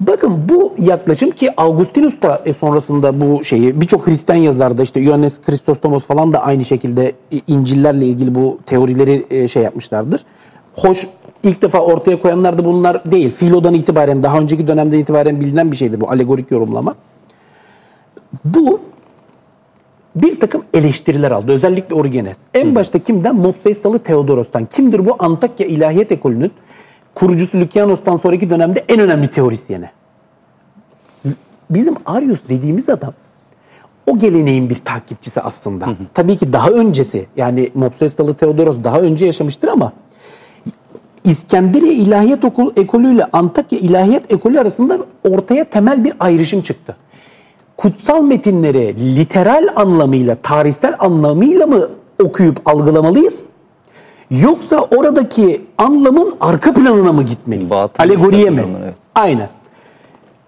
Bakın 0.00 0.48
bu 0.48 0.74
yaklaşım 0.78 1.30
ki 1.30 1.60
Augustinus 1.60 2.22
da 2.22 2.42
e, 2.44 2.52
sonrasında 2.52 3.20
bu 3.20 3.44
şeyi 3.44 3.80
birçok 3.80 4.06
Hristiyan 4.06 4.38
yazarda 4.38 4.82
işte 4.82 5.00
Ioannes 5.00 5.40
Christostomos 5.40 6.06
falan 6.06 6.32
da 6.32 6.42
aynı 6.42 6.64
şekilde 6.64 7.12
İncil'lerle 7.46 8.06
ilgili 8.06 8.34
bu 8.34 8.58
teorileri 8.66 9.26
e, 9.30 9.48
şey 9.48 9.62
yapmışlardır. 9.62 10.24
Hoş 10.74 11.06
ilk 11.42 11.62
defa 11.62 11.80
ortaya 11.80 12.18
koyanlar 12.18 12.58
da 12.58 12.64
bunlar 12.64 13.12
değil. 13.12 13.30
Filo'dan 13.30 13.74
itibaren 13.74 14.22
daha 14.22 14.38
önceki 14.38 14.66
dönemden 14.68 14.98
itibaren 14.98 15.40
bilinen 15.40 15.70
bir 15.70 15.76
şeydir 15.76 16.00
bu 16.00 16.10
alegorik 16.10 16.50
yorumlama. 16.50 16.94
Bu 18.44 18.80
bir 20.16 20.40
takım 20.40 20.64
eleştiriler 20.74 21.30
aldı. 21.30 21.52
Özellikle 21.52 21.94
Origenes. 21.94 22.36
En 22.54 22.74
başta 22.74 22.98
kimden? 22.98 23.36
Mopseistalı 23.36 23.98
Theodoros'tan. 23.98 24.64
Kimdir 24.66 25.06
bu? 25.06 25.16
Antakya 25.18 25.66
İlahiyat 25.66 26.12
Ekolü'nün 26.12 26.52
kurucusu 27.14 27.58
Lükyanos'tan 27.58 28.16
sonraki 28.16 28.50
dönemde 28.50 28.84
en 28.88 29.00
önemli 29.00 29.30
teorisyeni. 29.30 29.90
Bizim 31.70 31.94
Arius 32.06 32.40
dediğimiz 32.48 32.88
adam 32.88 33.12
o 34.06 34.18
geleneğin 34.18 34.70
bir 34.70 34.78
takipçisi 34.84 35.40
aslında. 35.40 35.88
Tabii 36.14 36.36
ki 36.36 36.52
daha 36.52 36.70
öncesi 36.70 37.26
yani 37.36 37.70
Mopseistalı 37.74 38.34
Theodoros 38.34 38.78
daha 38.84 39.00
önce 39.00 39.26
yaşamıştır 39.26 39.68
ama 39.68 39.92
İskenderiye 41.28 41.92
İlahiyat 41.92 42.44
Okulu 42.44 42.72
ekolü 42.76 43.14
ile 43.14 43.24
Antakya 43.32 43.78
İlahiyat 43.78 44.32
Ekolü 44.32 44.60
arasında 44.60 44.98
ortaya 45.30 45.64
temel 45.64 46.04
bir 46.04 46.12
ayrışım 46.20 46.62
çıktı. 46.62 46.96
Kutsal 47.76 48.22
metinleri 48.22 49.16
literal 49.16 49.68
anlamıyla, 49.76 50.34
tarihsel 50.34 50.94
anlamıyla 50.98 51.66
mı 51.66 51.88
okuyup 52.22 52.68
algılamalıyız? 52.68 53.46
Yoksa 54.30 54.80
oradaki 54.96 55.62
anlamın 55.78 56.34
arka 56.40 56.72
planına 56.72 57.12
mı 57.12 57.22
gitmeliyiz? 57.22 57.70
Batıl 57.70 58.02
Alegoriye 58.02 58.50
mi? 58.50 58.64
evet. 58.82 58.94
Aynen. 59.14 59.48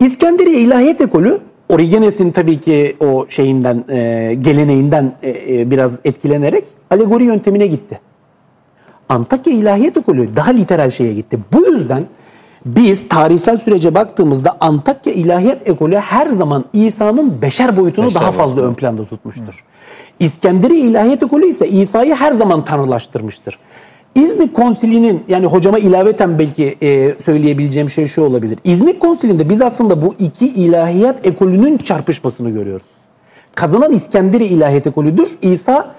İskenderiye 0.01 0.61
İlahiyat 0.61 1.01
Ekolü 1.01 1.41
Origenes'in 1.69 2.31
tabii 2.31 2.61
ki 2.61 2.97
o 3.01 3.27
şeyinden 3.29 3.85
e, 3.91 4.35
geleneğinden 4.41 5.13
e, 5.23 5.31
e, 5.31 5.71
biraz 5.71 6.01
etkilenerek 6.05 6.65
alegori 6.91 7.25
yöntemine 7.25 7.67
gitti. 7.67 8.01
Antakya 9.11 9.53
İlahiyat 9.53 9.97
Ekolü 9.97 10.37
daha 10.37 10.51
literal 10.51 10.91
şeye 10.91 11.15
gitti. 11.15 11.39
Bu 11.53 11.67
yüzden 11.67 12.05
biz 12.67 13.09
tarihsel 13.09 13.59
sürece 13.59 13.95
baktığımızda 13.95 14.57
Antakya 14.61 15.13
İlahiyat 15.13 15.69
Ekolü 15.69 15.97
her 15.97 16.27
zaman 16.27 16.65
İsa'nın 16.73 17.43
beşer 17.43 17.77
boyutunu 17.77 18.07
Beşer 18.07 18.21
daha 18.21 18.33
fazla 18.33 18.63
ön 18.63 18.75
planda 18.75 19.05
tutmuştur. 19.05 19.65
İskenderiye 20.19 20.81
İlahiyat 20.81 21.23
Ekolü 21.23 21.47
ise 21.47 21.69
İsa'yı 21.69 22.15
her 22.15 22.33
zaman 22.33 22.65
tanrılaştırmıştır. 22.65 23.59
İznik 24.15 24.55
Konsili'nin 24.55 25.25
yani 25.29 25.47
hocama 25.47 25.79
ilaveten 25.79 26.39
belki 26.39 26.77
e, 26.83 27.15
söyleyebileceğim 27.21 27.91
şey 27.91 28.07
şu 28.07 28.23
olabilir. 28.23 28.59
İznik 28.65 29.01
Konsili'nde 29.01 29.49
biz 29.49 29.61
aslında 29.63 30.03
bu 30.03 30.15
iki 30.19 30.47
ilahiyat 30.47 31.27
ekolünün 31.27 31.79
çarpışmasını 31.79 32.51
görüyoruz. 32.51 32.87
Kazanan 33.55 33.93
İskenderiye 33.93 34.49
İlahiyat 34.49 34.87
Ekolüdür. 34.87 35.39
İsa 35.43 35.95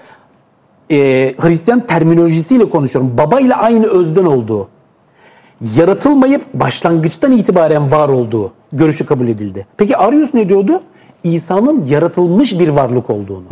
e, 0.92 0.96
Hristiyan 1.38 1.86
terminolojisiyle 1.86 2.70
konuşuyorum. 2.70 3.18
Baba 3.18 3.40
ile 3.40 3.54
aynı 3.54 3.86
özden 3.86 4.24
olduğu, 4.24 4.68
yaratılmayıp 5.76 6.54
başlangıçtan 6.54 7.32
itibaren 7.32 7.90
var 7.90 8.08
olduğu 8.08 8.52
görüşü 8.72 9.06
kabul 9.06 9.28
edildi. 9.28 9.66
Peki 9.76 9.96
Arius 9.96 10.34
ne 10.34 10.48
diyordu? 10.48 10.80
İsa'nın 11.24 11.86
yaratılmış 11.86 12.58
bir 12.58 12.68
varlık 12.68 13.10
olduğunu. 13.10 13.44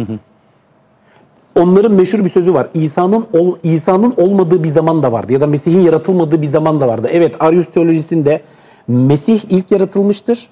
Onların 1.57 1.93
meşhur 1.93 2.25
bir 2.25 2.31
sözü 2.31 2.55
var. 2.55 2.69
İsa'nın 2.75 3.27
ol, 3.33 3.57
İsa'nın 3.63 4.15
olmadığı 4.17 4.65
bir 4.65 4.69
zaman 4.69 5.03
da 5.03 5.13
vardı 5.13 5.33
ya 5.33 5.41
da 5.41 5.47
Mesih'in 5.47 5.81
yaratılmadığı 5.81 6.43
bir 6.43 6.47
zaman 6.47 6.81
da 6.81 6.89
vardı. 6.89 7.09
Evet 7.13 7.37
Arius 7.41 7.67
teolojisinde 7.67 8.41
Mesih 8.89 9.41
ilk 9.51 9.71
yaratılmıştır. 9.71 10.49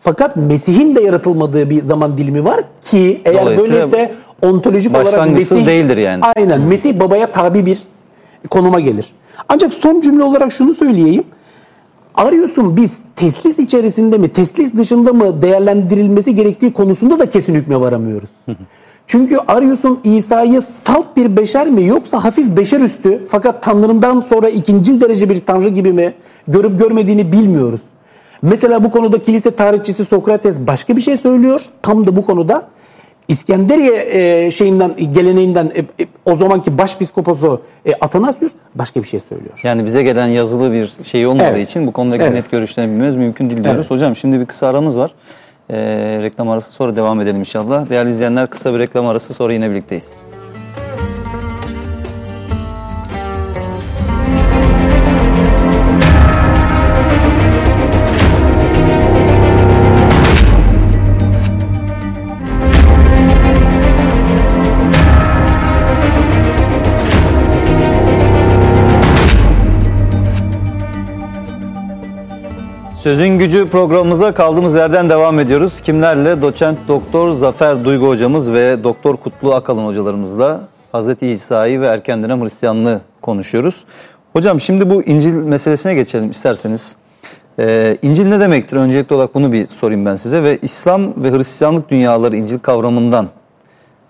Fakat 0.00 0.36
Mesih'in 0.36 0.96
de 0.96 1.00
yaratılmadığı 1.00 1.70
bir 1.70 1.82
zaman 1.82 2.18
dilimi 2.18 2.44
var 2.44 2.60
ki 2.80 3.22
eğer 3.24 3.42
Dolayısıyla 3.42 3.72
böyleyse 3.72 4.14
ontolojik 4.42 4.92
olarak 4.92 5.06
başlangıçsız 5.06 5.52
Mesih 5.52 5.66
değildir 5.66 5.96
yani. 5.96 6.22
Aynen. 6.36 6.60
Mesih 6.60 7.00
babaya 7.00 7.32
tabi 7.32 7.66
bir 7.66 7.82
konuma 8.50 8.80
gelir. 8.80 9.12
Ancak 9.48 9.74
son 9.74 10.00
cümle 10.00 10.22
olarak 10.22 10.52
şunu 10.52 10.74
söyleyeyim. 10.74 11.24
Arius'un 12.14 12.76
biz 12.76 13.00
teslis 13.16 13.58
içerisinde 13.58 14.18
mi, 14.18 14.28
teslis 14.28 14.74
dışında 14.74 15.12
mı 15.12 15.42
değerlendirilmesi 15.42 16.34
gerektiği 16.34 16.72
konusunda 16.72 17.18
da 17.18 17.30
kesin 17.30 17.54
hükme 17.54 17.80
varamıyoruz. 17.80 18.30
Çünkü 19.06 19.36
Arius'un 19.48 20.00
İsa'yı 20.04 20.62
salt 20.62 21.16
bir 21.16 21.36
beşer 21.36 21.70
mi 21.70 21.84
yoksa 21.84 22.24
hafif 22.24 22.56
beşer 22.56 22.80
üstü 22.80 23.24
fakat 23.28 23.62
Tanrı'ndan 23.62 24.20
sonra 24.20 24.48
ikinci 24.48 25.00
derece 25.00 25.30
bir 25.30 25.40
Tanrı 25.40 25.68
gibi 25.68 25.92
mi 25.92 26.14
görüp 26.48 26.78
görmediğini 26.78 27.32
bilmiyoruz. 27.32 27.80
Mesela 28.42 28.84
bu 28.84 28.90
konuda 28.90 29.22
kilise 29.22 29.50
tarihçisi 29.50 30.04
Sokrates 30.04 30.60
başka 30.66 30.96
bir 30.96 31.00
şey 31.00 31.16
söylüyor. 31.16 31.64
Tam 31.82 32.06
da 32.06 32.16
bu 32.16 32.26
konuda 32.26 32.68
İskenderiye 33.28 34.06
e, 34.46 34.50
şeyinden 34.50 34.96
geleneğinden 35.12 35.72
e, 35.74 36.02
e, 36.02 36.06
o 36.24 36.36
zamanki 36.36 36.78
başpiskoposu 36.78 37.62
e, 37.86 37.94
Atanasius 37.94 38.52
başka 38.74 39.02
bir 39.02 39.06
şey 39.08 39.20
söylüyor. 39.20 39.60
Yani 39.62 39.84
bize 39.84 40.02
gelen 40.02 40.26
yazılı 40.26 40.72
bir 40.72 40.92
şey 41.04 41.26
olmadığı 41.26 41.46
Evet. 41.48 41.70
için 41.70 41.86
bu 41.86 41.92
konudaki 41.92 42.22
Evet. 42.22 42.34
net 42.34 42.50
görüşlerini 42.50 42.92
bilmemiz 42.92 43.16
mümkün 43.16 43.50
değil 43.50 43.64
diyoruz. 43.64 43.80
Evet. 43.80 43.90
Hocam 43.90 44.16
şimdi 44.16 44.40
bir 44.40 44.46
kısa 44.46 44.66
aramız 44.66 44.98
var. 44.98 45.14
Ee, 45.70 45.76
reklam 46.22 46.48
arası 46.48 46.72
sonra 46.72 46.96
devam 46.96 47.20
edelim 47.20 47.38
inşallah. 47.40 47.90
Değerli 47.90 48.10
izleyenler 48.10 48.46
kısa 48.46 48.74
bir 48.74 48.78
reklam 48.78 49.06
arası 49.06 49.34
sonra 49.34 49.52
yine 49.52 49.70
birlikteyiz. 49.70 50.12
Sözün 73.04 73.38
Gücü 73.38 73.68
programımıza 73.68 74.34
kaldığımız 74.34 74.74
yerden 74.74 75.08
devam 75.08 75.38
ediyoruz. 75.38 75.80
Kimlerle? 75.80 76.42
Doçent 76.42 76.78
Doktor 76.88 77.32
Zafer 77.32 77.84
Duygu 77.84 78.08
hocamız 78.08 78.52
ve 78.52 78.84
Doktor 78.84 79.16
Kutlu 79.16 79.54
Akalın 79.54 79.86
hocalarımızla 79.86 80.60
Hz. 80.94 81.22
İsa'yı 81.22 81.80
ve 81.80 81.86
erken 81.86 82.22
dönem 82.22 82.42
Hristiyanlığı 82.42 83.00
konuşuyoruz. 83.22 83.84
Hocam 84.32 84.60
şimdi 84.60 84.90
bu 84.90 85.02
İncil 85.02 85.32
meselesine 85.32 85.94
geçelim 85.94 86.30
isterseniz. 86.30 86.96
Ee, 87.58 87.96
İncil 88.02 88.26
ne 88.28 88.40
demektir? 88.40 88.76
Öncelikli 88.76 89.14
olarak 89.14 89.34
bunu 89.34 89.52
bir 89.52 89.68
sorayım 89.68 90.06
ben 90.06 90.16
size 90.16 90.42
ve 90.42 90.58
İslam 90.62 91.24
ve 91.24 91.32
Hristiyanlık 91.32 91.90
dünyaları 91.90 92.36
İncil 92.36 92.58
kavramından 92.58 93.28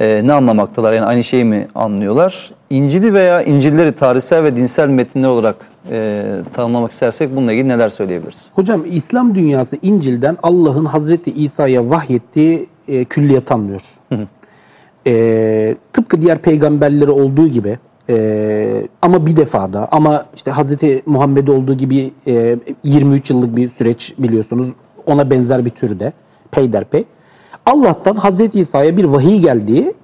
e, 0.00 0.22
ne 0.24 0.32
anlamaktalar? 0.32 0.92
Yani 0.92 1.06
aynı 1.06 1.24
şeyi 1.24 1.44
mi 1.44 1.68
anlıyorlar? 1.74 2.50
İncil'i 2.70 3.14
veya 3.14 3.42
İncil'leri 3.42 3.92
tarihsel 3.92 4.44
ve 4.44 4.56
dinsel 4.56 4.88
metinler 4.88 5.28
olarak 5.28 5.73
e, 5.90 6.24
tanımlamak 6.54 6.90
istersek 6.90 7.36
bununla 7.36 7.52
ilgili 7.52 7.68
neler 7.68 7.88
söyleyebiliriz? 7.88 8.50
Hocam 8.54 8.84
İslam 8.90 9.34
dünyası 9.34 9.78
İncil'den 9.82 10.36
Allah'ın 10.42 10.84
Hazreti 10.84 11.30
İsa'ya 11.30 11.90
vahyettiği 11.90 12.66
e, 12.88 13.04
külliyatı 13.04 13.54
anlıyor. 13.54 13.82
E, 15.06 15.76
tıpkı 15.92 16.22
diğer 16.22 16.38
peygamberleri 16.38 17.10
olduğu 17.10 17.48
gibi 17.48 17.78
e, 18.08 18.86
ama 19.02 19.26
bir 19.26 19.36
defada 19.36 19.88
ama 19.92 20.24
işte 20.34 20.50
Hazreti 20.50 21.02
Muhammed 21.06 21.48
olduğu 21.48 21.74
gibi 21.74 22.10
e, 22.26 22.56
23 22.84 23.30
yıllık 23.30 23.56
bir 23.56 23.68
süreç 23.68 24.14
biliyorsunuz 24.18 24.72
ona 25.06 25.30
benzer 25.30 25.64
bir 25.64 25.70
türde 25.70 26.12
peyderpey. 26.50 27.04
Allah'tan 27.66 28.14
Hazreti 28.14 28.60
İsa'ya 28.60 28.96
bir 28.96 29.04
vahiy 29.04 29.40
geldiği 29.40 29.94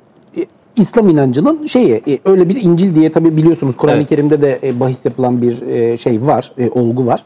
İslam 0.80 1.08
inancının 1.08 1.66
şeyi 1.66 2.02
e, 2.08 2.18
öyle 2.24 2.48
bir 2.48 2.62
İncil 2.62 2.94
diye 2.94 3.12
tabi 3.12 3.36
biliyorsunuz 3.36 3.76
Kur'an-ı 3.76 3.96
Evet. 3.96 4.08
Kerim'de 4.08 4.42
de 4.42 4.58
e, 4.62 4.80
bahis 4.80 5.04
yapılan 5.04 5.42
bir 5.42 5.62
e, 5.62 5.96
şey 5.96 6.22
var, 6.22 6.52
e, 6.58 6.70
olgu 6.70 7.06
var. 7.06 7.24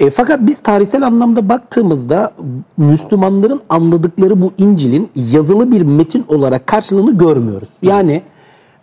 E, 0.00 0.10
fakat 0.10 0.46
biz 0.46 0.58
tarihsel 0.58 1.06
anlamda 1.06 1.48
baktığımızda 1.48 2.30
Müslümanların 2.76 3.60
anladıkları 3.68 4.40
bu 4.40 4.52
İncil'in 4.58 5.08
yazılı 5.14 5.72
bir 5.72 5.82
metin 5.82 6.24
olarak 6.28 6.66
karşılığını 6.66 7.18
görmüyoruz. 7.18 7.68
Yani 7.82 8.22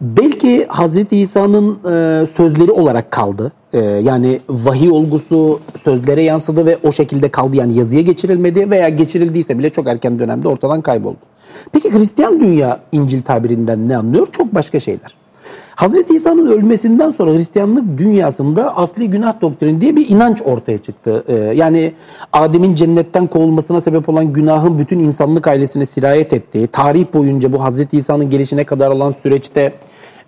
belki 0.01 0.65
Hazreti 0.65 1.17
İsa'nın 1.17 1.71
e, 1.71 2.25
sözleri 2.25 2.71
olarak 2.71 3.11
kaldı. 3.11 3.51
E, 3.73 3.79
yani 3.79 4.39
vahiy 4.49 4.91
olgusu 4.91 5.59
sözlere 5.83 6.23
yansıdı 6.23 6.65
ve 6.65 6.77
o 6.83 6.91
şekilde 6.91 7.29
kaldı. 7.29 7.55
Yani 7.55 7.77
yazıya 7.77 8.01
geçirilmedi 8.01 8.69
veya 8.69 8.89
geçirildiyse 8.89 9.59
bile 9.59 9.69
çok 9.69 9.87
erken 9.87 10.19
dönemde 10.19 10.47
ortadan 10.47 10.81
kayboldu. 10.81 11.17
Peki 11.71 11.93
Hristiyan 11.93 12.39
dünya 12.39 12.79
İncil 12.91 13.21
tabirinden 13.21 13.87
ne 13.87 13.97
anlıyor? 13.97 14.27
Çok 14.31 14.55
başka 14.55 14.79
şeyler. 14.79 15.15
Hazreti 15.75 16.15
İsa'nın 16.15 16.47
ölmesinden 16.47 17.11
sonra 17.11 17.31
Hristiyanlık 17.31 17.97
dünyasında 17.97 18.77
asli 18.77 19.09
günah 19.09 19.41
doktrini 19.41 19.81
diye 19.81 19.95
bir 19.95 20.09
inanç 20.09 20.41
ortaya 20.41 20.77
çıktı. 20.77 21.23
Ee, 21.27 21.33
yani 21.33 21.93
Adem'in 22.33 22.75
cennetten 22.75 23.27
kovulmasına 23.27 23.81
sebep 23.81 24.09
olan 24.09 24.33
günahın 24.33 24.79
bütün 24.79 24.99
insanlık 24.99 25.47
ailesine 25.47 25.85
sirayet 25.85 26.33
ettiği, 26.33 26.67
tarih 26.67 27.05
boyunca 27.13 27.53
bu 27.53 27.63
Hazreti 27.63 27.97
İsa'nın 27.97 28.29
gelişine 28.29 28.63
kadar 28.63 28.91
olan 28.91 29.11
süreçte 29.11 29.73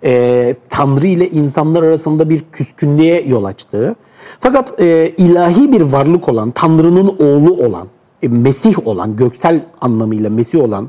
e, 0.04 0.54
Tanrı 0.68 1.06
ile 1.06 1.30
insanlar 1.30 1.82
arasında 1.82 2.30
bir 2.30 2.44
küskünlüğe 2.52 3.24
yol 3.28 3.44
açtığı, 3.44 3.94
fakat 4.40 4.80
e, 4.80 5.12
ilahi 5.16 5.72
bir 5.72 5.80
varlık 5.80 6.28
olan, 6.28 6.50
Tanrı'nın 6.50 7.08
oğlu 7.18 7.66
olan, 7.66 7.88
e, 8.22 8.28
Mesih 8.28 8.86
olan, 8.86 9.16
göksel 9.16 9.64
anlamıyla 9.80 10.30
Mesih 10.30 10.64
olan 10.64 10.88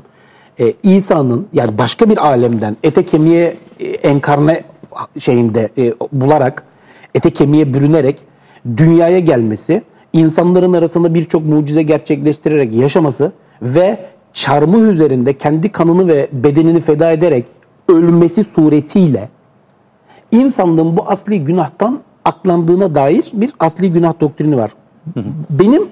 e, 0.58 0.72
İsa'nın 0.82 1.46
yani 1.52 1.78
başka 1.78 2.10
bir 2.10 2.26
alemden 2.26 2.76
ete 2.82 3.04
kemiğe 3.04 3.56
e, 3.80 3.86
enkarne 3.86 4.64
şeyinde 5.18 5.68
e, 5.78 5.94
bularak 6.12 6.64
ete 7.14 7.30
kemiğe 7.30 7.74
bürünerek 7.74 8.18
dünyaya 8.76 9.18
gelmesi, 9.18 9.82
insanların 10.12 10.72
arasında 10.72 11.14
birçok 11.14 11.44
mucize 11.44 11.82
gerçekleştirerek 11.82 12.74
yaşaması 12.74 13.32
ve 13.62 14.06
çarmıh 14.32 14.90
üzerinde 14.90 15.38
kendi 15.38 15.72
kanını 15.72 16.08
ve 16.08 16.28
bedenini 16.32 16.80
feda 16.80 17.10
ederek 17.10 17.46
ölmesi 17.88 18.44
suretiyle 18.44 19.28
insanlığın 20.32 20.96
bu 20.96 21.04
asli 21.06 21.44
günahtan 21.44 22.00
aklandığına 22.24 22.94
dair 22.94 23.24
bir 23.32 23.50
asli 23.60 23.92
günah 23.92 24.20
doktrini 24.20 24.56
var. 24.56 24.70
Benim 25.50 25.88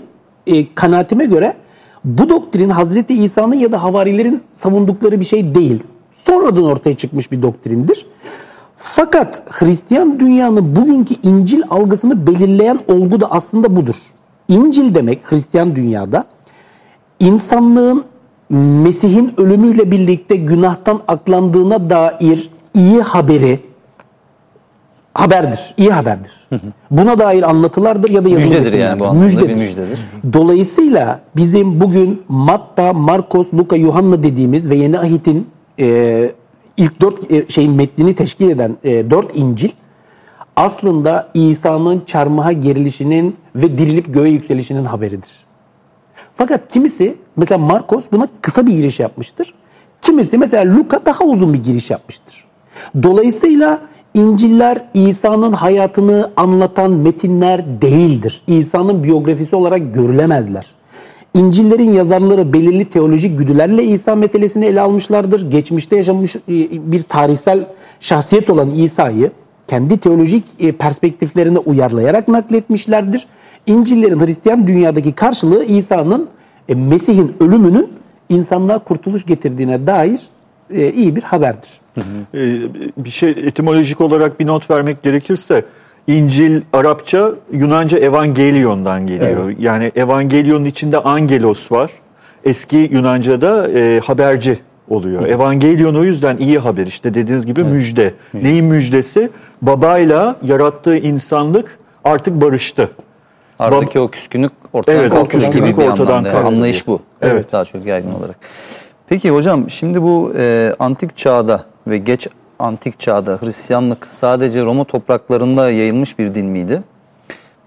e, 0.47 0.75
kanaatime 0.75 1.25
göre 1.25 1.57
bu 2.05 2.29
doktrin 2.29 2.71
Hazreti 2.71 3.15
İsa'nın 3.15 3.55
ya 3.55 3.73
da 3.73 3.83
havarilerin 3.83 4.43
savundukları 4.53 5.21
bir 5.21 5.25
şey 5.25 5.55
değil. 5.55 5.83
Sonradan 6.13 6.65
ortaya 6.65 6.97
çıkmış 6.97 7.33
bir 7.33 7.43
doktrindir. 7.43 8.07
Fakat 8.77 9.43
Hristiyan 9.51 10.21
dünyanın 10.21 10.77
bugünkü 10.77 11.15
İncil 11.23 11.63
algısını 11.71 12.27
belirleyen 12.27 12.79
olgu 12.89 13.21
da 13.21 13.31
aslında 13.31 13.77
budur. 13.77 13.95
İncil 14.49 14.95
demek 14.95 15.33
Hristiyan 15.33 15.77
dünyada 15.77 16.25
insanlığın 17.21 18.05
Mesih'in 18.51 19.33
ölümüyle 19.37 19.91
birlikte 19.91 20.37
günahtan 20.37 21.01
aklandığına 21.09 21.91
dair 21.91 22.51
iyi 22.75 23.03
haberi 23.03 23.68
haberdir, 25.15 25.75
iyi 25.77 25.91
haberdir. 25.91 26.49
Buna 26.91 27.19
dair 27.19 27.43
anlatılardır 27.43 28.11
ya 28.11 28.25
da 28.25 28.29
yazılı 28.29 28.45
Müjdedir 28.45 28.65
metinlerdir. 28.65 28.79
yani 28.79 29.01
bu 29.01 29.07
anlamda 29.07 29.49
bir 29.49 29.55
müjdedir. 29.55 29.99
Dolayısıyla 30.33 31.21
bizim 31.37 31.81
bugün 31.81 32.23
Matta, 32.29 32.93
Markos, 32.93 33.55
Luka, 33.55 33.77
Yuhanna 33.77 34.23
dediğimiz 34.23 34.71
ve 34.71 34.77
Yeni 34.77 34.99
Ahit'in 34.99 35.49
e, 35.81 36.31
ilk 36.77 37.01
dört 37.01 37.33
e, 37.33 37.49
şeyin 37.49 37.73
metnini 37.73 38.15
teşkil 38.15 38.51
eden 38.51 38.77
e, 38.85 39.11
dört 39.11 39.37
İncil 39.37 39.71
aslında 40.57 41.29
İsa'nın 41.35 42.03
çarmıha 42.07 42.53
gerilişinin 42.53 43.37
ve 43.55 43.79
dirilip 43.79 44.15
göğe 44.15 44.31
yükselişinin 44.31 44.85
haberidir. 44.85 45.31
Fakat 46.37 46.73
kimisi 46.73 47.17
mesela 47.37 47.59
Markos 47.59 48.05
buna 48.13 48.29
kısa 48.43 48.67
bir 48.67 48.73
giriş 48.73 49.01
yapmıştır. 49.01 49.55
Kimisi 50.03 50.39
mesela 50.39 50.77
Luka 50.77 51.07
daha 51.07 51.25
uzun 51.25 51.55
bir 51.55 51.63
giriş 51.63 51.91
yapmıştır. 51.91 52.45
Dolayısıyla 53.03 53.81
İncil'ler 54.19 54.85
İsa'nın 54.95 55.53
hayatını 55.53 56.31
anlatan 56.37 56.91
metinler 56.91 57.83
değildir. 57.83 58.43
İsa'nın 58.47 59.05
biyografisi 59.05 59.57
olarak 59.57 59.95
görülemezler. 59.95 60.67
İncil'lerin 61.35 61.93
yazarları 61.93 62.53
belirli 62.53 62.85
teolojik 62.85 63.39
güdülerle 63.39 63.85
İsa 63.85 64.15
meselesini 64.15 64.65
ele 64.65 64.81
almışlardır. 64.81 65.51
Geçmişte 65.51 65.97
yaşamış 65.97 66.37
e, 66.37 66.43
bir 66.93 67.03
tarihsel 67.03 67.67
şahsiyet 68.01 68.51
olan 68.51 68.71
İsa'yı 68.71 69.31
kendi 69.67 69.99
teolojik 69.99 70.45
e, 70.59 70.73
perspektiflerine 70.73 71.59
uyarlayarak 71.59 72.29
nakletmişlerdir. 72.29 73.27
İncil'lerin 73.67 74.21
Hristiyan 74.21 74.67
dünyadaki 74.67 75.13
karşılığı 75.13 75.65
İsa'nın 75.65 76.29
e, 76.69 76.75
Mesih'in 76.75 77.37
ölümünün 77.41 77.89
insanlığa 78.29 78.79
kurtuluş 78.79 79.27
getirdiğine 79.27 79.87
dair 79.87 80.21
e, 80.75 80.93
iyi 80.93 81.17
bir 81.17 81.23
haberdir. 81.23 81.71
Ee, 81.99 82.03
bir 82.97 83.11
şey 83.11 83.31
etimolojik 83.31 84.01
olarak 84.01 84.41
bir 84.41 84.47
not 84.47 84.71
vermek 84.71 85.03
gerekirse 85.03 85.65
İncil 86.07 86.63
Arapça 86.73 87.33
Yunanca 87.53 87.99
Evangelion'dan 87.99 89.07
geliyor. 89.07 89.53
Yani 89.59 89.93
Evangelion'un 89.97 90.65
içinde 90.65 90.99
angelos 90.99 91.73
var. 91.73 91.91
Eski 92.45 92.89
Yunanca'da 92.93 93.71
e, 93.71 94.01
haberci 94.01 94.59
oluyor. 94.89 95.27
Evangelion 95.27 95.95
o 95.95 96.05
yüzden 96.05 96.37
iyi 96.37 96.59
haber 96.59 96.87
işte 96.87 97.15
dediğiniz 97.15 97.47
gibi 97.47 97.65
müjde. 97.65 98.15
Neyin 98.35 98.65
müjdesi? 98.65 99.31
Babayla 99.63 100.37
yarattığı 100.43 100.97
insanlık 100.97 101.79
artık 102.05 102.41
barıştı. 102.41 102.91
Aradaki 103.59 104.01
o 104.01 104.11
küskünlük 104.11 104.53
ortadan 104.73 105.01
Evet, 105.01 105.13
o 105.13 105.15
kalkmış 105.15 105.45
küskünlük 105.45 105.69
gibi 105.69 105.81
bir 105.81 105.91
ortadan 105.91 106.25
kalkıyor. 106.25 106.45
Anlayış 106.45 106.87
bu. 106.87 107.01
Evet. 107.23 107.53
Daha 107.53 107.65
çok 107.65 107.87
yaygın 107.87 108.15
olarak. 108.15 108.37
Peki 109.09 109.31
hocam 109.31 109.71
şimdi 109.71 110.03
bu 110.03 110.33
e, 110.37 110.75
antik 110.79 111.17
çağda 111.17 111.65
ve 111.87 111.99
geç 111.99 112.29
antik 112.59 113.01
çağda 113.01 113.39
Hristiyanlık 113.41 114.07
sadece 114.07 114.65
Roma 114.65 114.85
topraklarında 114.85 115.71
yayılmış 115.71 116.19
bir 116.19 116.35
din 116.35 116.47
miydi? 116.47 116.83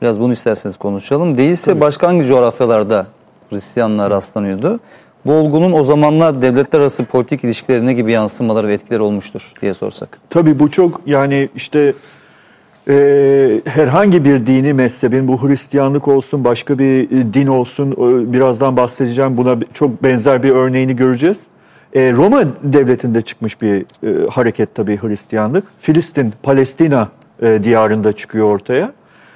Biraz 0.02 0.20
bunu 0.20 0.32
isterseniz 0.32 0.78
konuşalım. 0.78 1.38
Değilse 1.38 1.80
başka 1.80 2.08
hangi 2.08 2.26
coğrafyalarda 2.26 3.08
Hristiyanlığa 3.50 4.10
rastlanıyordu? 4.10 4.80
Bu 5.26 5.34
olgunun 5.34 5.72
o 5.72 5.84
zamanlar 5.84 6.42
devletler 6.42 6.80
arası 6.80 7.06
politik 7.06 7.44
ilişkilerine 7.44 7.94
gibi 7.94 8.12
yansımaları 8.12 8.68
ve 8.68 8.74
etkileri 8.74 9.02
olmuştur 9.02 9.54
diye 9.62 9.74
sorsak. 9.74 10.18
Tabii 10.30 10.60
bu 10.60 10.72
çok 10.72 11.02
yani 11.06 11.50
işte 11.56 11.94
e, 12.90 13.62
herhangi 13.66 14.26
bir 14.26 14.48
dini 14.48 14.74
mezhebin 14.74 15.28
bu 15.28 15.48
Hristiyanlık 15.48 16.08
olsun 16.08 16.44
başka 16.44 16.80
bir 16.80 17.04
e, 17.04 17.34
din 17.34 17.48
olsun 17.48 17.92
e, 17.92 18.34
birazdan 18.34 18.78
bahsedeceğim 18.78 19.38
buna 19.38 19.58
çok 19.74 20.04
benzer 20.04 20.44
bir 20.44 20.50
örneğini 20.50 20.96
göreceğiz. 20.96 21.40
E, 21.94 22.14
Roma 22.14 22.44
devletinde 22.64 23.22
çıkmış 23.22 23.62
bir 23.62 23.86
e, 24.04 24.28
hareket 24.30 24.76
tabii 24.76 24.98
Hristiyanlık. 24.98 25.64
Filistin, 25.80 26.34
Palestina 26.44 27.08
e, 27.42 27.60
diyarında 27.64 28.14
çıkıyor 28.14 28.46
ortaya. 28.46 28.92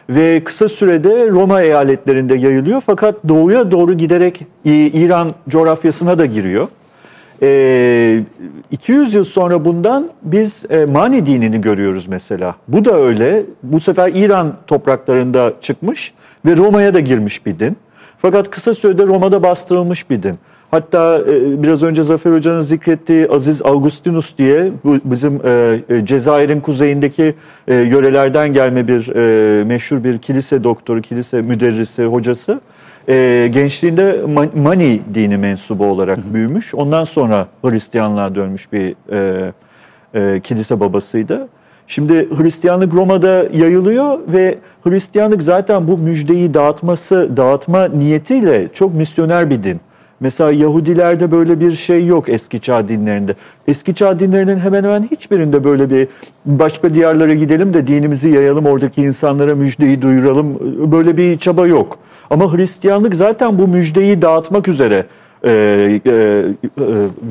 Ve 0.09 0.43
kısa 0.43 0.69
sürede 0.69 1.29
Roma 1.29 1.61
eyaletlerinde 1.61 2.35
yayılıyor 2.35 2.81
fakat 2.85 3.15
doğuya 3.27 3.71
doğru 3.71 3.93
giderek 3.93 4.41
İran 4.65 5.31
coğrafyasına 5.49 6.17
da 6.17 6.25
giriyor. 6.25 6.67
Ee, 7.41 8.23
200 8.71 9.13
yıl 9.13 9.23
sonra 9.23 9.65
bundan 9.65 10.09
biz 10.21 10.63
e, 10.69 10.85
Mani 10.85 11.25
dinini 11.25 11.61
görüyoruz 11.61 12.07
mesela. 12.07 12.55
Bu 12.67 12.85
da 12.85 12.95
öyle. 12.95 13.43
Bu 13.63 13.79
sefer 13.79 14.11
İran 14.15 14.53
topraklarında 14.67 15.53
çıkmış 15.61 16.13
ve 16.45 16.57
Roma'ya 16.57 16.93
da 16.93 16.99
girmiş 16.99 17.45
bir 17.45 17.59
din. 17.59 17.77
Fakat 18.17 18.49
kısa 18.49 18.73
sürede 18.73 19.03
Roma'da 19.03 19.43
bastırılmış 19.43 20.09
bir 20.09 20.23
din. 20.23 20.35
Hatta 20.71 21.21
e, 21.29 21.63
biraz 21.63 21.83
önce 21.83 22.03
Zafer 22.03 22.31
Hoca'nın 22.31 22.61
zikrettiği 22.61 23.27
Aziz 23.27 23.61
Augustinus 23.61 24.37
diye 24.37 24.71
bu 24.83 24.97
bizim 25.03 25.41
e, 25.45 25.79
e, 25.89 26.05
Cezayir'in 26.05 26.59
kuzeyindeki 26.59 27.35
e, 27.67 27.75
yörelerden 27.75 28.53
gelme 28.53 28.87
bir 28.87 29.15
e, 29.15 29.63
meşhur 29.63 30.03
bir 30.03 30.17
kilise 30.17 30.63
doktoru, 30.63 31.01
kilise 31.01 31.41
müderrisi, 31.41 32.05
hocası. 32.05 32.61
E, 33.09 33.47
gençliğinde 33.53 34.21
Ma- 34.27 34.59
Mani 34.59 35.01
dini 35.13 35.37
mensubu 35.37 35.85
olarak 35.85 36.33
büyümüş. 36.33 36.73
Ondan 36.73 37.03
sonra 37.03 37.47
Hristiyanlığa 37.61 38.35
dönmüş 38.35 38.71
bir 38.73 38.95
e, 39.11 39.51
e, 40.13 40.39
kilise 40.39 40.79
babasıydı. 40.79 41.47
Şimdi 41.87 42.29
Hristiyanlık 42.37 42.93
Roma'da 42.93 43.45
yayılıyor 43.53 44.19
ve 44.27 44.57
Hristiyanlık 44.83 45.43
zaten 45.43 45.87
bu 45.87 45.97
müjdeyi 45.97 46.53
dağıtması, 46.53 47.37
dağıtma 47.37 47.87
niyetiyle 47.87 48.67
çok 48.73 48.93
misyoner 48.93 49.49
bir 49.49 49.63
din. 49.63 49.79
Mesela 50.19 50.51
Yahudilerde 50.51 51.31
böyle 51.31 51.59
bir 51.59 51.71
şey 51.71 52.05
yok 52.05 52.29
eski 52.29 52.59
çağ 52.59 52.87
dinlerinde. 52.87 53.35
Eski 53.67 53.95
çağ 53.95 54.19
dinlerinin 54.19 54.59
hemen 54.59 54.83
hemen 54.83 55.03
hiçbirinde 55.11 55.63
böyle 55.63 55.89
bir 55.89 56.07
başka 56.45 56.93
diyarlara 56.93 57.33
gidelim 57.33 57.73
de 57.73 57.87
dinimizi 57.87 58.29
yayalım, 58.29 58.65
oradaki 58.65 59.01
insanlara 59.01 59.55
müjdeyi 59.55 60.01
duyuralım. 60.01 60.59
Böyle 60.91 61.17
bir 61.17 61.37
çaba 61.37 61.67
yok. 61.67 61.99
Ama 62.29 62.53
Hristiyanlık 62.57 63.15
zaten 63.15 63.57
bu 63.59 63.67
müjdeyi 63.67 64.21
dağıtmak 64.21 64.67
üzere 64.67 65.05
e, 65.43 65.51
e, 65.51 66.11
e, 66.11 66.43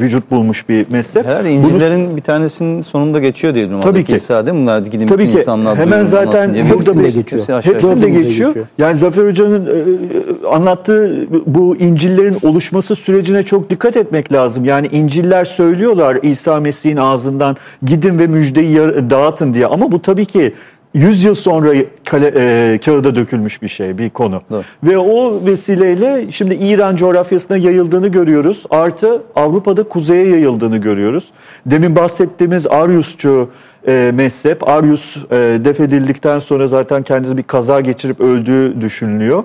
vücut 0.00 0.30
bulmuş 0.30 0.68
bir 0.68 0.86
mezhep. 0.90 1.26
Herhalde 1.26 1.48
Bunu- 1.48 1.54
İncil'lerin 1.56 2.16
bir 2.16 2.20
tanesinin 2.22 2.80
sonunda 2.80 3.18
geçiyor 3.18 3.54
diye 3.54 3.64
biliyorum. 3.64 3.82
Tabii 3.82 3.92
Hazreti 3.92 4.12
ki. 4.12 4.16
İsa 4.16 4.46
değil 4.46 4.56
mi? 4.56 4.62
Bunlar 4.62 4.78
gidin 4.78 5.06
Tabii 5.06 5.30
ki. 5.30 5.38
insanlığa 5.38 5.76
Hemen 5.76 6.04
zaten 6.04 6.54
burada 6.54 6.74
Hepsinde 6.74 7.04
bir- 7.04 7.14
geçiyor. 7.14 7.42
Hepsinde 7.62 7.82
Dördünde 7.82 8.10
geçiyor. 8.10 8.48
geçiyor. 8.48 8.66
Yani 8.78 8.94
Zafer 8.96 9.26
Hoca'nın 9.28 9.66
e, 9.66 10.46
anlattığı 10.48 11.26
bu 11.46 11.76
İncil'lerin 11.76 12.36
oluşması 12.42 12.96
sürecine 12.96 13.42
çok 13.42 13.70
dikkat 13.70 13.96
etmek 13.96 14.32
lazım. 14.32 14.64
Yani 14.64 14.86
İncil'ler 14.92 15.44
söylüyorlar 15.44 16.18
İsa 16.22 16.60
Mesih'in 16.60 16.96
ağzından 16.96 17.56
gidin 17.86 18.18
ve 18.18 18.26
müjdeyi 18.26 18.76
dağıtın 19.10 19.54
diye. 19.54 19.66
Ama 19.66 19.92
bu 19.92 20.02
tabii 20.02 20.26
ki 20.26 20.54
100 20.94 21.24
yıl 21.24 21.34
sonra 21.34 21.72
kale, 22.04 22.32
e, 22.36 22.78
kağıda 22.84 23.16
dökülmüş 23.16 23.62
bir 23.62 23.68
şey, 23.68 23.98
bir 23.98 24.10
konu. 24.10 24.42
Doğru. 24.50 24.62
Ve 24.84 24.98
o 24.98 25.46
vesileyle 25.46 26.32
şimdi 26.32 26.54
İran 26.54 26.96
coğrafyasına 26.96 27.56
yayıldığını 27.56 28.08
görüyoruz. 28.08 28.64
Artı 28.70 29.22
Avrupa'da 29.36 29.82
kuzeye 29.82 30.28
yayıldığını 30.28 30.76
görüyoruz. 30.76 31.24
Demin 31.66 31.96
bahsettiğimiz 31.96 32.66
Ariusçu 32.66 33.50
e, 33.88 34.12
mezhep, 34.14 34.68
Arius 34.68 35.16
e, 35.16 35.36
defedildikten 35.64 36.38
sonra 36.38 36.68
zaten 36.68 37.02
kendisi 37.02 37.36
bir 37.36 37.42
kaza 37.42 37.80
geçirip 37.80 38.20
öldüğü 38.20 38.80
düşünülüyor. 38.80 39.44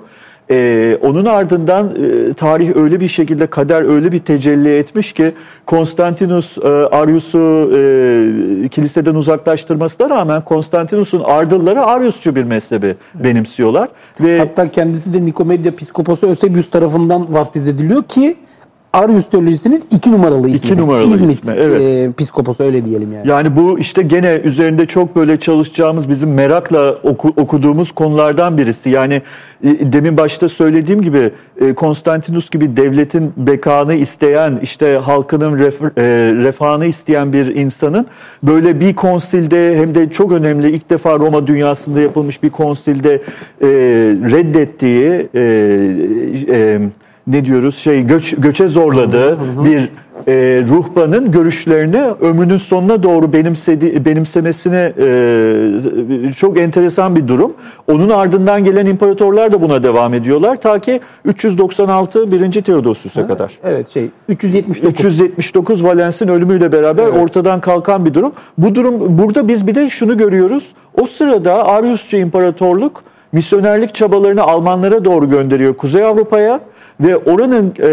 E, 0.50 0.98
onun 1.02 1.24
ardından 1.24 1.86
e, 1.86 2.34
tarih 2.34 2.76
öyle 2.76 3.00
bir 3.00 3.08
şekilde, 3.08 3.46
kader 3.46 3.82
öyle 3.82 4.12
bir 4.12 4.18
tecelli 4.18 4.76
etmiş 4.76 5.12
ki 5.12 5.32
Konstantinus 5.66 6.58
e, 6.58 6.68
Arius'u 6.68 7.70
e, 7.74 8.68
kiliseden 8.68 9.14
uzaklaştırmasına 9.14 10.10
rağmen 10.10 10.44
Konstantinus'un 10.44 11.22
ardılları 11.24 11.84
Ariusçu 11.84 12.34
bir 12.34 12.44
mezhebi 12.44 12.96
benimsiyorlar. 13.14 13.88
Ve 14.20 14.38
Hatta 14.38 14.70
kendisi 14.70 15.14
de 15.14 15.26
Nikomedya 15.26 15.74
Piskoposu 15.74 16.26
Eusebius 16.26 16.70
tarafından 16.70 17.34
vaftiz 17.34 17.68
ediliyor 17.68 18.02
ki 18.02 18.36
Arius 18.92 19.30
teolojisinin 19.30 19.84
iki 19.90 20.12
numaralı 20.12 20.48
ismi. 20.48 20.76
numaralı 20.76 21.14
İzmit 21.14 21.44
ismi, 21.44 21.54
evet. 21.58 21.80
e, 21.80 22.12
piskoposu 22.12 22.64
öyle 22.64 22.84
diyelim 22.84 23.12
yani. 23.12 23.28
Yani 23.28 23.56
bu 23.56 23.78
işte 23.78 24.02
gene 24.02 24.40
üzerinde 24.44 24.86
çok 24.86 25.16
böyle 25.16 25.40
çalışacağımız 25.40 26.08
bizim 26.08 26.34
merakla 26.34 26.90
oku- 27.02 27.32
okuduğumuz 27.36 27.92
konulardan 27.92 28.58
birisi. 28.58 28.90
Yani 28.90 29.22
e, 29.64 29.92
demin 29.92 30.16
başta 30.16 30.48
söylediğim 30.48 31.02
gibi 31.02 31.30
e, 31.60 31.74
Konstantinus 31.74 32.50
gibi 32.50 32.76
devletin 32.76 33.32
bekanı 33.36 33.94
isteyen 33.94 34.58
işte 34.62 35.00
halkının 35.04 35.58
ref- 35.58 36.00
e, 36.00 36.34
refahını 36.44 36.86
isteyen 36.86 37.32
bir 37.32 37.46
insanın 37.54 38.06
böyle 38.42 38.80
bir 38.80 38.94
konsilde 38.94 39.78
hem 39.78 39.94
de 39.94 40.10
çok 40.10 40.32
önemli 40.32 40.70
ilk 40.70 40.90
defa 40.90 41.18
Roma 41.18 41.46
dünyasında 41.46 42.00
yapılmış 42.00 42.42
bir 42.42 42.50
konsilde 42.50 43.14
e, 43.14 43.68
reddettiği 44.30 45.28
e, 45.34 45.42
e, 46.48 46.80
ne 47.26 47.44
diyoruz 47.44 47.76
şey 47.76 48.06
göç 48.06 48.34
göçe 48.38 48.68
zorladığı 48.68 49.38
bir 49.64 49.88
e, 50.28 50.62
ruhbanın 50.68 51.30
görüşlerini 51.30 52.02
ömrünün 52.20 52.56
sonuna 52.56 53.02
doğru 53.02 53.32
benimsedi, 53.32 54.04
benimsemesine 54.04 54.92
e, 54.98 56.32
çok 56.36 56.58
enteresan 56.58 57.16
bir 57.16 57.28
durum. 57.28 57.52
Onun 57.92 58.08
ardından 58.08 58.64
gelen 58.64 58.86
imparatorlar 58.86 59.52
da 59.52 59.62
buna 59.62 59.82
devam 59.82 60.14
ediyorlar 60.14 60.56
ta 60.56 60.78
ki 60.78 61.00
396 61.24 62.32
1. 62.32 62.62
Theodosius'a 62.62 63.26
kadar. 63.26 63.52
Evet 63.64 63.90
şey 63.90 64.10
379. 64.28 65.20
379 65.20 65.84
Valens'in 65.84 66.28
ölümüyle 66.28 66.72
beraber 66.72 67.06
ortadan 67.06 67.60
kalkan 67.60 68.06
bir 68.06 68.14
durum. 68.14 68.32
Bu 68.58 68.74
durum 68.74 69.18
burada 69.18 69.48
biz 69.48 69.66
bir 69.66 69.74
de 69.74 69.90
şunu 69.90 70.16
görüyoruz. 70.16 70.72
O 71.00 71.06
sırada 71.06 71.66
Ariusçu 71.66 72.16
İmparatorluk 72.16 73.02
misyonerlik 73.32 73.94
çabalarını 73.94 74.42
Almanlara 74.42 75.04
doğru 75.04 75.30
gönderiyor 75.30 75.74
Kuzey 75.74 76.04
Avrupa'ya 76.04 76.60
ve 77.00 77.16
oranın 77.16 77.74
e, 77.82 77.88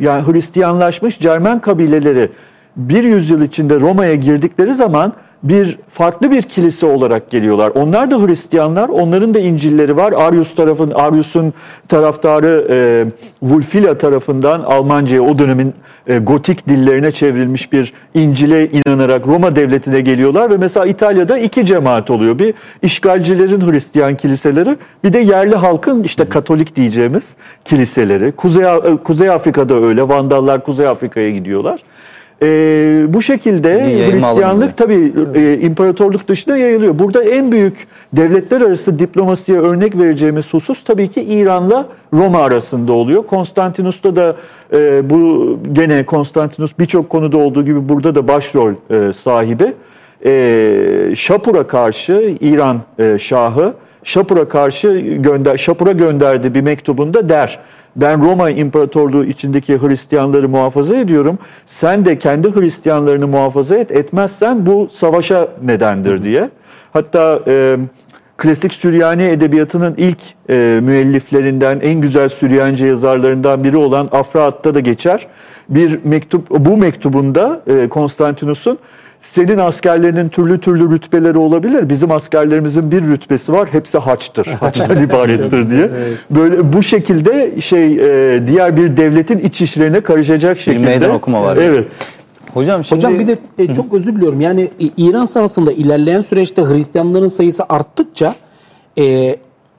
yani 0.00 0.32
Hristiyanlaşmış 0.32 1.18
Cermen 1.18 1.60
kabileleri 1.60 2.28
bir 2.76 3.04
yüzyıl 3.04 3.42
içinde 3.42 3.80
Roma'ya 3.80 4.14
girdikleri 4.14 4.74
zaman 4.74 5.12
bir 5.42 5.78
farklı 5.88 6.30
bir 6.30 6.42
kilise 6.42 6.86
olarak 6.86 7.30
geliyorlar. 7.30 7.72
Onlar 7.74 8.10
da 8.10 8.26
Hristiyanlar, 8.26 8.88
onların 8.88 9.34
da 9.34 9.38
İncil'leri 9.38 9.96
var. 9.96 10.12
Arius 10.12 10.54
tarafın 10.54 10.90
Arius'un 10.90 11.54
taraftarı 11.88 12.66
e, 12.70 13.04
Wulfila 13.40 13.98
tarafından 13.98 14.60
Almanca'ya 14.60 15.22
o 15.22 15.38
dönemin 15.38 15.74
e, 16.06 16.18
gotik 16.18 16.68
dillerine 16.68 17.12
çevrilmiş 17.12 17.72
bir 17.72 17.92
İncil'e 18.14 18.66
inanarak 18.66 19.26
Roma 19.26 19.56
devletine 19.56 20.00
geliyorlar 20.00 20.50
ve 20.50 20.56
mesela 20.56 20.86
İtalya'da 20.86 21.38
iki 21.38 21.66
cemaat 21.66 22.10
oluyor. 22.10 22.38
Bir 22.38 22.54
işgalcilerin 22.82 23.72
Hristiyan 23.72 24.16
kiliseleri, 24.16 24.76
bir 25.04 25.12
de 25.12 25.18
yerli 25.18 25.56
halkın 25.56 26.02
işte 26.02 26.24
Katolik 26.24 26.76
diyeceğimiz 26.76 27.36
kiliseleri. 27.64 28.32
Kuzey 28.32 28.64
e, 28.64 28.96
Kuzey 29.04 29.30
Afrika'da 29.30 29.74
öyle. 29.74 30.08
Vandallar 30.08 30.64
Kuzey 30.64 30.86
Afrika'ya 30.86 31.30
gidiyorlar. 31.30 31.80
E, 32.42 32.46
bu 33.08 33.22
şekilde 33.22 33.80
Hristiyanlık 34.12 34.76
tabii 34.76 35.12
e, 35.34 35.58
imparatorluk 35.60 36.28
dışına 36.28 36.56
yayılıyor. 36.56 36.98
Burada 36.98 37.24
en 37.24 37.52
büyük 37.52 37.86
devletler 38.12 38.60
arası 38.60 38.98
diplomasiye 38.98 39.58
örnek 39.58 39.98
vereceğimiz 39.98 40.54
husus 40.54 40.84
tabii 40.84 41.08
ki 41.08 41.22
İran'la 41.22 41.86
Roma 42.14 42.38
arasında 42.38 42.92
oluyor. 42.92 43.26
Konstantinus'ta 43.26 44.16
da 44.16 44.36
e, 44.72 45.10
bu 45.10 45.58
gene 45.72 46.06
Konstantinus 46.06 46.78
birçok 46.78 47.10
konuda 47.10 47.38
olduğu 47.38 47.64
gibi 47.64 47.88
burada 47.88 48.14
da 48.14 48.28
başrol 48.28 48.72
e, 48.90 49.12
sahibi. 49.12 49.72
E, 50.24 51.12
Şapur'a 51.16 51.66
karşı 51.66 52.36
İran 52.40 52.80
e, 52.98 53.18
Şahı 53.18 53.74
Şapur'a 54.04 54.48
karşı 54.48 54.98
gönder 54.98 55.56
Şapur'a 55.56 55.92
gönderdiği 55.92 56.54
bir 56.54 56.60
mektubunda 56.60 57.28
der. 57.28 57.58
Ben 57.96 58.24
Roma 58.24 58.50
İmparatorluğu 58.50 59.24
içindeki 59.24 59.82
Hristiyanları 59.82 60.48
muhafaza 60.48 60.96
ediyorum. 60.96 61.38
Sen 61.66 62.04
de 62.04 62.18
kendi 62.18 62.54
Hristiyanlarını 62.54 63.28
muhafaza 63.28 63.76
et. 63.76 63.90
Etmezsen 63.90 64.66
bu 64.66 64.88
savaşa 64.92 65.48
nedendir 65.62 66.22
diye. 66.22 66.50
Hatta 66.92 67.40
e, 67.46 67.76
klasik 68.36 68.74
Süryani 68.74 69.22
edebiyatının 69.22 69.94
ilk 69.96 70.18
e, 70.50 70.80
müelliflerinden, 70.82 71.80
en 71.82 72.00
güzel 72.00 72.28
Süryanice 72.28 72.86
yazarlarından 72.86 73.64
biri 73.64 73.76
olan 73.76 74.08
Afraat'ta 74.12 74.74
da 74.74 74.80
geçer. 74.80 75.26
Bir 75.68 76.00
mektup, 76.04 76.50
bu 76.50 76.76
mektubunda 76.76 77.62
e, 77.66 77.88
Konstantinus'un 77.88 78.78
senin 79.20 79.58
askerlerinin 79.58 80.28
türlü 80.28 80.60
türlü 80.60 80.90
rütbeleri 80.90 81.38
olabilir. 81.38 81.88
Bizim 81.90 82.10
askerlerimizin 82.10 82.90
bir 82.90 83.02
rütbesi 83.02 83.52
var. 83.52 83.68
Hepsi 83.72 83.98
haçtır. 83.98 84.46
Haçtan 84.60 85.04
ibarettir 85.04 85.70
diye. 85.70 85.90
Böyle 86.30 86.72
bu 86.72 86.82
şekilde 86.82 87.60
şey 87.60 87.86
e, 87.86 88.42
diğer 88.46 88.76
bir 88.76 88.96
devletin 88.96 89.38
iç 89.38 89.60
işlerine 89.60 90.00
karışacak 90.00 90.58
şekilde. 90.58 90.84
meydan 90.84 91.10
okuma 91.10 91.42
var. 91.42 91.56
Evet. 91.56 91.86
Hocam 92.54 92.84
şimdi 92.84 92.98
Hocam 93.06 93.18
bir 93.18 93.26
de 93.26 93.38
e, 93.58 93.74
çok 93.74 93.94
özür 93.94 94.16
diliyorum. 94.16 94.40
Yani 94.40 94.70
İ- 94.80 94.92
İran 94.96 95.24
sahasında 95.24 95.72
ilerleyen 95.72 96.20
süreçte 96.20 96.62
Hristiyanların 96.62 97.28
sayısı 97.28 97.62
arttıkça 97.68 98.34
e, 98.98 99.36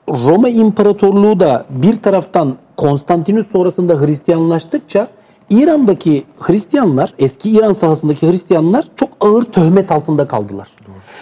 Roma 0.08 0.48
İmparatorluğu 0.48 1.40
da 1.40 1.64
bir 1.70 1.96
taraftan 1.96 2.54
Konstantinus 2.76 3.46
sonrasında 3.52 4.00
Hristiyanlaştıkça 4.00 5.08
İran'daki 5.52 6.24
Hristiyanlar, 6.40 7.14
eski 7.18 7.50
İran 7.50 7.72
sahasındaki 7.72 8.28
Hristiyanlar 8.30 8.84
çok 8.96 9.08
ağır 9.20 9.42
töhmet 9.42 9.92
altında 9.92 10.28
kaldılar. 10.28 10.68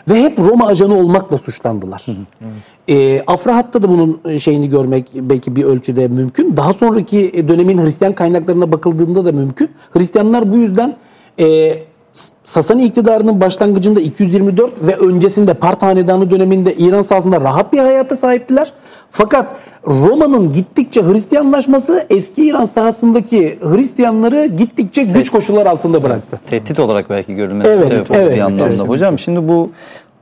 Ve 0.08 0.22
hep 0.22 0.38
Roma 0.38 0.66
ajanı 0.66 0.98
olmakla 0.98 1.38
suçlandılar. 1.38 2.06
E, 2.88 3.22
Afrahat'ta 3.26 3.82
da 3.82 3.88
bunun 3.88 4.38
şeyini 4.38 4.68
görmek 4.70 5.10
belki 5.14 5.56
bir 5.56 5.64
ölçüde 5.64 6.08
mümkün. 6.08 6.56
Daha 6.56 6.72
sonraki 6.72 7.48
dönemin 7.48 7.78
Hristiyan 7.78 8.14
kaynaklarına 8.14 8.72
bakıldığında 8.72 9.24
da 9.24 9.32
mümkün. 9.32 9.70
Hristiyanlar 9.92 10.52
bu 10.52 10.56
yüzden 10.56 10.96
e, 11.40 11.72
Sasani 12.44 12.84
iktidarının 12.84 13.40
başlangıcında 13.40 14.00
224 14.00 14.86
ve 14.86 14.96
öncesinde 14.96 15.54
Part 15.54 15.82
Hanedanı 15.82 16.30
döneminde 16.30 16.74
İran 16.74 17.02
sahasında 17.02 17.40
rahat 17.40 17.72
bir 17.72 17.78
hayata 17.78 18.16
sahiptiler. 18.16 18.72
Fakat 19.10 19.54
Roma'nın 19.86 20.52
gittikçe 20.52 21.02
Hristiyanlaşması 21.02 22.06
eski 22.10 22.46
İran 22.46 22.64
sahasındaki 22.64 23.58
Hristiyanları 23.62 24.46
gittikçe 24.46 25.02
güç 25.02 25.30
koşullar 25.30 25.66
altında 25.66 26.02
bıraktı. 26.02 26.40
tehdit 26.50 26.78
olarak 26.78 27.10
belki 27.10 27.34
görülmesi 27.34 27.68
Evet, 27.70 27.86
sebep 27.88 28.10
oldu 28.10 28.18
evet, 28.20 28.36
bir 28.36 28.40
anlamda. 28.40 28.66
evet. 28.74 28.88
Hocam 28.88 29.18
şimdi 29.18 29.48
bu 29.48 29.70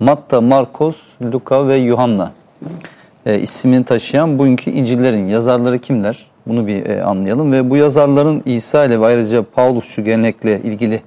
Matta, 0.01 0.41
Markos, 0.41 0.97
Luka 1.33 1.69
ve 1.69 1.77
Yuhanna 1.77 2.33
e, 3.27 3.39
ismini 3.41 3.85
taşıyan 3.85 4.39
bugünkü 4.39 4.71
İncil'lerin 4.71 5.29
yazarları 5.29 5.79
kimler? 5.79 6.27
Bunu 6.47 6.67
bir 6.67 6.87
e, 6.87 7.03
anlayalım 7.03 7.53
ve 7.53 7.71
bu 7.71 7.77
yazarların 7.77 8.43
İsa 8.47 8.85
ile 8.85 9.01
ve 9.01 9.07
ayrıca 9.07 9.43
Paulusçu 9.43 10.05
gelenekle 10.05 10.61
ilgili 10.65 11.01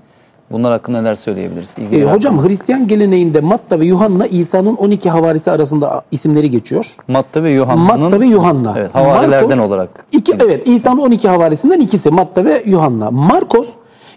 bunlar 0.51 0.71
hakkında 0.71 1.01
neler 1.01 1.15
söyleyebiliriz? 1.15 1.75
E, 1.77 1.81
İlgili 1.81 2.05
hocam 2.05 2.47
Hristiyan 2.47 2.87
geleneğinde 2.87 3.39
Matta 3.39 3.79
ve 3.79 3.85
Yuhanna 3.85 4.27
İsa'nın 4.27 4.75
12 4.75 5.09
havarisi 5.09 5.51
arasında 5.51 6.01
isimleri 6.11 6.49
geçiyor. 6.49 6.85
Matta 7.07 7.43
ve 7.43 7.49
Yuhanna'nın 7.49 8.03
Matta 8.03 8.19
ve 8.19 8.25
Yuhanna. 8.25 8.73
Evet, 8.77 8.95
havarilerden 8.95 9.47
Markos, 9.47 9.67
olarak. 9.67 9.89
İki, 10.11 10.33
evet 10.45 10.67
İsa'nın 10.67 10.97
12 10.97 11.27
havarisinden 11.29 11.79
ikisi 11.79 12.11
Matta 12.11 12.45
ve 12.45 12.63
Yuhanna. 12.65 13.11
Markos 13.11 13.69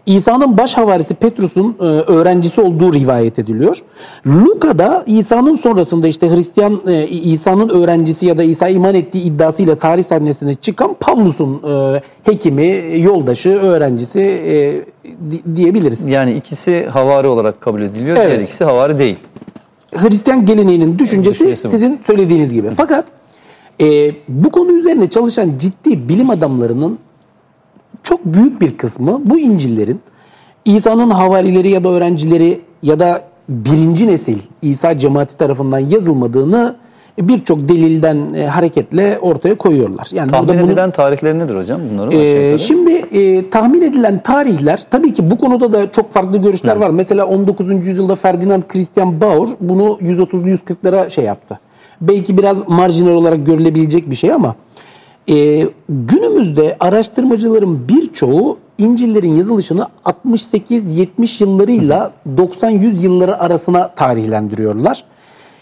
İsa'nın 0.07 0.59
baş 0.59 0.77
havarisi 0.77 1.15
Petrus'un 1.15 1.77
e, 1.81 1.85
öğrencisi 1.85 2.61
olduğu 2.61 2.93
rivayet 2.93 3.39
ediliyor. 3.39 3.79
Luka'da 4.27 5.05
İsa'nın 5.07 5.55
sonrasında 5.55 6.09
işte 6.09 6.31
Hristiyan 6.31 6.81
e, 6.87 7.07
İsa'nın 7.07 7.69
öğrencisi 7.69 8.27
ya 8.27 8.39
da 8.39 8.43
İsa 8.43 8.69
iman 8.69 8.95
ettiği 8.95 9.23
iddiasıyla 9.25 9.75
tarih 9.75 10.05
sahnesine 10.05 10.55
çıkan 10.55 10.95
Pavlus'un 11.01 11.61
e, 11.69 12.03
hekimi, 12.25 12.85
yoldaşı, 12.97 13.51
öğrencisi 13.51 14.21
di- 15.31 15.57
diyebiliriz. 15.57 16.09
Yani 16.09 16.35
ikisi 16.35 16.87
havari 16.87 17.27
olarak 17.27 17.61
kabul 17.61 17.83
ediliyor. 17.83 18.17
Evet. 18.17 18.29
Diğer 18.31 18.41
ikisi 18.41 18.65
havari 18.65 18.99
değil. 18.99 19.17
Hristiyan 19.97 20.47
geleneğinin 20.47 20.99
düşüncesi 20.99 21.45
Düşüncesi 21.45 21.69
sizin 21.69 22.01
söylediğiniz 22.07 22.53
gibi. 22.53 22.69
Fakat 22.77 23.05
e, 23.81 24.13
bu 24.29 24.51
konu 24.51 24.73
üzerine 24.73 25.11
çalışan 25.11 25.53
ciddi 25.59 26.09
bilim 26.09 26.31
adamlarının 26.31 26.99
çok 28.05 28.25
büyük 28.25 28.61
bir 28.61 28.77
kısmı 28.77 29.21
bu 29.25 29.39
İncil'lerin 29.39 30.01
İsa'nın 30.65 31.11
havarileri 31.11 31.71
ya 31.71 31.85
da 31.85 31.89
öğrencileri 31.89 32.61
ya 32.83 33.01
da 33.01 33.23
birinci 33.49 34.07
nesil 34.07 34.39
İsa 34.63 34.99
cemaati 34.99 35.37
tarafından 35.37 35.79
yazılmadığını 35.79 36.77
birçok 37.19 37.69
delilden 37.69 38.35
e, 38.35 38.47
hareketle 38.47 39.19
ortaya 39.19 39.55
koyuyorlar. 39.55 40.09
Yani 40.13 40.31
Tahmin 40.31 40.49
burada 40.49 40.63
edilen 40.63 40.91
tarihleri 40.91 41.39
nedir 41.39 41.57
hocam 41.57 41.81
bunların? 41.93 42.11
yukarı? 42.11 42.59
şimdi 42.59 42.93
e, 42.93 43.51
tahmin 43.51 43.83
edilen 43.83 44.23
tarihler 44.23 44.83
tabii 44.91 45.13
ki 45.13 45.31
bu 45.31 45.39
konuda 45.39 45.73
da 45.73 45.91
çok 45.91 46.13
farklı 46.13 46.39
görüşler 46.39 46.77
var. 46.77 46.91
Mesela 46.91 47.27
19. 47.27 47.87
yüzyılda 47.87 48.17
Ferdinand 48.17 48.63
Christian 48.63 49.21
Bauer 49.21 49.49
bunu 49.61 49.99
130'lu 50.03 50.49
140'lara 50.49 51.11
şey 51.11 51.25
yaptı. 51.25 51.59
Belki 52.01 52.39
biraz 52.39 52.69
marjinal 52.69 53.13
olarak 53.13 53.47
görülebilecek 53.47 54.11
bir 54.11 54.17
şey 54.17 54.33
ama 54.33 54.55
e, 55.29 55.69
günümüzde 55.89 56.77
araştırmacıların 56.81 57.89
birçoğu 57.89 58.59
İncil'lerin 58.79 59.37
yazılışını 59.37 59.87
68-70 60.05 61.43
yıllarıyla 61.43 62.13
90-100 62.37 63.03
yılları 63.03 63.39
arasına 63.39 63.89
tarihlendiriyorlar. 63.89 65.05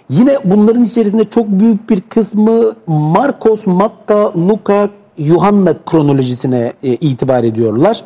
Yine 0.09 0.37
bunların 0.45 0.83
içerisinde 0.83 1.25
çok 1.25 1.49
büyük 1.49 1.91
bir 1.91 2.01
kısmı 2.01 2.73
Markos, 2.87 3.67
Matta, 3.67 4.33
Luka, 4.49 4.89
Yuhanna 5.19 5.75
kronolojisine 5.87 6.73
e, 6.83 6.95
itibar 6.95 7.45
ediyorlar. 7.45 8.03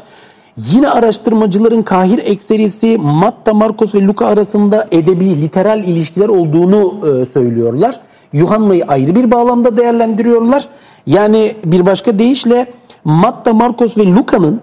Yine 0.56 0.88
araştırmacıların 0.88 1.82
kahir 1.82 2.18
ekserisi 2.18 2.98
Matta, 2.98 3.54
Markos 3.54 3.94
ve 3.94 4.02
Luka 4.02 4.26
arasında 4.26 4.88
edebi, 4.90 5.42
literal 5.42 5.84
ilişkiler 5.84 6.28
olduğunu 6.28 7.00
e, 7.08 7.24
söylüyorlar. 7.24 8.00
Yuhanna'yı 8.32 8.84
ayrı 8.84 9.14
bir 9.14 9.30
bağlamda 9.30 9.76
değerlendiriyorlar. 9.76 10.68
Yani 11.06 11.56
bir 11.64 11.86
başka 11.86 12.18
deyişle 12.18 12.72
Matta, 13.04 13.52
Markos 13.52 13.98
ve 13.98 14.06
Luka'nın 14.06 14.60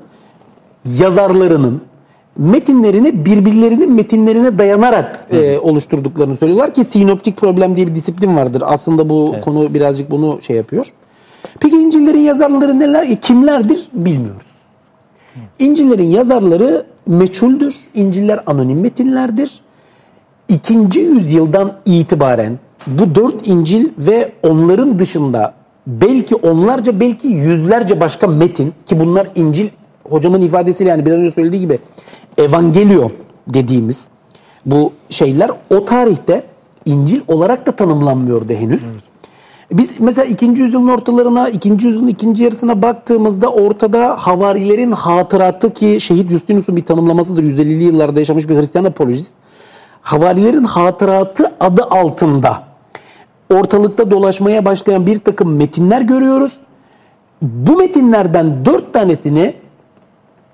yazarlarının 1.00 1.82
metinlerini 2.38 3.26
birbirlerinin 3.26 3.92
metinlerine 3.92 4.58
dayanarak 4.58 5.28
e, 5.32 5.60
oluşturduklarını 5.60 6.38
söylüyorlar 6.38 6.74
ki 6.74 6.84
sinoptik 6.84 7.38
problem 7.38 7.76
diye 7.76 7.88
bir 7.88 7.96
disiplin 7.96 8.36
vardır. 8.36 8.64
Aslında 8.66 9.10
bu 9.10 9.36
konu 9.44 9.74
birazcık 9.74 10.12
bunu 10.12 10.40
şey 10.42 10.56
yapıyor. 10.56 10.88
Peki 11.60 11.76
İncil'lerin 11.76 12.20
yazarları 12.20 12.80
neler? 12.80 13.04
E, 13.04 13.16
kimlerdir 13.16 13.88
bilmiyoruz. 13.94 14.54
İncil'lerin 15.60 16.08
yazarları 16.08 16.86
meçhuldür. 17.08 17.76
İncil'ler 17.96 18.44
anonim 18.46 18.82
metinlerdir. 18.82 19.62
İkinci 20.50 21.00
yüzyıldan 21.00 21.74
itibaren 21.86 22.60
bu 22.88 23.16
dört 23.16 23.48
İncil 23.48 23.90
ve 23.98 24.32
onların 24.44 25.00
dışında 25.00 25.54
belki 25.88 26.36
onlarca 26.36 27.00
belki 27.00 27.28
yüzlerce 27.28 28.00
başka 28.00 28.28
metin 28.28 28.74
ki 28.86 29.00
bunlar 29.00 29.28
İncil 29.36 29.70
hocamın 30.10 30.42
ifadesiyle 30.42 30.90
yani 30.90 31.06
biraz 31.06 31.20
önce 31.20 31.32
söylediği 31.32 31.62
gibi 31.62 31.80
Evangelion 32.38 33.12
dediğimiz 33.48 34.08
bu 34.66 34.94
şeyler 35.10 35.52
o 35.70 35.86
tarihte 35.86 36.44
İncil 36.86 37.22
olarak 37.28 37.66
da 37.66 37.72
tanımlanmıyordu 37.72 38.54
henüz. 38.54 38.84
Biz 39.72 40.00
mesela 40.00 40.26
2. 40.26 40.46
yüzyılın 40.46 40.88
ortalarına, 40.88 41.50
2. 41.50 41.70
yüzyılın 41.70 42.08
ikinci 42.08 42.44
yarısına 42.44 42.82
baktığımızda 42.82 43.48
ortada 43.48 44.16
havarilerin 44.20 44.92
hatıratı 44.92 45.74
ki 45.74 45.98
şehit 46.02 46.30
Justinus'un 46.30 46.76
bir 46.76 46.86
tanımlamasıdır. 46.86 47.44
150'li 47.44 47.84
yıllarda 47.84 48.20
yaşamış 48.20 48.50
bir 48.50 48.56
Hristiyan 48.56 48.86
apolojist. 48.86 49.34
Havarilerin 50.02 50.64
hatıratı 50.64 51.54
adı 51.60 51.84
altında 51.84 52.64
ortalıkta 53.54 54.12
dolaşmaya 54.12 54.66
başlayan 54.66 55.08
bir 55.08 55.18
takım 55.18 55.56
metinler 55.56 56.02
görüyoruz. 56.02 56.54
Bu 57.42 57.78
metinlerden 57.78 58.66
dört 58.66 58.94
tanesini 58.94 59.54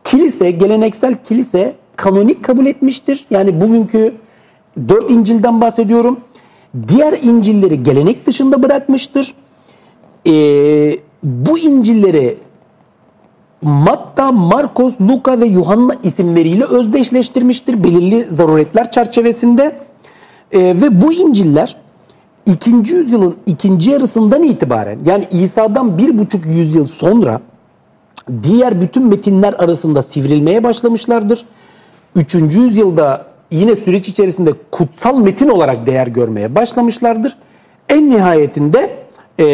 kilise, 0.03 0.51
geleneksel 0.51 1.15
kilise 1.23 1.75
kanonik 1.95 2.43
kabul 2.43 2.65
etmiştir. 2.65 3.25
Yani 3.29 3.61
bugünkü 3.61 4.13
dört 4.89 5.11
İncil'den 5.11 5.61
bahsediyorum. 5.61 6.19
Diğer 6.87 7.13
İncil'leri 7.23 7.83
gelenek 7.83 8.25
dışında 8.25 8.63
bırakmıştır. 8.63 9.33
Ee, 10.27 10.97
bu 11.23 11.59
İncil'leri 11.59 12.37
Matta, 13.61 14.31
Markos, 14.31 15.01
Luka 15.01 15.39
ve 15.39 15.45
Yuhanna 15.45 15.93
isimleriyle 16.03 16.63
özdeşleştirmiştir 16.65 17.83
belirli 17.83 18.21
zaruretler 18.21 18.91
çerçevesinde. 18.91 19.79
Ee, 20.51 20.59
ve 20.59 21.01
bu 21.01 21.13
İncil'ler 21.13 21.75
2. 22.49 22.93
yüzyılın 22.93 23.35
ikinci 23.45 23.91
yarısından 23.91 24.43
itibaren 24.43 24.99
yani 25.05 25.27
İsa'dan 25.31 25.97
bir 25.97 26.17
buçuk 26.17 26.45
yüzyıl 26.45 26.85
sonra 26.85 27.41
diğer 28.43 28.81
bütün 28.81 29.03
metinler 29.03 29.53
arasında 29.53 30.01
sivrilmeye 30.01 30.63
başlamışlardır. 30.63 31.45
3. 32.15 32.35
yüzyılda 32.35 33.25
yine 33.51 33.75
süreç 33.75 34.09
içerisinde 34.09 34.53
kutsal 34.71 35.17
metin 35.17 35.49
olarak 35.49 35.85
değer 35.85 36.07
görmeye 36.07 36.55
başlamışlardır. 36.55 37.35
En 37.89 38.09
nihayetinde 38.09 38.97
e, 39.39 39.45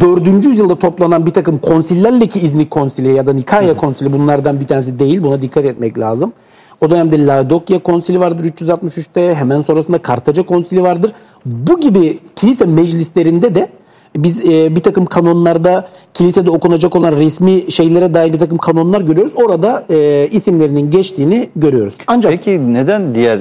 4. 0.00 0.44
yüzyılda 0.44 0.78
toplanan 0.78 1.26
bir 1.26 1.30
takım 1.30 1.58
konsillerle 1.58 2.26
ki 2.26 2.40
İznik 2.40 2.70
konsili 2.70 3.14
ya 3.14 3.26
da 3.26 3.32
Nikaya 3.32 3.76
konsili 3.76 4.12
bunlardan 4.12 4.60
bir 4.60 4.66
tanesi 4.66 4.98
değil 4.98 5.22
buna 5.22 5.42
dikkat 5.42 5.64
etmek 5.64 5.98
lazım. 5.98 6.32
O 6.80 6.90
dönemde 6.90 7.26
Laodikya 7.26 7.78
konsili 7.78 8.20
vardır 8.20 8.44
363'te 8.44 9.34
hemen 9.34 9.60
sonrasında 9.60 9.98
Kartaca 9.98 10.42
konsili 10.42 10.82
vardır. 10.82 11.12
Bu 11.46 11.80
gibi 11.80 12.18
kilise 12.36 12.64
meclislerinde 12.64 13.54
de 13.54 13.68
biz 14.16 14.40
e, 14.44 14.76
bir 14.76 14.80
takım 14.80 15.06
kanonlarda 15.06 15.88
kilisede 16.14 16.50
okunacak 16.50 16.96
olan 16.96 17.12
resmi 17.12 17.72
şeylere 17.72 18.14
dair 18.14 18.32
bir 18.32 18.38
takım 18.38 18.58
kanonlar 18.58 19.00
görüyoruz. 19.00 19.32
Orada 19.36 19.84
e, 19.90 20.28
isimlerinin 20.30 20.90
geçtiğini 20.90 21.48
görüyoruz. 21.56 21.96
Ancak 22.06 22.32
Peki 22.32 22.74
neden 22.74 23.14
diğer 23.14 23.38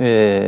e, 0.00 0.42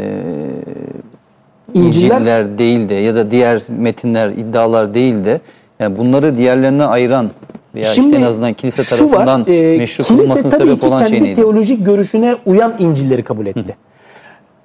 İncil'ler- 1.75 1.87
İncil'ler 1.87 2.59
değil 2.59 2.89
de 2.89 2.95
ya 2.95 3.15
da 3.15 3.31
diğer 3.31 3.63
metinler, 3.79 4.31
iddialar 4.31 4.95
değil 4.95 5.25
de 5.25 5.41
yani 5.81 5.97
bunları 5.99 6.37
diğerlerine 6.37 6.85
ayıran 6.85 7.31
veya 7.75 7.91
işte 7.91 8.03
en 8.17 8.23
azından 8.23 8.53
kilise 8.55 8.83
tarafından 8.97 9.41
var, 9.41 9.47
e, 9.49 9.79
meşru 9.79 10.03
kilise 10.05 10.43
tabii 10.43 10.51
sebep 10.51 10.81
ki 10.81 10.87
olan 10.87 10.99
kendi 10.99 11.11
şey 11.11 11.23
neydi? 11.23 11.41
teolojik 11.41 11.87
görüşüne 11.87 12.35
uyan 12.47 12.75
İncil'leri 12.79 13.23
kabul 13.23 13.47
etti. 13.47 13.77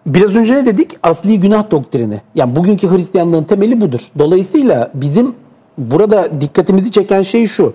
Biraz 0.07 0.35
önce 0.35 0.55
ne 0.55 0.65
dedik? 0.65 0.91
Asli 1.03 1.39
günah 1.39 1.71
doktrini. 1.71 2.21
Yani 2.35 2.55
bugünkü 2.55 2.91
Hristiyanlığın 2.91 3.43
temeli 3.43 3.81
budur. 3.81 4.01
Dolayısıyla 4.19 4.91
bizim 4.93 5.35
burada 5.77 6.41
dikkatimizi 6.41 6.91
çeken 6.91 7.21
şey 7.21 7.45
şu. 7.45 7.73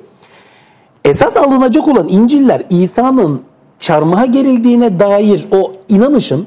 Esas 1.05 1.37
alınacak 1.37 1.89
olan 1.89 2.09
İncil'ler 2.09 2.63
İsa'nın 2.71 3.43
çarmıha 3.81 4.27
gerildiğine 4.27 5.01
dair 5.01 5.49
o 5.51 5.73
inanışın 5.89 6.47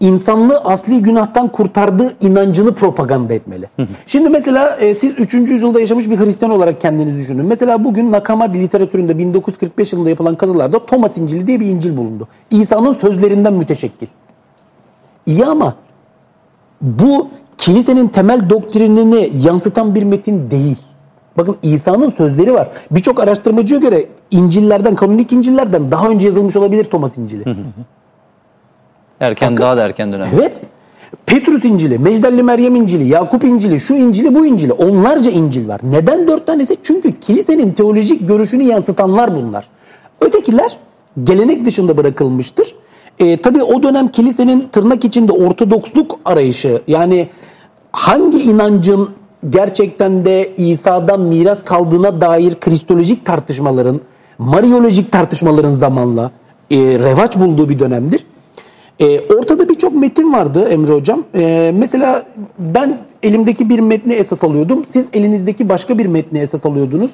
insanlığı 0.00 0.58
asli 0.58 1.02
günahtan 1.02 1.48
kurtardığı 1.48 2.12
inancını 2.20 2.74
propaganda 2.74 3.34
etmeli. 3.34 3.68
Şimdi 4.06 4.28
mesela 4.28 4.76
e, 4.76 4.94
siz 4.94 5.20
3. 5.20 5.34
yüzyılda 5.34 5.80
yaşamış 5.80 6.10
bir 6.10 6.18
Hristiyan 6.18 6.52
olarak 6.52 6.80
kendinizi 6.80 7.16
düşünün. 7.16 7.46
Mesela 7.46 7.84
bugün 7.84 8.12
Nakamadi 8.12 8.60
literatüründe 8.60 9.18
1945 9.18 9.92
yılında 9.92 10.10
yapılan 10.10 10.34
kazılarda 10.34 10.86
Thomas 10.86 11.16
İncil'i 11.16 11.46
diye 11.46 11.60
bir 11.60 11.66
İncil 11.66 11.96
bulundu. 11.96 12.28
İsa'nın 12.50 12.92
sözlerinden 12.92 13.52
müteşekkil. 13.52 14.06
İyi 15.26 15.44
ama 15.44 15.74
bu 16.80 17.28
kilisenin 17.58 18.08
temel 18.08 18.50
doktrinini 18.50 19.30
yansıtan 19.42 19.94
bir 19.94 20.02
metin 20.02 20.50
değil. 20.50 20.76
Bakın 21.36 21.56
İsa'nın 21.62 22.10
sözleri 22.10 22.54
var. 22.54 22.70
Birçok 22.90 23.20
araştırmacıya 23.20 23.80
göre 23.80 24.04
İncil'lerden, 24.30 24.94
kanonik 24.94 25.32
İncil'lerden 25.32 25.90
daha 25.90 26.08
önce 26.08 26.26
yazılmış 26.26 26.56
olabilir 26.56 26.84
Thomas 26.84 27.18
İncil'i. 27.18 27.56
Erken 29.20 29.56
daha 29.56 29.76
da 29.76 29.82
erken 29.84 30.12
dönem. 30.12 30.28
Evet. 30.34 30.60
Petrus 31.26 31.64
İncil'i, 31.64 31.98
Mecdelli 31.98 32.42
Meryem 32.42 32.76
İncil'i, 32.76 33.08
Yakup 33.08 33.44
İncil'i, 33.44 33.80
şu 33.80 33.94
İncil'i, 33.94 34.34
bu 34.34 34.46
İncil'i. 34.46 34.72
Onlarca 34.72 35.30
İncil 35.30 35.68
var. 35.68 35.80
Neden 35.82 36.28
dört 36.28 36.46
tanesi? 36.46 36.76
Çünkü 36.82 37.20
kilisenin 37.20 37.72
teolojik 37.72 38.28
görüşünü 38.28 38.62
yansıtanlar 38.62 39.36
bunlar. 39.36 39.68
Ötekiler 40.20 40.76
gelenek 41.24 41.66
dışında 41.66 41.96
bırakılmıştır. 41.96 42.74
E, 43.18 43.36
tabii 43.36 43.62
o 43.62 43.82
dönem 43.82 44.08
kilisenin 44.08 44.68
tırnak 44.72 45.04
içinde 45.04 45.32
ortodoksluk 45.32 46.18
arayışı 46.24 46.82
yani 46.86 47.28
hangi 47.92 48.42
inancın 48.42 49.10
gerçekten 49.50 50.24
de 50.24 50.54
İsa'dan 50.56 51.20
miras 51.20 51.64
kaldığına 51.64 52.20
dair 52.20 52.54
kristolojik 52.54 53.26
tartışmaların, 53.26 54.00
Mariolojik 54.38 55.12
tartışmaların 55.12 55.70
zamanla 55.70 56.30
e, 56.70 56.76
revaç 56.76 57.36
bulduğu 57.36 57.68
bir 57.68 57.78
dönemdir. 57.78 58.26
E, 59.00 59.20
ortada 59.20 59.68
birçok 59.68 59.94
metin 59.94 60.32
vardı 60.32 60.68
Emre 60.68 60.92
Hocam. 60.92 61.24
E, 61.34 61.72
mesela 61.74 62.26
ben 62.58 62.98
elimdeki 63.22 63.68
bir 63.68 63.78
metni 63.78 64.12
esas 64.12 64.44
alıyordum. 64.44 64.84
Siz 64.84 65.08
elinizdeki 65.12 65.68
başka 65.68 65.98
bir 65.98 66.06
metni 66.06 66.38
esas 66.38 66.66
alıyordunuz. 66.66 67.10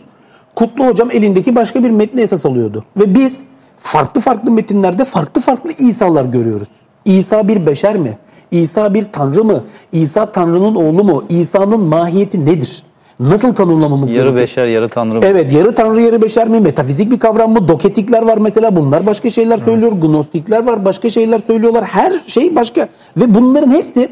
Kutlu 0.55 0.87
Hocam 0.87 1.11
elindeki 1.11 1.57
başka 1.57 1.85
bir 1.85 1.91
metni 1.91 2.21
esas 2.21 2.47
alıyordu. 2.47 2.85
Ve 2.97 3.15
biz 3.15 3.43
farklı 3.81 4.21
farklı 4.21 4.51
metinlerde 4.51 5.05
farklı 5.05 5.41
farklı 5.41 5.71
İsa'lar 5.79 6.25
görüyoruz. 6.25 6.69
İsa 7.05 7.49
bir 7.49 7.67
beşer 7.67 7.97
mi? 7.97 8.19
İsa 8.51 8.95
bir 8.95 9.05
tanrı 9.13 9.45
mı? 9.45 9.65
İsa 9.93 10.27
tanrının 10.33 10.75
oğlu 10.75 11.05
mu? 11.05 11.25
İsa'nın 11.29 11.81
mahiyeti 11.81 12.47
nedir? 12.47 12.83
Nasıl 13.21 13.55
tanımlamamız 13.55 14.11
Yarı 14.11 14.21
gerekiyor? 14.21 14.43
beşer, 14.43 14.67
yarı 14.67 14.89
tanrı. 14.89 15.15
mı? 15.15 15.21
Evet 15.25 15.53
yarı 15.53 15.75
tanrı 15.75 16.03
yarı 16.03 16.23
beşer 16.23 16.49
mi? 16.49 16.61
Metafizik 16.61 17.11
bir 17.13 17.19
kavram 17.19 17.53
mı? 17.53 17.69
Doketikler 17.69 18.23
var 18.23 18.39
mesela 18.39 18.77
bunlar 18.77 19.07
başka 19.07 19.31
şeyler 19.31 19.59
söylüyor. 19.59 19.93
Gnostikler 19.93 20.67
var 20.67 20.85
başka 20.85 21.11
şeyler 21.11 21.39
söylüyorlar. 21.39 21.85
Her 21.85 22.21
şey 22.27 22.57
başka. 22.57 22.89
Ve 23.17 23.35
bunların 23.35 23.71
hepsi 23.71 24.09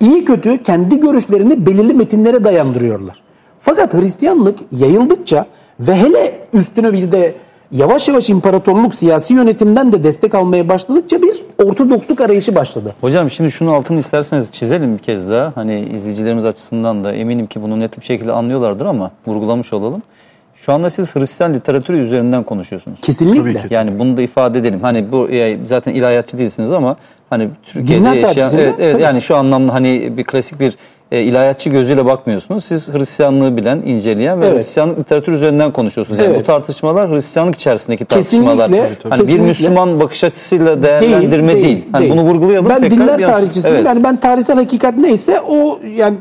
iyi 0.00 0.24
kötü 0.24 0.62
kendi 0.62 1.00
görüşlerini 1.00 1.66
belirli 1.66 1.94
metinlere 1.94 2.44
dayandırıyorlar. 2.44 3.22
Fakat 3.60 3.94
Hristiyanlık 3.94 4.58
yayıldıkça 4.72 5.46
ve 5.80 5.94
hele 5.96 6.38
üstüne 6.52 6.92
bir 6.92 7.12
de 7.12 7.34
yavaş 7.74 8.08
yavaş 8.08 8.30
imparatorluk 8.30 8.94
siyasi 8.94 9.34
yönetimden 9.34 9.92
de 9.92 10.02
destek 10.02 10.34
almaya 10.34 10.68
başladıkça 10.68 11.22
bir 11.22 11.42
ortodoksluk 11.64 12.20
arayışı 12.20 12.54
başladı. 12.54 12.94
Hocam 13.00 13.30
şimdi 13.30 13.50
şunu 13.50 13.72
altını 13.72 13.98
isterseniz 13.98 14.52
çizelim 14.52 14.94
bir 14.94 15.02
kez 15.02 15.30
daha. 15.30 15.52
Hani 15.54 15.80
izleyicilerimiz 15.80 16.46
açısından 16.46 17.04
da 17.04 17.12
eminim 17.12 17.46
ki 17.46 17.62
bunu 17.62 17.80
net 17.80 18.00
bir 18.00 18.04
şekilde 18.04 18.32
anlıyorlardır 18.32 18.86
ama 18.86 19.10
vurgulamış 19.26 19.72
olalım. 19.72 20.02
Şu 20.54 20.72
anda 20.72 20.90
siz 20.90 21.16
Hristiyan 21.16 21.54
literatürü 21.54 21.98
üzerinden 21.98 22.42
konuşuyorsunuz. 22.42 23.00
Kesinlikle. 23.00 23.52
Tabii 23.52 23.68
ki. 23.68 23.74
Yani 23.74 23.98
bunu 23.98 24.16
da 24.16 24.22
ifade 24.22 24.58
edelim. 24.58 24.80
Hani 24.82 25.12
bu 25.12 25.30
e, 25.30 25.58
zaten 25.64 25.94
ilahiyatçı 25.94 26.38
değilsiniz 26.38 26.72
ama 26.72 26.96
hani 27.30 27.48
Türkiye'de 27.62 28.08
yaşayan 28.08 28.54
evet, 28.54 28.74
evet 28.78 28.92
tabii. 28.92 29.02
yani 29.02 29.22
şu 29.22 29.36
anlamda 29.36 29.74
hani 29.74 30.12
bir 30.16 30.24
klasik 30.24 30.60
bir 30.60 30.76
e, 31.14 31.22
ilahiyatçı 31.22 31.70
gözüyle 31.70 32.04
bakmıyorsunuz. 32.04 32.64
Siz 32.64 32.92
Hristiyanlığı 32.94 33.56
bilen, 33.56 33.82
inceleyen 33.86 34.40
ve 34.40 34.46
Evet. 34.46 34.58
Hristiyanlık 34.58 34.98
literatürü 34.98 35.34
üzerinden 35.36 35.72
konuşuyorsunuz. 35.72 36.18
Yani 36.18 36.28
Evet. 36.28 36.40
bu 36.40 36.44
tartışmalar 36.44 37.10
Hristiyanlık 37.10 37.54
içerisindeki 37.54 38.04
tartışmalar. 38.04 38.68
Kesinlikle, 38.68 39.08
Hani 39.08 39.28
bir. 39.28 39.38
Müslüman 39.38 40.00
bakış 40.00 40.24
açısıyla 40.24 40.82
değerlendirme 40.82 41.54
değil. 41.54 41.84
Hani 41.92 42.10
bunu 42.10 42.22
vurgulayalım. 42.22 42.68
Ben 42.68 42.80
tekrar 42.82 42.90
dinler 42.90 43.18
bir- 43.18 43.24
tarihçisiyim. 43.24 43.76
Evet. 43.76 43.86
Yani 43.86 44.04
ben 44.04 44.16
tarihsel 44.16 44.56
hakikat 44.56 44.96
neyse 44.96 45.40
o 45.48 45.78
yani 45.96 46.16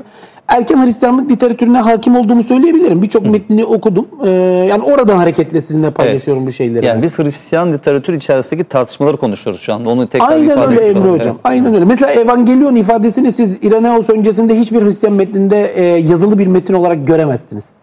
erken 0.47 0.85
Hristiyanlık 0.85 1.31
literatürüne 1.31 1.77
hakim 1.77 2.15
olduğumu 2.15 2.43
söyleyebilirim. 2.43 3.01
Birçok 3.01 3.25
metnini 3.25 3.65
okudum. 3.65 4.07
Ee, 4.25 4.29
yani 4.69 4.83
oradan 4.83 5.17
hareketle 5.17 5.61
sizinle 5.61 5.91
paylaşıyorum 5.91 6.47
bu 6.47 6.51
şeyleri. 6.51 6.85
Yani 6.85 7.01
biz 7.01 7.19
Hristiyan 7.19 7.73
literatür 7.73 8.13
içerisindeki 8.13 8.69
tartışmaları 8.69 9.17
konuşuyoruz 9.17 9.61
şu 9.61 9.73
anda. 9.73 9.89
Onu 9.89 10.07
tekrar 10.07 10.31
Aynen 10.31 10.49
ifade 10.49 10.67
öyle 10.67 10.81
Emre 10.81 10.99
olalım. 10.99 11.13
Hocam. 11.13 11.35
Evet. 11.35 11.41
Aynen 11.43 11.73
öyle. 11.73 11.85
Mesela 11.85 12.11
Evangelion 12.11 12.75
ifadesini 12.75 13.31
siz 13.31 13.63
İreneos 13.63 14.09
öncesinde 14.09 14.59
hiçbir 14.59 14.81
Hristiyan 14.81 15.15
metninde 15.15 15.71
e, 15.75 15.83
yazılı 15.83 16.39
bir 16.39 16.47
metin 16.47 16.73
olarak 16.73 17.07
göremezsiniz. 17.07 17.73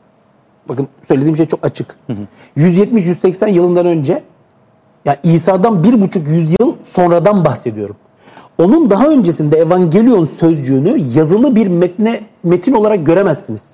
Bakın 0.68 0.88
söylediğim 1.08 1.36
şey 1.36 1.46
çok 1.46 1.66
açık. 1.66 1.96
170-180 2.56 3.50
yılından 3.50 3.86
önce 3.86 4.22
yani 5.04 5.18
İsa'dan 5.22 5.84
bir 5.84 6.00
buçuk 6.00 6.28
yüzyıl 6.28 6.74
sonradan 6.82 7.44
bahsediyorum. 7.44 7.96
Onun 8.60 8.90
daha 8.90 9.08
öncesinde 9.08 9.56
Evangelion 9.56 10.24
sözcüğünü 10.24 10.98
yazılı 11.14 11.56
bir 11.56 11.66
metne 11.66 12.20
metin 12.42 12.72
olarak 12.72 13.06
göremezsiniz. 13.06 13.70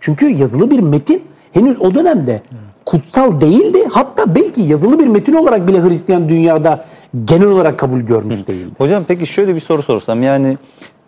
Çünkü 0.00 0.28
yazılı 0.28 0.70
bir 0.70 0.80
metin 0.80 1.22
henüz 1.52 1.80
o 1.80 1.94
dönemde 1.94 2.42
kutsal 2.84 3.40
değildi. 3.40 3.78
Hatta 3.92 4.34
belki 4.34 4.60
yazılı 4.60 4.98
bir 4.98 5.06
metin 5.06 5.34
olarak 5.34 5.68
bile 5.68 5.82
Hristiyan 5.82 6.28
dünyada 6.28 6.84
genel 7.24 7.46
olarak 7.46 7.78
kabul 7.78 8.00
görmüş 8.00 8.48
değildi. 8.48 8.74
Hocam 8.78 9.04
peki 9.08 9.26
şöyle 9.26 9.54
bir 9.54 9.60
soru 9.60 9.82
sorsam 9.82 10.22
yani 10.22 10.58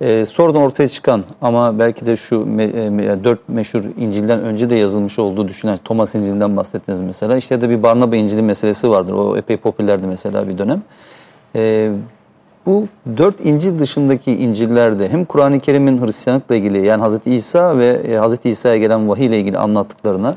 e, 0.01 0.27
sonradan 0.27 0.63
ortaya 0.63 0.89
çıkan 0.89 1.25
ama 1.43 1.79
belki 1.79 2.07
de 2.07 2.17
şu 2.17 2.47
me, 2.47 2.65
e, 2.65 3.25
dört 3.25 3.49
meşhur 3.49 3.81
İncil'den 3.99 4.41
önce 4.41 4.71
de 4.71 4.75
yazılmış 4.75 5.19
olduğu 5.19 5.49
düşünen 5.49 5.77
Thomas 5.85 6.15
İncil'den 6.15 6.57
bahsettiniz 6.57 7.01
mesela. 7.01 7.37
İşte 7.37 7.61
da 7.61 7.71
bir 7.71 7.83
Barnaba 7.83 8.17
İncil'i 8.17 8.43
meselesi 8.43 8.91
vardır. 8.91 9.13
O 9.13 9.37
epey 9.37 9.57
popülerdi 9.57 10.07
mesela 10.07 10.49
bir 10.49 10.59
dönem. 10.59 10.83
E, 11.57 11.91
bu 12.69 12.87
dört 13.17 13.35
İncil 13.45 13.79
dışındaki 13.79 14.33
İncil'lerde 14.33 15.09
hem 15.09 15.25
Kur'an-ı 15.25 15.61
Kerim'in 15.61 16.07
Hristiyanlıkla 16.07 16.55
ilgili 16.55 16.87
yani 16.87 17.01
Hazreti 17.01 17.35
İsa 17.35 17.79
ve 17.79 17.87
e, 17.87 18.17
Hazreti 18.17 18.51
İsa'ya 18.51 18.77
gelen 18.77 19.09
vahiy 19.09 19.27
ile 19.27 19.41
ilgili 19.41 19.59
anlattıklarına 19.59 20.37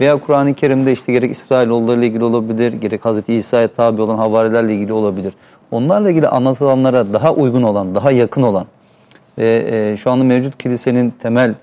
veya 0.00 0.16
Kur'an-ı 0.16 0.54
Kerim'de 0.54 0.92
işte 0.92 1.12
gerek 1.12 1.30
İsrailoğulları 1.30 1.98
ile 1.98 2.06
ilgili 2.06 2.24
olabilir, 2.24 2.72
gerek 2.72 3.04
Hazreti 3.04 3.34
İsa'ya 3.34 3.68
tabi 3.68 4.02
olan 4.02 4.16
havarilerle 4.16 4.74
ilgili 4.74 4.92
olabilir. 4.92 5.32
Onlarla 5.70 6.10
ilgili 6.10 6.28
anlatılanlara 6.28 7.12
daha 7.12 7.32
uygun 7.34 7.62
olan, 7.62 7.94
daha 7.94 8.10
yakın 8.10 8.42
olan 8.42 8.64
ve 9.38 9.66
e, 9.70 9.96
şu 9.96 10.10
anda 10.10 10.24
mevcut 10.24 10.58
kilisenin 10.58 11.10
temel 11.10 11.54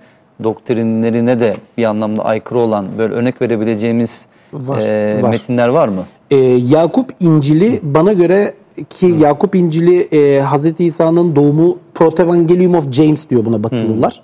doktrinlerine 0.44 1.40
de 1.40 1.56
bir 1.78 1.84
anlamda 1.84 2.26
aykırı 2.26 2.60
olan 2.60 2.86
böyle 2.98 3.14
örnek 3.14 3.42
verebileceğimiz 3.42 4.26
Var, 4.54 4.80
e, 4.80 5.22
var. 5.22 5.30
metinler 5.30 5.68
var 5.68 5.88
mı? 5.88 6.04
Ee, 6.32 6.36
Yakup 6.46 7.10
İncil'i 7.20 7.80
bana 7.84 8.14
göre 8.14 8.54
ki 8.90 9.06
Yakup 9.20 9.56
İncil'i 9.56 10.02
e, 10.02 10.42
Hazreti 10.42 10.86
İsa'nın 10.86 11.36
doğumu 11.36 11.78
Protevangelium 11.94 12.76
of 12.76 12.92
James 12.92 13.30
diyor 13.30 13.46
buna 13.46 13.64
Batılılar. 13.64 14.22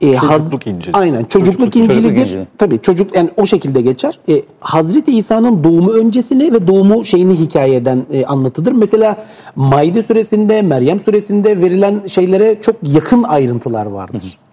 E, 0.00 0.14
Çocukluk 0.14 0.66
İncili. 0.66 0.96
Aynen 0.96 1.24
çocukluk, 1.24 1.72
Çocukluk 1.72 1.76
İncil'idir. 1.76 2.20
İncili. 2.20 2.46
Tabii 2.58 2.78
çocuk 2.78 3.16
yani 3.16 3.30
o 3.36 3.46
şekilde 3.46 3.80
geçer. 3.80 4.18
E, 4.28 4.42
Hazreti 4.60 5.12
İsa'nın 5.18 5.64
doğumu 5.64 5.90
öncesini 5.90 6.52
ve 6.52 6.66
doğumu 6.66 7.04
şeyini 7.04 7.34
hikayeden 7.34 8.06
e, 8.12 8.24
anlatıdır. 8.26 8.72
Mesela 8.72 9.16
Maide 9.56 10.02
suresinde, 10.02 10.62
Meryem 10.62 11.00
suresinde 11.00 11.60
verilen 11.62 12.00
şeylere 12.06 12.58
çok 12.62 12.76
yakın 12.82 13.22
ayrıntılar 13.22 13.86
vardır. 13.86 14.38
E, 14.38 14.45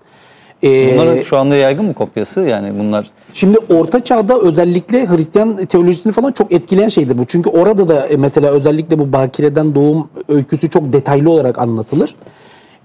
Bunların 0.63 1.23
şu 1.23 1.37
anda 1.37 1.55
yaygın 1.55 1.85
mı 1.85 1.93
kopyası? 1.93 2.41
Yani 2.41 2.71
bunlar 2.79 3.11
Şimdi 3.33 3.57
Orta 3.69 4.03
Çağ'da 4.03 4.39
özellikle 4.39 5.07
Hristiyan 5.07 5.65
teolojisini 5.65 6.13
falan 6.13 6.31
çok 6.31 6.51
etkileyen 6.51 6.87
şeydir 6.87 7.17
bu. 7.17 7.25
Çünkü 7.25 7.49
orada 7.49 7.87
da 7.87 8.07
e, 8.07 8.15
mesela 8.15 8.49
özellikle 8.49 8.99
bu 8.99 9.13
Bakire'den 9.13 9.75
doğum 9.75 10.09
öyküsü 10.29 10.69
çok 10.69 10.93
detaylı 10.93 11.29
olarak 11.29 11.59
anlatılır. 11.59 12.15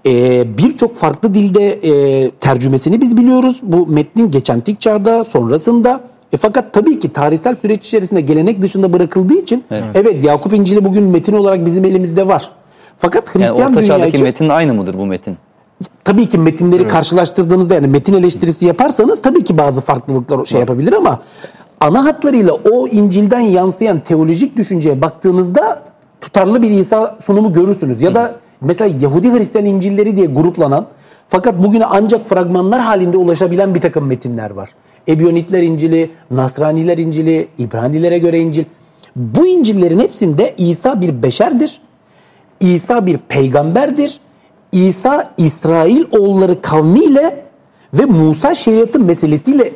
Ee, 0.05 0.57
Birçok 0.57 0.95
farklı 0.95 1.33
dilde 1.33 1.71
e, 1.71 2.31
tercümesini 2.31 3.01
biz 3.01 3.17
biliyoruz. 3.17 3.59
Bu 3.63 3.87
metnin 3.87 4.31
geç 4.31 4.49
antik 4.49 4.81
çağda, 4.81 5.23
sonrasında. 5.23 6.01
E, 6.33 6.37
fakat 6.37 6.73
tabii 6.73 6.99
ki 6.99 7.13
tarihsel 7.13 7.55
süreç 7.55 7.85
içerisinde 7.85 8.21
gelenek 8.21 8.61
dışında 8.61 8.93
bırakıldığı 8.93 9.37
için 9.37 9.63
evet, 9.95 10.23
Yakup 10.23 10.53
İncil'i 10.53 10.85
bugün 10.85 11.03
metin 11.03 11.33
olarak 11.33 11.65
bizim 11.65 11.85
elimizde 11.85 12.27
var. 12.27 12.51
Fakat 12.99 13.35
Hristiyan 13.35 13.55
yani 13.55 13.69
Orta 13.69 13.81
dünya 13.81 13.97
Çağ'daki 13.97 14.09
için 14.09 14.23
metin 14.23 14.49
aynı 14.49 14.73
mıdır 14.73 14.97
bu 14.97 15.05
metin? 15.05 15.37
Tabii 16.03 16.29
ki 16.29 16.37
metinleri 16.37 16.87
karşılaştırdığınızda 16.87 17.73
yani 17.73 17.87
metin 17.87 18.13
eleştirisi 18.13 18.65
yaparsanız 18.65 19.21
tabii 19.21 19.43
ki 19.43 19.57
bazı 19.57 19.81
farklılıklar 19.81 20.45
şey 20.45 20.59
yapabilir 20.59 20.93
ama 20.93 21.19
ana 21.81 22.05
hatlarıyla 22.05 22.53
o 22.53 22.87
İncil'den 22.87 23.39
yansıyan 23.39 23.99
teolojik 23.99 24.57
düşünceye 24.57 25.01
baktığınızda 25.01 25.83
tutarlı 26.21 26.61
bir 26.61 26.71
İsa 26.71 27.17
sunumu 27.21 27.53
görürsünüz. 27.53 28.01
Ya 28.01 28.15
da 28.15 28.35
mesela 28.61 28.95
Yahudi 29.01 29.33
Hristiyan 29.33 29.65
İncilleri 29.65 30.17
diye 30.17 30.25
gruplanan 30.25 30.87
fakat 31.29 31.63
bugüne 31.63 31.85
ancak 31.85 32.27
fragmanlar 32.27 32.81
halinde 32.81 33.17
ulaşabilen 33.17 33.75
bir 33.75 33.81
takım 33.81 34.05
metinler 34.05 34.49
var. 34.49 34.69
Ebiyonitler 35.07 35.63
İncil'i, 35.63 36.11
Nasraniler 36.31 36.97
İncil'i, 36.97 37.47
İbranilere 37.57 38.17
göre 38.17 38.39
İncil. 38.39 38.63
Bu 39.15 39.47
İncil'lerin 39.47 39.99
hepsinde 39.99 40.53
İsa 40.57 41.01
bir 41.01 41.23
beşerdir. 41.23 41.81
İsa 42.59 43.05
bir 43.05 43.17
peygamberdir. 43.17 44.19
İsa 44.71 45.31
İsrail 45.37 46.03
oğulları 46.19 46.61
kavmiyle 46.61 47.43
ve 47.93 48.05
Musa 48.05 48.55
şeriatı 48.55 48.99
meselesiyle 48.99 49.71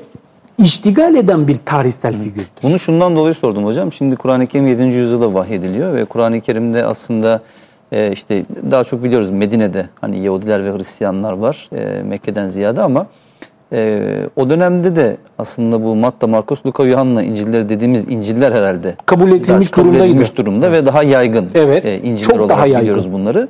iştigal 0.58 1.16
eden 1.16 1.48
bir 1.48 1.58
tarihsel 1.66 2.14
figürdür. 2.14 2.48
Bunu 2.64 2.80
şundan 2.80 3.16
dolayı 3.16 3.34
sordum 3.36 3.66
hocam. 3.66 3.94
Şimdi 3.94 4.16
Kur'an-ı 4.16 4.48
Kerim 4.48 4.68
7. 4.68 4.84
yüzyılda 4.84 5.34
vahyediliyor 5.34 5.94
ve 5.94 6.06
Kur'an-ı 6.06 6.42
Kerim'de 6.42 6.86
aslında 6.86 7.42
e, 7.92 8.12
işte 8.12 8.46
daha 8.72 8.84
çok 8.84 9.04
biliyoruz 9.04 9.30
Medine'de 9.30 9.86
hani 10.02 10.20
Yahudiler 10.20 10.66
ve 10.66 10.78
Hristiyanlar 10.78 11.34
var 11.34 11.70
e, 11.76 12.04
Mekke'den 12.04 12.48
ziyade 12.48 12.82
ama 12.82 13.08
e, 13.74 14.02
o 14.36 14.50
dönemde 14.50 14.96
de 14.96 15.18
aslında 15.38 15.84
bu 15.84 15.96
Matta, 15.96 16.28
Markus, 16.28 16.66
Luka, 16.66 16.84
Yuhanna 16.86 17.24
İncilleri 17.24 17.70
dediğimiz 17.70 18.06
İncil'ler 18.10 18.52
herhalde 18.52 18.96
Kabul 19.06 19.32
edilmiş 19.32 19.72
kabul 19.72 19.86
durumdaydı. 19.86 20.08
edilmiş 20.12 20.38
durumda 20.38 20.72
ve 20.72 20.86
daha 20.86 21.04
yaygın 21.04 21.50
Evet, 21.56 21.86
e, 21.86 21.98
İncil'ler 21.98 22.18
çok 22.18 22.36
olarak 22.36 22.50
daha 22.50 22.66
yaygın. 22.66 22.82
biliyoruz 22.82 23.14
bunları. 23.14 23.48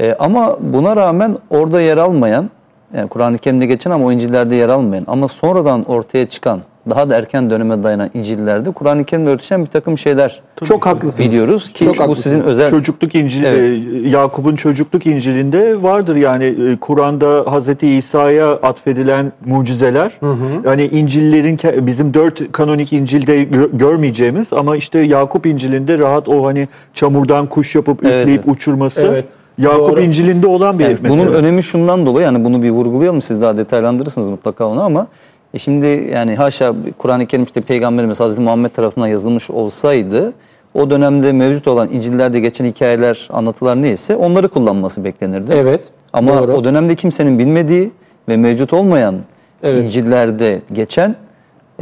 E, 0.00 0.14
ama 0.18 0.56
buna 0.60 0.96
rağmen 0.96 1.36
orada 1.50 1.80
yer 1.80 1.96
almayan, 1.98 2.50
yani 2.96 3.08
Kur'an-ı 3.08 3.38
Kerim'de 3.38 3.66
geçen 3.66 3.90
ama 3.90 4.06
o 4.06 4.12
İncil'lerde 4.12 4.54
yer 4.54 4.68
almayan 4.68 5.04
ama 5.08 5.28
sonradan 5.28 5.84
ortaya 5.84 6.28
çıkan, 6.28 6.60
daha 6.90 7.10
da 7.10 7.16
erken 7.16 7.50
döneme 7.50 7.82
dayanan 7.82 8.10
İncil'lerde 8.14 8.70
Kur'an-ı 8.70 9.04
Kerim'le 9.04 9.26
örtüşen 9.26 9.60
bir 9.60 9.66
takım 9.66 9.98
şeyler 9.98 10.42
Çok 10.64 10.86
haklısınız. 10.86 11.30
biliyoruz 11.30 11.72
ki 11.72 11.84
Çok 11.84 11.98
bu 11.98 12.02
haklısınız. 12.02 12.22
sizin 12.22 12.40
özel 12.40 12.70
Çocukluk 12.70 13.14
İncili, 13.14 13.46
Evet. 13.46 14.04
e, 14.04 14.08
Yakup'un 14.08 14.56
çocukluk 14.56 15.06
İncil'inde 15.06 15.82
vardır 15.82 16.16
yani 16.16 16.44
e, 16.44 16.76
Kur'an'da 16.76 17.52
Hazreti 17.52 17.94
İsa'ya 17.94 18.50
atfedilen 18.52 19.32
mucizeler. 19.46 20.12
Yani 20.64 20.84
İncil'lerin 20.84 21.58
bizim 21.86 22.14
dört 22.14 22.52
kanonik 22.52 22.92
İncil'de 22.92 23.42
gö- 23.42 23.78
görmeyeceğimiz 23.78 24.52
ama 24.52 24.76
işte 24.76 24.98
Yakup 24.98 25.46
İncil'inde 25.46 25.98
rahat 25.98 26.28
o 26.28 26.46
hani 26.46 26.68
çamurdan 26.94 27.46
kuş 27.46 27.74
yapıp 27.74 28.02
üfleyip 28.02 28.28
evet. 28.28 28.56
uçurması 28.56 29.00
Evet. 29.10 29.24
Yakup 29.58 29.78
Doğru. 29.90 30.00
İncil'inde 30.00 30.46
olan 30.46 30.78
bir 30.78 30.84
Yani 30.84 30.92
mesele. 30.92 31.08
bunun 31.08 31.32
önemi 31.32 31.62
şundan 31.62 32.06
dolayı 32.06 32.24
yani 32.26 32.44
bunu 32.44 32.62
bir 32.62 32.70
vurgulayalım 32.70 33.22
siz 33.22 33.42
daha 33.42 33.56
detaylandırırsınız 33.56 34.28
mutlaka 34.28 34.66
onu 34.66 34.82
ama 34.82 35.06
e 35.54 35.58
şimdi 35.58 35.86
yani 36.12 36.36
haşa 36.36 36.74
Kur'an-ı 36.98 37.26
Kerim 37.26 37.44
işte 37.44 37.60
Peygamberimiz 37.60 38.20
Hazreti 38.20 38.40
Muhammed 38.42 38.70
tarafından 38.70 39.06
yazılmış 39.06 39.50
olsaydı 39.50 40.32
o 40.74 40.90
dönemde 40.90 41.32
mevcut 41.32 41.68
olan 41.68 41.88
İncil'lerde 41.92 42.40
geçen 42.40 42.64
hikayeler, 42.64 43.28
anlatılar 43.32 43.82
neyse 43.82 44.16
onları 44.16 44.48
kullanması 44.48 45.04
beklenirdi. 45.04 45.52
Evet, 45.54 45.80
Ama 46.12 46.42
doğru. 46.42 46.52
o 46.52 46.64
dönemde 46.64 46.94
kimsenin 46.94 47.38
bilmediği 47.38 47.90
ve 48.28 48.36
mevcut 48.36 48.72
olmayan 48.72 49.14
Evet. 49.62 49.84
İncil'lerde 49.84 50.60
geçen 50.72 51.16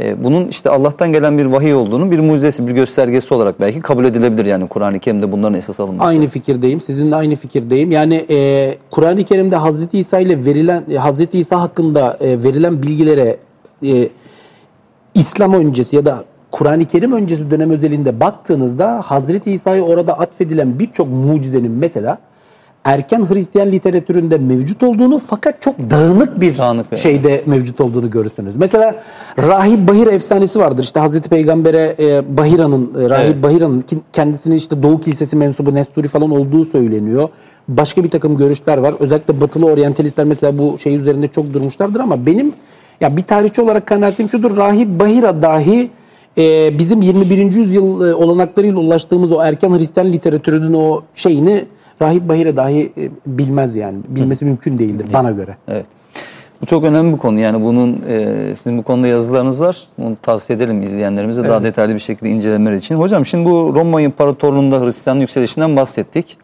e, 0.01 0.23
bunun 0.23 0.47
işte 0.47 0.69
Allah'tan 0.69 1.13
gelen 1.13 1.37
bir 1.37 1.45
vahiy 1.45 1.73
olduğunu 1.73 2.11
bir 2.11 2.19
mucizesi, 2.19 2.67
bir 2.67 2.71
göstergesi 2.71 3.33
olarak 3.33 3.61
belki 3.61 3.81
kabul 3.81 4.05
edilebilir 4.05 4.45
yani 4.45 4.67
Kur'an-ı 4.67 4.99
Kerim'de 4.99 5.31
bunların 5.31 5.53
esas 5.53 5.79
alınması. 5.79 6.07
Aynı 6.09 6.27
fikirdeyim. 6.27 6.81
Sizinle 6.81 7.15
aynı 7.15 7.35
fikirdeyim. 7.35 7.91
Yani 7.91 8.25
e, 8.29 8.75
Kur'an-ı 8.91 9.23
Kerim'de 9.23 9.55
Hazreti 9.55 9.99
İsa 9.99 10.19
ile 10.19 10.45
verilen 10.45 10.83
e, 10.91 10.95
Hazreti 10.95 11.39
İsa 11.39 11.61
hakkında 11.61 12.17
e, 12.21 12.43
verilen 12.43 12.83
bilgilere 12.83 13.37
e, 13.85 14.09
İslam 15.15 15.53
öncesi 15.53 15.95
ya 15.95 16.05
da 16.05 16.23
Kur'an-ı 16.51 16.85
Kerim 16.85 17.11
öncesi 17.11 17.51
dönem 17.51 17.71
özelinde 17.71 18.19
baktığınızda 18.19 19.01
Hazreti 19.01 19.51
İsa'ya 19.51 19.83
orada 19.83 20.19
atfedilen 20.19 20.79
birçok 20.79 21.07
mucizenin 21.07 21.71
mesela 21.71 22.17
erken 22.85 23.29
Hristiyan 23.29 23.71
literatüründe 23.71 24.37
mevcut 24.37 24.83
olduğunu 24.83 25.19
fakat 25.27 25.61
çok 25.61 25.75
dağınık 25.89 26.41
bir 26.41 26.57
Dağınık 26.57 26.91
bir- 26.91 26.97
şeyde 26.97 27.43
mevcut 27.45 27.81
olduğunu 27.81 28.09
görürsünüz. 28.09 28.55
Mesela 28.55 28.95
Rahip 29.39 29.87
Bahir 29.87 30.07
efsanesi 30.07 30.59
vardır. 30.59 30.83
İşte 30.83 30.99
Hazreti 30.99 31.29
Peygamber'e 31.29 31.95
e, 31.99 32.37
Bahira'nın, 32.37 32.91
e, 33.05 33.09
Rahip 33.09 33.31
Evet. 33.33 33.43
Bahira'nın 33.43 33.83
kendisinin 34.13 34.55
işte 34.55 34.83
Doğu 34.83 34.99
Kilisesi 34.99 35.35
mensubu 35.37 35.75
Nesturi 35.75 36.07
falan 36.07 36.31
olduğu 36.31 36.65
söyleniyor. 36.65 37.29
Başka 37.67 38.03
bir 38.03 38.09
takım 38.09 38.37
görüşler 38.37 38.77
var. 38.77 38.93
Özellikle 38.99 39.41
batılı 39.41 39.65
oryantalistler 39.65 40.25
mesela 40.25 40.57
bu 40.57 40.77
şey 40.77 40.95
üzerinde 40.95 41.27
çok 41.27 41.53
durmuşlardır 41.53 41.99
ama 41.99 42.25
benim 42.25 42.53
ya 43.01 43.17
bir 43.17 43.23
tarihçi 43.23 43.61
olarak 43.61 43.85
kanaatim 43.87 44.29
şudur. 44.29 44.57
Rahip 44.57 44.99
Bahira 44.99 45.41
dahi 45.41 45.89
e, 46.37 46.77
bizim 46.79 47.01
21. 47.01 47.37
yüzyıl 47.51 48.07
e, 48.07 48.15
olanaklarıyla 48.15 48.79
ulaştığımız 48.79 49.31
o 49.31 49.41
erken 49.43 49.77
Hristiyan 49.77 50.13
literatürünün 50.13 50.73
o 50.73 51.01
şeyini 51.15 51.65
Rahip 52.01 52.29
Bahire 52.29 52.55
dahi 52.55 52.93
e, 52.97 53.09
bilmez 53.25 53.75
yani. 53.75 53.97
Bilmesi 54.07 54.45
mümkün 54.45 54.77
değildir 54.77 55.07
bana 55.13 55.31
göre. 55.31 55.57
Evet. 55.67 55.85
Bu 56.61 56.65
çok 56.65 56.83
önemli 56.83 57.13
bir 57.13 57.17
konu. 57.17 57.39
Yani 57.39 57.63
bunun 57.63 58.01
e, 58.09 58.55
sizin 58.55 58.77
bu 58.77 58.83
konuda 58.83 59.07
yazılarınız 59.07 59.61
var. 59.61 59.87
Bunu 59.97 60.17
tavsiye 60.21 60.57
edelim 60.57 60.83
izleyenlerimize 60.83 61.43
daha 61.43 61.63
detaylı 61.63 61.93
bir 61.93 61.99
şekilde 61.99 62.29
incelemeleri 62.29 62.77
için. 62.77 62.95
Hocam 62.95 63.25
şimdi 63.25 63.49
bu 63.49 63.75
Roma 63.75 64.01
İmparatorluğu'nda 64.01 64.81
Hristiyan 64.81 65.15
yükselişinden 65.15 65.75
bahsettik. 65.75 66.37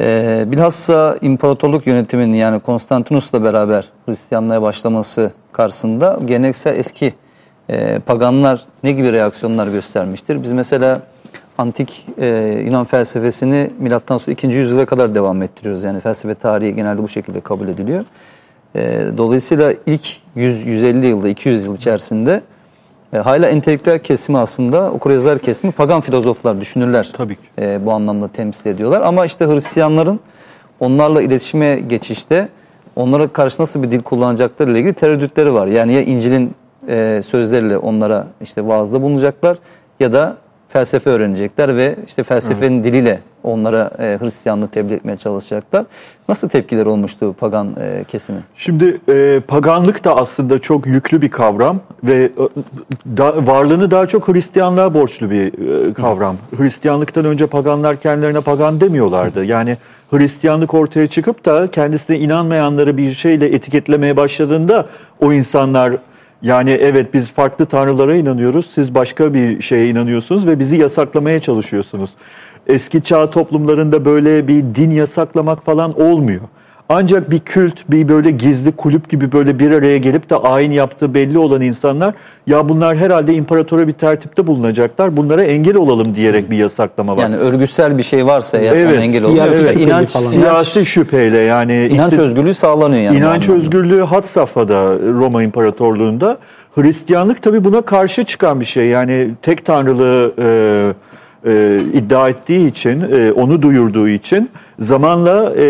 E, 0.00 0.44
bilhassa 0.46 1.16
imparatorluk 1.22 1.86
yönetiminin 1.86 2.34
yani 2.34 2.60
Konstantinus'la 2.60 3.44
beraber 3.44 3.88
Hristiyanlığa 4.06 4.62
başlaması 4.62 5.32
karşısında 5.52 6.18
geleneksel 6.24 6.78
eski 6.78 7.14
e, 7.70 7.98
paganlar 7.98 8.64
ne 8.84 8.92
gibi 8.92 9.12
reaksiyonlar 9.12 9.68
göstermiştir? 9.68 10.42
Biz 10.42 10.52
mesela 10.52 11.02
antik 11.58 12.06
e, 12.18 12.26
Yunan 12.66 12.84
felsefesini 12.84 13.70
milattan 13.78 14.18
sonra 14.18 14.32
2. 14.32 14.46
yüzyıla 14.46 14.86
kadar 14.86 15.14
devam 15.14 15.42
ettiriyoruz. 15.42 15.84
Yani 15.84 16.00
felsefe 16.00 16.34
tarihi 16.34 16.74
genelde 16.74 17.02
bu 17.02 17.08
şekilde 17.08 17.40
kabul 17.40 17.68
ediliyor. 17.68 18.04
E, 18.74 19.04
dolayısıyla 19.16 19.74
ilk 19.86 20.06
100-150 20.36 21.06
yılda, 21.06 21.28
200 21.28 21.66
yıl 21.66 21.76
içerisinde 21.76 22.42
e, 23.12 23.18
hala 23.18 23.48
entelektüel 23.48 23.98
kesimi 23.98 24.38
aslında 24.38 24.92
okuryazar 24.92 25.38
kesimi 25.38 25.72
pagan 25.72 26.00
filozoflar, 26.00 26.60
düşünürler 26.60 27.10
Tabii 27.16 27.34
ki. 27.34 27.42
e, 27.58 27.86
bu 27.86 27.92
anlamda 27.92 28.28
temsil 28.28 28.70
ediyorlar. 28.70 29.00
Ama 29.00 29.26
işte 29.26 29.46
Hristiyanların 29.46 30.20
onlarla 30.80 31.22
iletişime 31.22 31.76
geçişte 31.76 32.48
onlara 32.96 33.28
karşı 33.28 33.62
nasıl 33.62 33.82
bir 33.82 33.90
dil 33.90 34.02
kullanacakları 34.02 34.70
ile 34.70 34.78
ilgili 34.78 34.94
tereddütleri 34.94 35.54
var. 35.54 35.66
Yani 35.66 35.92
ya 35.92 36.02
İncil'in 36.02 36.54
e, 36.88 37.22
sözleriyle 37.24 37.78
onlara 37.78 38.26
işte 38.40 38.66
vaazda 38.66 39.02
bulunacaklar 39.02 39.58
ya 40.00 40.12
da 40.12 40.36
felsefe 40.76 41.10
öğrenecekler 41.10 41.76
ve 41.76 41.96
işte 42.06 42.22
felsefenin 42.22 42.84
diliyle 42.84 43.18
onlara 43.42 43.90
e, 43.98 44.18
Hristiyanlığı 44.20 44.68
tebliğ 44.68 44.94
etmeye 44.94 45.16
çalışacaklar. 45.16 45.84
Nasıl 46.28 46.48
tepkiler 46.48 46.86
olmuştu 46.86 47.34
pagan 47.40 47.76
e, 47.80 48.04
kesimi? 48.04 48.38
Şimdi 48.56 49.00
e, 49.08 49.40
paganlık 49.48 50.04
da 50.04 50.16
aslında 50.16 50.58
çok 50.58 50.86
yüklü 50.86 51.22
bir 51.22 51.30
kavram 51.30 51.80
ve 52.04 52.14
e, 52.14 52.30
da, 53.16 53.46
varlığını 53.46 53.90
daha 53.90 54.06
çok 54.06 54.28
Hristiyanlığa 54.28 54.94
borçlu 54.94 55.30
bir 55.30 55.46
e, 55.88 55.94
kavram. 55.94 56.36
Hristiyanlıktan 56.56 57.24
önce 57.24 57.46
paganlar 57.46 57.96
kendilerine 57.96 58.40
pagan 58.40 58.80
demiyorlardı. 58.80 59.44
Yani 59.44 59.76
Hristiyanlık 60.10 60.74
ortaya 60.74 61.08
çıkıp 61.08 61.44
da 61.44 61.70
kendisine 61.70 62.18
inanmayanları 62.18 62.96
bir 62.96 63.14
şeyle 63.14 63.46
etiketlemeye 63.46 64.16
başladığında 64.16 64.86
o 65.20 65.32
insanlar 65.32 65.92
yani 66.46 66.70
evet 66.70 67.14
biz 67.14 67.30
farklı 67.30 67.66
tanrılara 67.66 68.16
inanıyoruz, 68.16 68.66
siz 68.74 68.94
başka 68.94 69.34
bir 69.34 69.62
şeye 69.62 69.88
inanıyorsunuz 69.88 70.46
ve 70.46 70.58
bizi 70.58 70.76
yasaklamaya 70.76 71.40
çalışıyorsunuz. 71.40 72.10
Eski 72.66 73.02
çağ 73.02 73.30
toplumlarında 73.30 74.04
böyle 74.04 74.48
bir 74.48 74.62
din 74.62 74.90
yasaklamak 74.90 75.64
falan 75.64 76.00
olmuyor. 76.00 76.40
Ancak 76.88 77.30
bir 77.30 77.38
kült, 77.38 77.74
bir 77.88 78.08
böyle 78.08 78.30
gizli 78.30 78.72
kulüp 78.72 79.08
gibi 79.10 79.32
böyle 79.32 79.58
bir 79.58 79.70
araya 79.70 79.98
gelip 79.98 80.30
de 80.30 80.36
ayin 80.36 80.70
yaptığı 80.70 81.14
belli 81.14 81.38
olan 81.38 81.60
insanlar 81.60 82.14
ya 82.46 82.68
bunlar 82.68 82.96
herhalde 82.96 83.34
imparatora 83.34 83.88
bir 83.88 83.92
tertipte 83.92 84.46
bulunacaklar. 84.46 85.16
Bunlara 85.16 85.42
engel 85.44 85.76
olalım 85.76 86.14
diyerek 86.14 86.50
bir 86.50 86.56
yasaklama 86.56 87.16
var. 87.16 87.22
Yani 87.22 87.36
örgütsel 87.36 87.98
bir 87.98 88.02
şey 88.02 88.26
varsa 88.26 88.58
eğer 88.58 88.76
Evet, 88.76 88.98
engel 88.98 89.20
siyasi 89.20 89.54
oluyor. 89.54 89.68
şüpheli 89.70 89.82
inanç, 89.84 90.08
falan. 90.08 90.30
Siyasi 90.30 90.86
şüpheyle 90.86 91.38
yani 91.38 91.86
inanç 91.92 92.12
ikti- 92.12 92.20
özgürlüğü 92.22 92.54
sağlanıyor 92.54 93.02
yani. 93.02 93.16
İnanç 93.18 93.48
özgürlüğü 93.48 94.00
had 94.00 94.24
safhada 94.24 94.74
Roma 94.98 95.42
İmparatorluğu'nda. 95.42 96.38
Hristiyanlık 96.74 97.42
tabii 97.42 97.64
buna 97.64 97.80
karşı 97.82 98.24
çıkan 98.24 98.60
bir 98.60 98.64
şey. 98.64 98.86
Yani 98.86 99.30
tek 99.42 99.64
tanrılığı 99.66 100.34
e, 100.38 100.92
e, 101.46 101.80
iddia 101.92 102.28
ettiği 102.28 102.68
için, 102.68 103.00
e, 103.12 103.32
onu 103.32 103.62
duyurduğu 103.62 104.08
için 104.08 104.50
zamanla 104.78 105.54
e, 105.56 105.64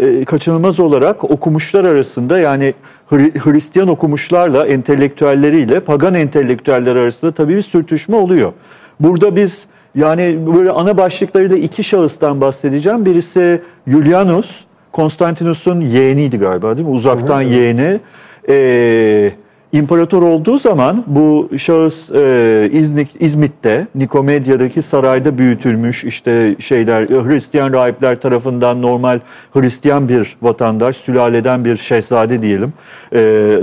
e, 0.00 0.24
kaçınılmaz 0.24 0.80
olarak 0.80 1.24
okumuşlar 1.24 1.84
arasında 1.84 2.38
yani 2.38 2.74
Hri- 3.10 3.38
Hristiyan 3.38 3.88
okumuşlarla, 3.88 4.66
entelektüelleriyle, 4.66 5.80
pagan 5.80 6.14
entelektüeller 6.14 6.96
arasında 6.96 7.32
tabii 7.32 7.56
bir 7.56 7.62
sürtüşme 7.62 8.16
oluyor. 8.16 8.52
Burada 9.00 9.36
biz 9.36 9.58
yani 9.94 10.38
böyle 10.56 10.70
ana 10.70 10.96
başlıklarıyla 10.96 11.56
iki 11.56 11.84
şahıstan 11.84 12.40
bahsedeceğim. 12.40 13.06
Birisi 13.06 13.62
Julianus, 13.86 14.64
Konstantinus'un 14.92 15.80
yeğeniydi 15.80 16.38
galiba 16.38 16.76
değil 16.76 16.88
mi? 16.88 16.94
Uzaktan 16.94 17.42
yeğeni. 17.42 18.00
Ee, 18.48 19.32
imparator 19.72 20.22
olduğu 20.22 20.58
zaman 20.58 21.04
bu 21.06 21.48
şahıs 21.58 22.10
e, 22.10 22.68
İznik, 22.72 23.08
İzmit'te, 23.20 23.86
Nikomedya'daki 23.94 24.82
sarayda 24.82 25.38
büyütülmüş 25.38 26.04
işte 26.04 26.56
şeyler 26.58 27.06
Hristiyan 27.06 27.72
rahipler 27.72 28.20
tarafından 28.20 28.82
normal 28.82 29.20
Hristiyan 29.52 30.08
bir 30.08 30.36
vatandaş, 30.42 30.96
sülaleden 30.96 31.64
bir 31.64 31.76
şehzade 31.76 32.42
diyelim. 32.42 32.72
Ee, 33.14 33.58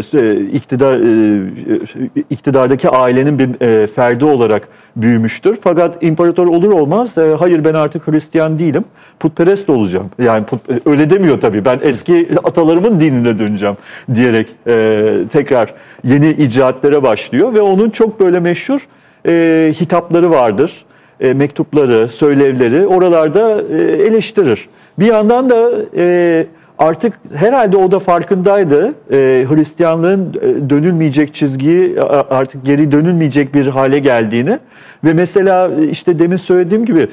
iktidar 0.54 1.00
e, 1.00 2.24
iktidardaki 2.30 2.90
ailenin 2.90 3.40
bir 3.40 3.62
e, 3.62 3.88
ferdi 3.88 4.26
olarak 4.26 4.68
büyümüştür. 4.96 5.58
Fakat 5.64 6.04
imparator 6.04 6.48
olur 6.48 6.72
olmaz 6.72 7.18
e, 7.18 7.36
hayır 7.40 7.66
ben 7.66 7.74
artık 7.74 8.08
Hristiyan 8.08 8.60
değilim. 8.60 8.84
Putperest 9.20 9.70
olacağım. 9.70 10.10
Yani 10.24 10.46
put- 10.46 10.82
öyle 10.86 11.10
demiyor 11.10 11.42
tabii. 11.42 11.66
Ben 11.66 11.80
eski 11.84 12.30
atalarımın 12.44 13.00
dinine 13.00 13.40
döneceğim 13.40 13.78
diyerek 14.16 14.48
e, 14.68 15.02
tekrar 15.32 15.74
yeni 16.04 16.30
icraatlere 16.30 17.04
başlıyor 17.04 17.54
ve 17.54 17.62
onun 17.62 17.90
çok 17.90 18.20
böyle 18.20 18.40
meşhur 18.40 18.88
e, 19.28 19.74
hitapları 19.82 20.32
vardır. 20.32 20.86
E, 21.20 21.34
mektupları, 21.34 22.10
söylevleri 22.10 22.88
oralarda 22.88 23.62
e, 23.62 23.82
eleştirir. 23.82 24.70
Bir 25.00 25.06
yandan 25.06 25.50
da 25.50 25.72
e, 25.98 26.46
artık 26.78 27.14
herhalde 27.36 27.78
o 27.78 27.92
da 27.92 28.00
farkındaydı. 28.00 28.94
E, 29.12 29.46
Hristiyanlığın 29.50 30.34
e, 30.42 30.70
dönülmeyecek 30.70 31.36
çizgiyi 31.36 32.02
artık 32.30 32.66
geri 32.66 32.92
dönülmeyecek 32.92 33.54
bir 33.54 33.68
hale 33.68 34.00
geldiğini 34.00 34.60
ve 35.04 35.14
mesela 35.14 35.72
işte 35.92 36.20
demin 36.20 36.38
söylediğim 36.38 36.86
gibi 36.86 37.08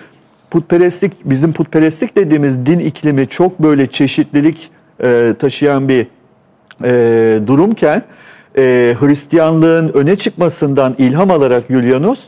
putperestlik 0.50 1.12
bizim 1.24 1.52
putperestlik 1.52 2.16
dediğimiz 2.16 2.66
din 2.66 2.78
iklimi 2.78 3.28
çok 3.28 3.58
böyle 3.58 3.86
çeşitlilik 3.86 4.70
e, 5.02 5.34
taşıyan 5.38 5.88
bir 5.88 6.06
e, 6.84 7.40
durumken 7.46 8.02
e, 8.58 8.96
Hristiyanlığın 9.00 9.88
öne 9.88 10.16
çıkmasından 10.16 10.94
ilham 10.98 11.30
alarak 11.30 11.64
Julianus 11.70 12.20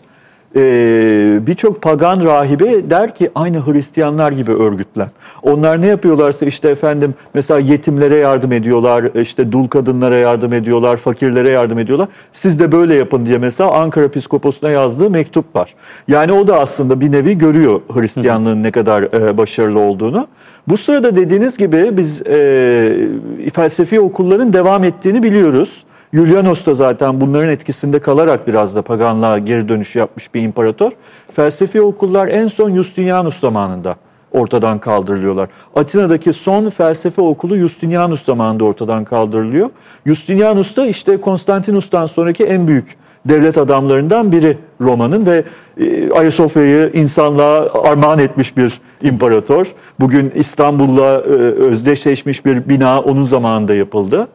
e, 0.57 1.41
birçok 1.47 1.83
pagan 1.83 2.25
rahibe 2.25 2.91
der 2.91 3.15
ki 3.15 3.31
aynı 3.35 3.67
Hristiyanlar 3.67 4.33
gibi 4.33 4.53
örgütlen. 4.53 5.11
Onlar 5.43 5.83
ne 5.83 5.87
yapıyorlarsa 5.87 6.47
işte 6.47 6.69
efendim 6.69 7.15
mesela 7.35 7.61
yetimlere 7.61 8.15
yardım 8.15 8.53
ediyorlar, 8.53 9.05
işte 9.15 9.53
dul 9.53 9.69
kadınlara 9.69 10.17
yardım 10.17 10.53
ediyorlar, 10.53 10.97
fakirlere 10.97 11.49
yardım 11.49 11.79
ediyorlar. 11.79 12.09
Siz 12.33 12.61
de 12.61 12.73
böyle 12.73 12.95
yapın 12.95 13.27
diye 13.27 13.39
mesela 13.39 13.73
Ankara 13.73 14.09
Piskoposu'na 14.09 14.71
yazdığı 14.71 15.11
mektup 15.11 15.57
var. 15.57 15.75
Yani 16.09 16.33
o 16.33 16.47
da 16.47 16.61
aslında 16.61 17.01
bir 17.01 17.13
nevi 17.13 17.39
görüyor 17.39 17.81
Hristiyanlığın 17.95 18.63
ne 18.63 18.71
kadar 18.71 19.03
e, 19.03 19.37
başarılı 19.37 19.81
olduğunu. 19.81 20.27
Bu 20.69 20.77
sırada 20.77 21.17
dediğiniz 21.17 21.57
gibi 21.57 21.97
biz 21.97 22.23
e, 22.27 23.09
felsefi 23.55 24.01
okulların 24.01 24.53
devam 24.53 24.85
ettiğini 24.85 25.23
biliyoruz. 25.23 25.85
Julianos 26.13 26.67
da 26.67 26.75
zaten 26.75 27.21
bunların 27.21 27.49
etkisinde 27.49 27.99
kalarak 27.99 28.47
biraz 28.49 28.75
da 28.75 28.83
paganlığa 28.83 29.39
geri 29.39 29.69
dönüş 29.69 29.97
yapmış 29.97 30.35
bir 30.35 30.43
imparator. 30.43 30.93
Felsefi 31.33 31.83
okullar 31.83 32.29
en 32.29 32.49
son 32.49 32.75
Justinianus 32.75 33.41
zamanında 33.41 33.97
ortadan 34.33 34.79
kaldırılıyorlar. 34.79 35.49
Atina'daki 35.77 36.33
son 36.33 36.71
felsefe 36.71 37.23
okulu 37.23 37.57
Justinianus 37.57 38.25
zamanında 38.25 38.65
ortadan 38.65 39.05
kaldırılıyor. 39.05 39.71
Justinianus 40.07 40.77
da 40.77 40.87
işte 40.87 41.21
Konstantinus'tan 41.21 42.07
sonraki 42.07 42.45
en 42.45 42.69
büyük 42.69 42.97
devlet 43.25 43.59
adamlarından 43.59 44.33
biri 44.33 44.59
Roma'nın 44.81 45.27
ve 45.27 45.45
e, 45.81 46.11
Ayasofya'yı 46.13 46.91
insanlığa 46.95 47.83
armağan 47.83 48.19
etmiş 48.19 48.57
bir 48.57 48.81
imparator. 49.03 49.67
Bugün 50.01 50.33
İstanbul'la 50.35 51.15
e, 51.21 51.29
özdeşleşmiş 51.69 52.45
bir 52.45 52.69
bina 52.69 53.01
onun 53.01 53.23
zamanında 53.23 53.75
yapıldı. 53.75 54.29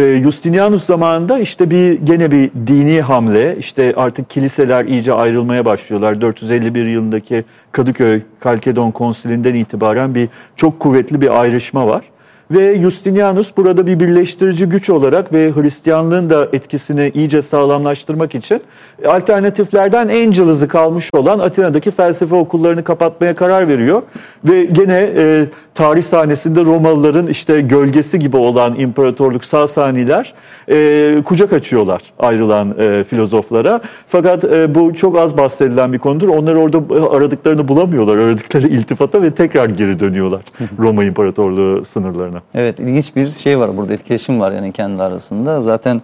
E, 0.00 0.22
Justinianus 0.22 0.84
zamanında 0.84 1.38
işte 1.38 1.70
bir 1.70 1.92
gene 1.92 2.30
bir 2.30 2.50
dini 2.66 3.00
hamle. 3.00 3.56
İşte 3.58 3.92
artık 3.96 4.30
kiliseler 4.30 4.84
iyice 4.84 5.12
ayrılmaya 5.12 5.64
başlıyorlar. 5.64 6.20
451 6.20 6.86
yılındaki 6.86 7.44
Kadıköy 7.72 8.22
Kalkedon 8.40 8.90
Konsilinden 8.90 9.54
itibaren 9.54 10.14
bir 10.14 10.28
çok 10.56 10.80
kuvvetli 10.80 11.20
bir 11.20 11.40
ayrışma 11.40 11.86
var. 11.86 12.04
Ve 12.50 12.80
Justinianus 12.80 13.56
burada 13.56 13.86
bir 13.86 14.00
birleştirici 14.00 14.66
güç 14.66 14.90
olarak 14.90 15.32
ve 15.32 15.52
Hristiyanlığın 15.52 16.30
da 16.30 16.48
etkisini 16.52 17.12
iyice 17.14 17.42
sağlamlaştırmak 17.42 18.34
için 18.34 18.60
alternatiflerden 19.06 20.08
en 20.08 20.30
cılızı 20.30 20.68
kalmış 20.68 21.10
olan 21.14 21.38
Atina'daki 21.38 21.90
felsefe 21.90 22.34
okullarını 22.34 22.84
kapatmaya 22.84 23.34
karar 23.34 23.68
veriyor. 23.68 24.02
Ve 24.44 24.64
gene 24.64 25.10
e, 25.16 25.46
tarih 25.74 26.02
sahnesinde 26.02 26.64
Romalıların 26.64 27.26
işte 27.26 27.60
gölgesi 27.60 28.18
gibi 28.18 28.36
olan 28.36 28.78
imparatorluk 28.78 29.44
Sasaniler 29.44 30.34
e, 30.70 31.22
kucak 31.24 31.52
açıyorlar 31.52 32.02
ayrılan 32.18 32.74
e, 32.78 33.04
filozoflara. 33.04 33.80
Fakat 34.08 34.44
e, 34.44 34.74
bu 34.74 34.94
çok 34.94 35.18
az 35.18 35.36
bahsedilen 35.36 35.92
bir 35.92 35.98
konudur. 35.98 36.28
Onlar 36.28 36.54
orada 36.54 36.78
aradıklarını 37.10 37.68
bulamıyorlar, 37.68 38.16
aradıkları 38.18 38.68
iltifata 38.68 39.22
ve 39.22 39.30
tekrar 39.30 39.68
geri 39.68 40.00
dönüyorlar 40.00 40.42
Roma 40.78 41.04
İmparatorluğu 41.04 41.84
sınırlarına. 41.84 42.39
Evet 42.54 42.78
ilginç 42.80 43.16
bir 43.16 43.28
şey 43.28 43.58
var 43.58 43.76
burada 43.76 43.92
etkileşim 43.94 44.40
var 44.40 44.52
yani 44.52 44.72
kendi 44.72 45.02
arasında. 45.02 45.62
Zaten 45.62 46.02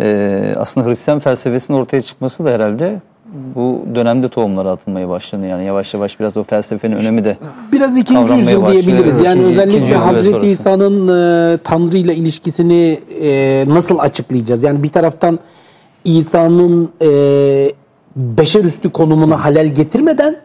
e, 0.00 0.54
aslında 0.56 0.86
Hristiyan 0.88 1.18
felsefesinin 1.18 1.76
ortaya 1.78 2.02
çıkması 2.02 2.44
da 2.44 2.50
herhalde 2.50 2.98
bu 3.54 3.84
dönemde 3.94 4.28
tohumları 4.28 4.70
atılmaya 4.70 5.08
başlanıyor. 5.08 5.50
Yani 5.50 5.64
yavaş 5.64 5.94
yavaş 5.94 6.20
biraz 6.20 6.36
o 6.36 6.42
felsefenin 6.44 6.96
önemi 6.96 7.24
de 7.24 7.36
Biraz 7.72 7.96
ikinci 7.96 8.34
yüzyıl 8.34 8.62
başlıyor. 8.62 8.84
diyebiliriz. 8.84 9.14
Evet, 9.16 9.26
Yani 9.26 9.40
ikinci- 9.40 9.50
ikinci 9.52 9.62
özellikle 9.70 9.94
ve 9.94 9.96
Hazreti. 9.98 10.46
İsa'nın 10.46 11.08
e, 11.54 11.58
Tanrı 11.64 11.96
ile 11.96 12.14
ilişkisini 12.14 12.98
e, 13.22 13.64
nasıl 13.68 13.98
açıklayacağız? 13.98 14.62
Yani 14.62 14.82
bir 14.82 14.88
taraftan 14.92 15.38
İsa'nın 16.04 16.88
e, 17.02 17.08
beşer 18.16 18.64
üstü 18.64 18.90
konumuna 18.90 19.44
halel 19.44 19.66
getirmeden 19.66 20.36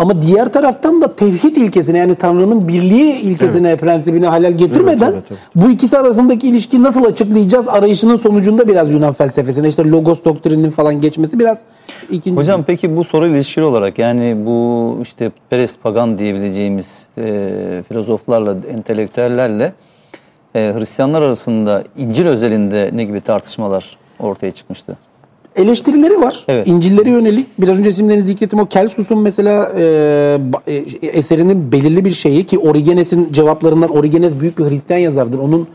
ama 0.00 0.22
diğer 0.22 0.52
taraftan 0.52 1.02
da 1.02 1.16
tevhid 1.16 1.56
ilkesine 1.56 1.98
yani 1.98 2.14
Tanrı'nın 2.14 2.68
birliği 2.68 3.20
ilkesine, 3.20 3.76
prensibine 3.76 4.26
halel 4.26 4.52
getirmeden 4.52 5.12
Evet, 5.12 5.24
evet, 5.30 5.40
bu 5.54 5.70
ikisi 5.70 5.98
arasındaki 5.98 6.48
ilişkiyi 6.48 6.82
nasıl 6.82 7.04
açıklayacağız 7.04 7.68
arayışının 7.68 8.16
sonucunda 8.16 8.68
biraz 8.68 8.90
Yunan 8.90 9.12
felsefesine 9.12 9.68
işte 9.68 9.90
logos 9.90 10.24
doktrininin 10.24 10.70
falan 10.70 11.00
geçmesi 11.00 11.38
biraz 11.38 11.64
ikinci. 12.10 12.36
Hocam 12.36 12.62
peki 12.66 12.96
bu 12.96 13.04
soruyla 13.04 13.36
ilişkili 13.36 13.64
olarak 13.64 13.98
yani 13.98 14.46
bu 14.46 14.98
işte 15.02 15.30
perest 15.50 15.82
pagan 15.82 16.18
diyebileceğimiz 16.18 17.08
e, 17.18 17.82
filozoflarla, 17.88 18.56
entelektüellerle 18.74 19.72
e, 20.54 20.72
Hristiyanlar 20.76 21.22
arasında 21.22 21.84
İncil 21.98 22.26
özelinde 22.26 22.90
ne 22.92 23.04
gibi 23.04 23.20
tartışmalar 23.20 23.98
ortaya 24.18 24.50
çıkmıştı? 24.50 24.96
Eleştirileri 25.56 26.20
var. 26.20 26.44
Evet. 26.48 26.68
İncil'lere 26.68 27.10
yönelik. 27.10 27.46
Biraz 27.58 27.78
önce 27.78 27.90
isimlerini 27.90 28.22
zikrettim. 28.22 28.58
O 28.58 28.66
Kelsus'un 28.66 29.18
mesela 29.18 29.72
e, 29.78 29.82
e, 30.66 30.74
eserinin 31.06 31.72
belirli 31.72 32.04
bir 32.04 32.12
şeyi 32.12 32.44
ki 32.44 32.58
Origenes'in 32.58 33.32
cevaplarından 33.32 33.90
Origenes 33.90 34.40
büyük 34.40 34.58
bir 34.58 34.64
Hristiyan 34.64 35.00
yazardır. 35.00 35.38
Onun 35.38 35.68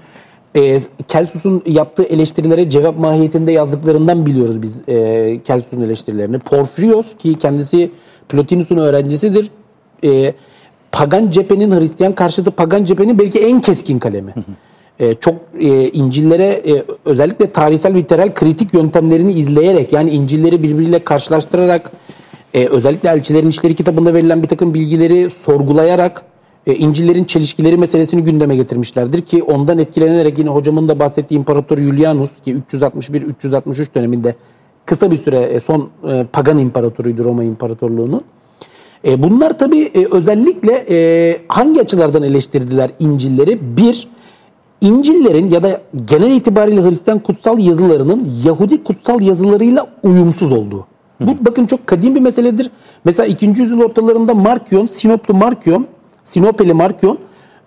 e, 0.55 0.79
Kelsus'un 1.07 1.63
yaptığı 1.65 2.03
eleştirilere 2.03 2.69
cevap 2.69 2.99
mahiyetinde 2.99 3.51
yazdıklarından 3.51 4.25
biliyoruz 4.25 4.61
biz 4.61 4.81
e, 4.87 5.39
Kelsus'un 5.43 5.81
eleştirilerini. 5.81 6.39
Porfirios 6.39 7.05
ki 7.19 7.33
kendisi 7.33 7.91
Plotinus'un 8.29 8.77
öğrencisidir. 8.77 9.51
E, 10.03 10.33
pagan 10.91 11.31
cephenin 11.31 11.71
Hristiyan 11.71 12.15
karşıtı 12.15 12.51
pagan 12.51 12.83
cephenin 12.83 13.19
belki 13.19 13.39
en 13.39 13.61
keskin 13.61 13.99
kalemi. 13.99 14.33
E, 14.99 15.13
çok 15.13 15.35
e, 15.59 15.89
İncil'lere 15.89 16.43
e, 16.43 16.83
özellikle 17.05 17.51
tarihsel 17.51 17.95
literal 17.95 18.33
kritik 18.33 18.73
yöntemlerini 18.73 19.33
izleyerek 19.33 19.93
yani 19.93 20.11
İncil'leri 20.11 20.63
birbiriyle 20.63 20.99
karşılaştırarak 20.99 21.91
e, 22.53 22.65
özellikle 22.65 23.09
Elçilerin 23.09 23.49
İşleri 23.49 23.75
kitabında 23.75 24.13
verilen 24.13 24.43
bir 24.43 24.47
takım 24.47 24.73
bilgileri 24.73 25.29
sorgulayarak 25.29 26.21
e, 26.67 26.75
İncil'lerin 26.75 27.23
çelişkileri 27.23 27.77
meselesini 27.77 28.23
gündeme 28.23 28.55
getirmişlerdir 28.55 29.21
ki 29.21 29.43
ondan 29.43 29.77
etkilenerek 29.77 30.39
yine 30.39 30.49
hocamın 30.49 30.87
da 30.87 30.99
bahsettiği 30.99 31.39
İmparator 31.39 31.77
Julianus 31.77 32.31
ki 32.45 32.55
361-363 32.71 33.95
döneminde 33.95 34.35
kısa 34.85 35.11
bir 35.11 35.17
süre 35.17 35.39
e, 35.39 35.59
son 35.59 35.89
e, 36.09 36.25
pagan 36.33 36.57
imparatoruydu 36.57 37.23
Roma 37.23 37.43
İmparatorluğu'nun. 37.43 38.21
E, 39.05 39.23
bunlar 39.23 39.59
tabii 39.59 39.81
e, 39.81 40.05
özellikle 40.11 40.85
e, 40.89 41.37
hangi 41.47 41.81
açılardan 41.81 42.23
eleştirdiler 42.23 42.91
İncil'leri? 42.99 43.77
Bir, 43.77 44.07
İncil'lerin 44.81 45.47
ya 45.47 45.63
da 45.63 45.81
genel 46.05 46.31
itibariyle 46.31 46.83
Hristiyan 46.83 47.19
kutsal 47.19 47.59
yazılarının 47.59 48.29
Yahudi 48.45 48.83
kutsal 48.83 49.21
yazılarıyla 49.21 49.87
uyumsuz 50.03 50.51
olduğu. 50.51 50.85
Bu 51.19 51.31
bakın 51.45 51.65
çok 51.65 51.87
kadim 51.87 52.15
bir 52.15 52.19
meseledir. 52.19 52.71
Mesela 53.05 53.27
2. 53.27 53.45
yüzyıl 53.45 53.81
ortalarında 53.81 54.33
Markion, 54.33 54.85
Sinoplu 54.85 55.33
Markion, 55.33 55.87
Sinopeli 56.23 56.73
Markion 56.73 57.17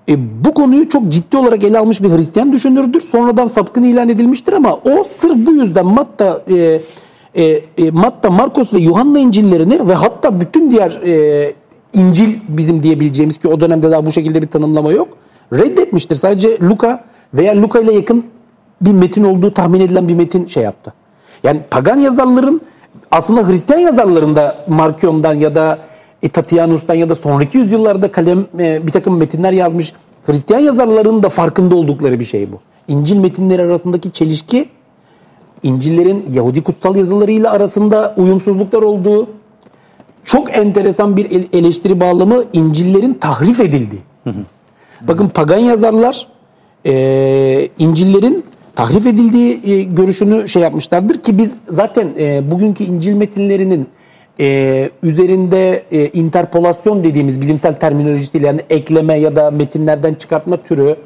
e, 0.09 0.45
bu 0.45 0.55
konuyu 0.55 0.89
çok 0.89 1.09
ciddi 1.09 1.37
olarak 1.37 1.65
ele 1.65 1.79
almış 1.79 2.03
bir 2.03 2.11
Hristiyan 2.11 2.53
düşünürdür. 2.53 3.01
Sonradan 3.01 3.47
sapkın 3.47 3.83
ilan 3.83 4.09
edilmiştir 4.09 4.53
ama 4.53 4.75
o 4.75 5.05
sırf 5.05 5.37
bu 5.47 5.53
yüzden 5.53 5.87
Matta, 5.87 6.43
e, 6.51 6.81
e, 7.35 7.45
e, 7.79 7.91
Matta, 7.91 8.31
Markos 8.31 8.75
ve 8.75 8.79
Yuhanna 8.79 9.19
İncil'lerini 9.19 9.89
ve 9.89 9.95
hatta 9.95 10.41
bütün 10.41 10.71
diğer 10.71 11.01
e, 11.07 11.53
İncil 11.93 12.37
bizim 12.49 12.83
diyebileceğimiz 12.83 13.39
ki 13.39 13.49
o 13.49 13.61
dönemde 13.61 13.91
daha 13.91 14.07
bu 14.07 14.13
şekilde 14.13 14.43
bir 14.43 14.47
tanımlama 14.47 14.93
yok. 14.93 15.09
Reddetmiştir. 15.53 16.17
Sadece 16.17 16.61
Luka 16.61 17.05
veya 17.35 17.63
Luka 17.63 17.81
ile 17.81 17.93
yakın 17.93 18.25
bir 18.81 18.93
metin 18.93 19.25
olduğu 19.25 19.55
tahmin 19.55 19.81
edilen 19.81 20.09
bir 20.09 20.15
metin 20.15 20.47
şey 20.47 20.63
yaptı. 20.63 20.93
Yani 21.43 21.61
pagan 21.71 21.99
yazarların 22.01 22.61
aslında 23.11 23.49
Hristiyan 23.49 23.81
yazarlarında 23.81 24.57
Markion'dan 24.69 25.35
ya 25.35 25.55
da 25.55 25.79
Tatianus'tan 26.33 26.95
ya 26.95 27.09
da 27.09 27.15
sonraki 27.15 27.59
yüzyıllarda 27.59 28.13
kalem 28.13 28.47
e, 28.59 28.87
bir 28.87 28.93
takım 28.93 29.17
metinler 29.17 29.53
yazmış 29.53 29.93
Hristiyan 30.27 30.61
yazarların 30.61 31.23
da 31.23 31.29
farkında 31.29 31.77
oldukları 31.77 32.21
bir 32.21 32.25
şey 32.25 32.53
bu. 32.53 32.57
İncil 32.89 33.17
metinleri 33.17 33.63
arasındaki 33.63 34.11
çelişki 34.11 34.69
İncil'lerin 35.63 36.27
Yahudi 36.33 36.63
kutsal 36.63 36.97
yazılarıyla 36.97 37.51
arasında 37.53 38.15
uyumsuzluklar 38.17 38.83
olduğu, 38.83 39.29
çok 40.25 40.57
enteresan 40.57 41.17
bir 41.17 41.31
el- 41.31 41.49
eleştiri 41.53 42.01
bağlamı 42.01 42.45
İncil'lerin 42.53 43.15
tahrif 43.15 43.61
edildiği. 43.61 44.01
Bakın 45.03 45.29
pagan 45.29 45.59
yazarlar 45.59 46.27
e, 46.87 47.69
İncil'lerin 47.79 48.45
tahrif 48.77 49.07
edildiği 49.07 49.61
e, 49.65 49.83
görüşünü 49.83 50.49
şey 50.49 50.63
yapmışlardır 50.63 51.23
ki 51.23 51.39
biz 51.39 51.57
zaten 51.69 52.09
e, 52.19 52.51
bugünkü 52.51 52.85
İncil 52.85 53.13
metinlerinin 53.13 53.89
e, 54.41 54.91
üzerinde 55.03 55.85
e, 55.91 56.09
interpolasyon 56.09 57.05
dediğimiz 57.05 57.41
bilimsel 57.41 57.75
terminolojisiyle 57.75 58.47
yani 58.47 58.61
ekleme 58.71 59.15
ya 59.15 59.37
da 59.37 59.51
metinlerden 59.51 60.15
çıkartma 60.15 60.57
türü 60.57 60.97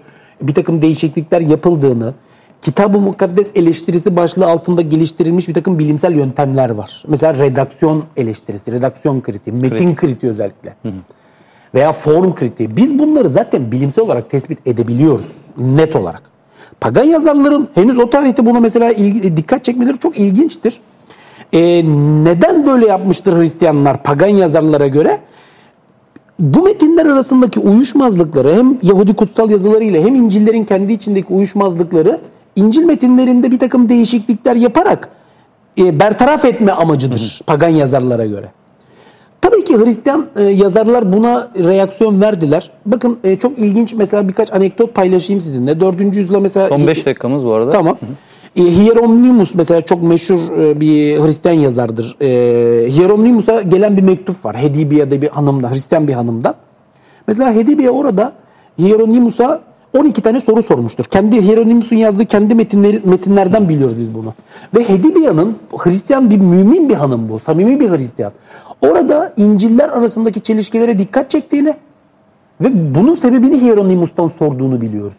bir 0.42 0.54
takım 0.54 0.82
değişiklikler 0.82 1.40
yapıldığını, 1.40 2.14
Kitab-ı 2.62 2.98
Mukaddes 2.98 3.50
eleştirisi 3.54 4.16
başlığı 4.16 4.46
altında 4.46 4.82
geliştirilmiş 4.82 5.48
bir 5.48 5.54
takım 5.54 5.78
bilimsel 5.78 6.16
yöntemler 6.16 6.70
var. 6.70 7.02
Mesela 7.08 7.34
redaksiyon 7.34 8.04
eleştirisi, 8.16 8.72
redaksiyon 8.72 9.20
kritiği, 9.20 9.56
metin 9.56 9.94
kritiği 9.94 10.30
özellikle. 10.30 10.74
Veya 11.74 11.92
form 11.92 12.34
kritiği. 12.34 12.76
Biz 12.76 12.98
bunları 12.98 13.28
zaten 13.28 13.72
bilimsel 13.72 14.04
olarak 14.04 14.30
tespit 14.30 14.66
edebiliyoruz 14.66 15.36
net 15.58 15.96
olarak. 15.96 16.22
Pagan 16.80 17.04
yazarların 17.04 17.68
henüz 17.74 17.98
o 17.98 18.10
tarihte 18.10 18.46
buna 18.46 18.60
mesela 18.60 18.92
ilgi- 18.92 19.36
dikkat 19.36 19.64
çekmeleri 19.64 19.98
çok 19.98 20.18
ilginçtir. 20.18 20.80
Ee, 21.52 21.82
neden 22.24 22.66
böyle 22.66 22.86
yapmıştır 22.86 23.38
Hristiyanlar 23.40 24.02
pagan 24.02 24.28
yazarlara 24.28 24.86
göre? 24.86 25.18
Bu 26.38 26.62
metinler 26.62 27.06
arasındaki 27.06 27.60
uyuşmazlıkları 27.60 28.54
hem 28.54 28.78
Yahudi 28.82 29.14
kutsal 29.14 29.50
yazılarıyla 29.50 30.02
hem 30.02 30.14
İncil'lerin 30.14 30.64
kendi 30.64 30.92
içindeki 30.92 31.32
uyuşmazlıkları 31.32 32.20
İncil 32.56 32.84
metinlerinde 32.84 33.50
bir 33.50 33.58
takım 33.58 33.88
değişiklikler 33.88 34.56
yaparak 34.56 35.08
e, 35.78 36.00
bertaraf 36.00 36.44
etme 36.44 36.72
amacıdır 36.72 37.40
pagan 37.46 37.68
yazarlara 37.68 38.26
göre. 38.26 38.48
Tabii 39.42 39.64
ki 39.64 39.78
Hristiyan 39.78 40.26
e, 40.36 40.42
yazarlar 40.42 41.12
buna 41.12 41.48
reaksiyon 41.58 42.20
verdiler. 42.20 42.70
Bakın 42.86 43.18
e, 43.24 43.38
çok 43.38 43.58
ilginç 43.58 43.94
mesela 43.94 44.28
birkaç 44.28 44.52
anekdot 44.52 44.94
paylaşayım 44.94 45.40
sizinle. 45.40 45.80
4. 45.80 46.16
yüzyıla 46.16 46.40
mesela 46.40 46.68
Son 46.68 46.86
5 46.86 47.06
dakikamız 47.06 47.46
bu 47.46 47.52
arada. 47.52 47.70
Tamam. 47.70 47.98
E, 48.56 48.62
Hieronymus 48.62 49.54
mesela 49.54 49.80
çok 49.80 50.02
meşhur 50.02 50.58
e, 50.58 50.80
bir 50.80 51.20
Hristiyan 51.20 51.54
yazardır. 51.54 52.16
E, 52.20 52.26
Hieronymus'a 52.92 53.62
gelen 53.62 53.96
bir 53.96 54.02
mektup 54.02 54.44
var. 54.44 54.56
Hedibiye'de 54.56 55.22
bir 55.22 55.28
hanımdan, 55.28 55.70
Hristiyan 55.70 56.08
bir 56.08 56.12
hanımdan. 56.12 56.54
Mesela 57.26 57.52
Hedibiye 57.54 57.90
orada 57.90 58.32
Hieronymus'a 58.78 59.60
12 59.98 60.22
tane 60.22 60.40
soru 60.40 60.62
sormuştur. 60.62 61.04
Kendi 61.04 61.42
Hieronymus'un 61.42 61.96
yazdığı 61.96 62.24
kendi 62.24 62.54
metinleri, 62.54 63.00
metinlerden 63.04 63.68
biliyoruz 63.68 63.98
biz 63.98 64.14
bunu. 64.14 64.34
Ve 64.76 64.88
Hedibiye'nin 64.88 65.58
Hristiyan 65.76 66.30
bir 66.30 66.38
mümin 66.38 66.88
bir 66.88 66.94
hanım 66.94 67.28
bu. 67.28 67.38
Samimi 67.38 67.80
bir 67.80 67.90
Hristiyan. 67.90 68.32
Orada 68.82 69.32
İncil'ler 69.36 69.88
arasındaki 69.88 70.40
çelişkilere 70.40 70.98
dikkat 70.98 71.30
çektiğini 71.30 71.74
ve 72.60 72.94
bunun 72.94 73.14
sebebini 73.14 73.60
Hieronymus'tan 73.62 74.26
sorduğunu 74.26 74.80
biliyoruz. 74.80 75.16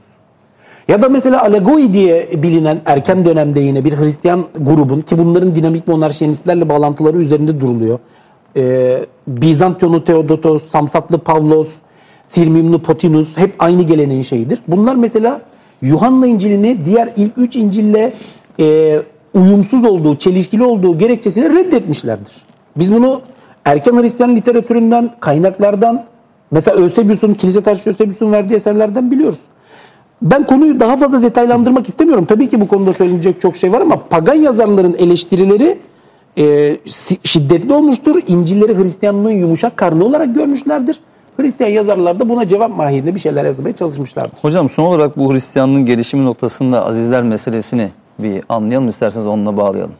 Ya 0.87 1.01
da 1.01 1.09
mesela 1.09 1.43
Alagoi 1.43 1.93
diye 1.93 2.43
bilinen 2.43 2.81
erken 2.85 3.25
dönemde 3.25 3.59
yine 3.59 3.85
bir 3.85 3.97
Hristiyan 3.97 4.45
grubun 4.59 5.01
ki 5.01 5.17
bunların 5.17 5.55
dinamik 5.55 5.87
monarşenistlerle 5.87 6.69
bağlantıları 6.69 7.17
üzerinde 7.17 7.61
duruluyor. 7.61 7.99
Ee, 8.57 9.05
Bizantyonlu 9.27 10.03
Theodotos, 10.03 10.63
Samsatlı 10.63 11.17
Pavlos, 11.17 11.73
Sirmiumlu 12.23 12.81
Potinus 12.81 13.37
hep 13.37 13.55
aynı 13.59 13.83
geleneğin 13.83 14.21
şeyidir. 14.21 14.59
Bunlar 14.67 14.95
mesela 14.95 15.41
Yuhanna 15.81 16.27
İncil'ini 16.27 16.85
diğer 16.85 17.09
ilk 17.17 17.37
üç 17.37 17.55
İncil'le 17.55 18.11
e, 18.59 18.99
uyumsuz 19.33 19.83
olduğu, 19.83 20.15
çelişkili 20.15 20.63
olduğu 20.63 20.97
gerekçesiyle 20.97 21.49
reddetmişlerdir. 21.49 22.33
Biz 22.75 22.93
bunu 22.93 23.21
erken 23.65 24.01
Hristiyan 24.01 24.35
literatüründen, 24.35 25.11
kaynaklardan, 25.19 26.03
mesela 26.51 26.81
Eusebius'un, 26.81 27.33
kilise 27.33 27.61
tarihçi 27.63 27.89
Eusebius'un 27.89 28.31
verdiği 28.31 28.53
eserlerden 28.55 29.11
biliyoruz. 29.11 29.39
Ben 30.21 30.45
konuyu 30.45 30.79
daha 30.79 30.97
fazla 30.97 31.21
detaylandırmak 31.21 31.89
istemiyorum. 31.89 32.25
Tabii 32.25 32.47
ki 32.47 32.61
bu 32.61 32.67
konuda 32.67 32.93
söylenecek 32.93 33.41
çok 33.41 33.55
şey 33.55 33.71
var 33.71 33.81
ama 33.81 33.99
pagan 34.09 34.33
yazarların 34.35 34.95
eleştirileri 34.97 35.79
e, 36.37 36.77
şiddetli 37.23 37.73
olmuştur. 37.73 38.21
İncilleri 38.27 38.77
Hristiyanlığın 38.77 39.31
yumuşak 39.31 39.77
karnı 39.77 40.05
olarak 40.05 40.35
görmüşlerdir. 40.35 40.99
Hristiyan 41.37 41.69
yazarlar 41.69 42.19
da 42.19 42.29
buna 42.29 42.47
cevap 42.47 42.77
mahiyetinde 42.77 43.15
bir 43.15 43.19
şeyler 43.19 43.45
yazmaya 43.45 43.75
çalışmışlardır. 43.75 44.37
Hocam 44.41 44.69
son 44.69 44.83
olarak 44.83 45.17
bu 45.17 45.33
Hristiyanlığın 45.33 45.85
gelişimi 45.85 46.25
noktasında 46.25 46.85
azizler 46.85 47.23
meselesini 47.23 47.89
bir 48.19 48.43
anlayalım 48.49 48.89
isterseniz 48.89 49.27
onunla 49.27 49.57
bağlayalım. 49.57 49.93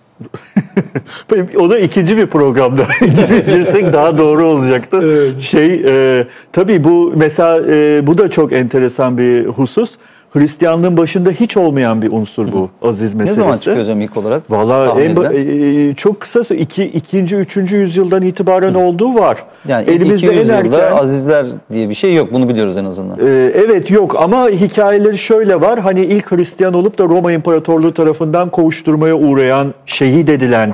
O 1.58 1.70
da 1.70 1.80
ikinci 1.80 2.18
bir 2.18 2.26
programda 2.28 2.88
girsek 3.46 3.94
daha 3.94 4.18
doğru 4.18 4.46
olacaktı. 4.46 5.00
Evet. 5.04 5.40
Şey 5.40 5.84
e, 5.88 6.28
tabii 6.52 6.84
bu 6.84 7.14
mesela 7.16 7.62
e, 7.70 8.08
bu 8.08 8.18
da 8.18 8.30
çok 8.30 8.54
enteresan 8.54 9.18
bir 9.18 9.46
husus. 9.46 9.92
Hristiyanlığın 10.34 10.98
başında 10.98 11.32
hiç 11.32 11.58
olmayan 11.58 12.02
bir 12.02 12.12
unsur 12.12 12.52
bu 12.52 12.70
aziz 12.82 13.14
meselesi. 13.14 13.42
Ne 13.42 13.44
zaman 13.44 13.58
çıkıyor 13.58 13.80
hocam 13.80 14.02
ilk 14.02 14.18
olarak? 14.18 14.52
Valla 14.52 15.02
e, 15.02 15.40
e, 15.40 15.96
çok 15.96 16.22
kısa 16.22 16.56
iki, 16.56 16.84
ikinci, 16.84 17.36
üçüncü 17.36 17.76
yüzyıldan 17.76 18.22
itibaren 18.22 18.74
Hı. 18.74 18.80
olduğu 18.80 19.16
var. 19.16 19.38
Yani 19.68 19.90
Elimizde 19.90 20.42
en 20.42 20.50
erken 20.50 20.92
azizler 20.92 21.46
diye 21.74 21.90
bir 21.90 21.94
şey 21.94 22.16
yok. 22.16 22.34
Bunu 22.34 22.50
biliyoruz 22.50 22.78
en 22.78 22.86
azından. 22.86 23.20
E, 23.20 23.52
evet 23.66 23.92
yok 23.92 24.16
ama 24.22 24.50
hikayeleri 24.50 25.18
şöyle 25.18 25.62
var. 25.62 25.80
Hani 25.80 26.02
ilk 26.02 26.32
Hristiyan 26.32 26.74
olup 26.74 26.98
da 26.98 27.04
Roma 27.04 27.32
İmparatorluğu 27.32 27.94
tarafından 27.94 28.50
kovuşturmaya 28.50 29.16
uğrayan, 29.16 29.74
şehit 29.86 30.30
edilen 30.30 30.74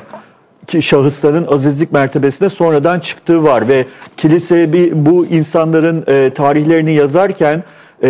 ki 0.67 0.81
şahısların 0.81 1.47
azizlik 1.51 1.91
mertebesine 1.91 2.49
sonradan 2.49 2.99
çıktığı 2.99 3.43
var 3.43 3.67
ve 3.67 3.85
kilise 4.17 4.73
bir 4.73 5.05
bu 5.05 5.25
insanların 5.25 6.03
e, 6.07 6.29
tarihlerini 6.29 6.93
yazarken 6.93 7.63
e, 8.03 8.09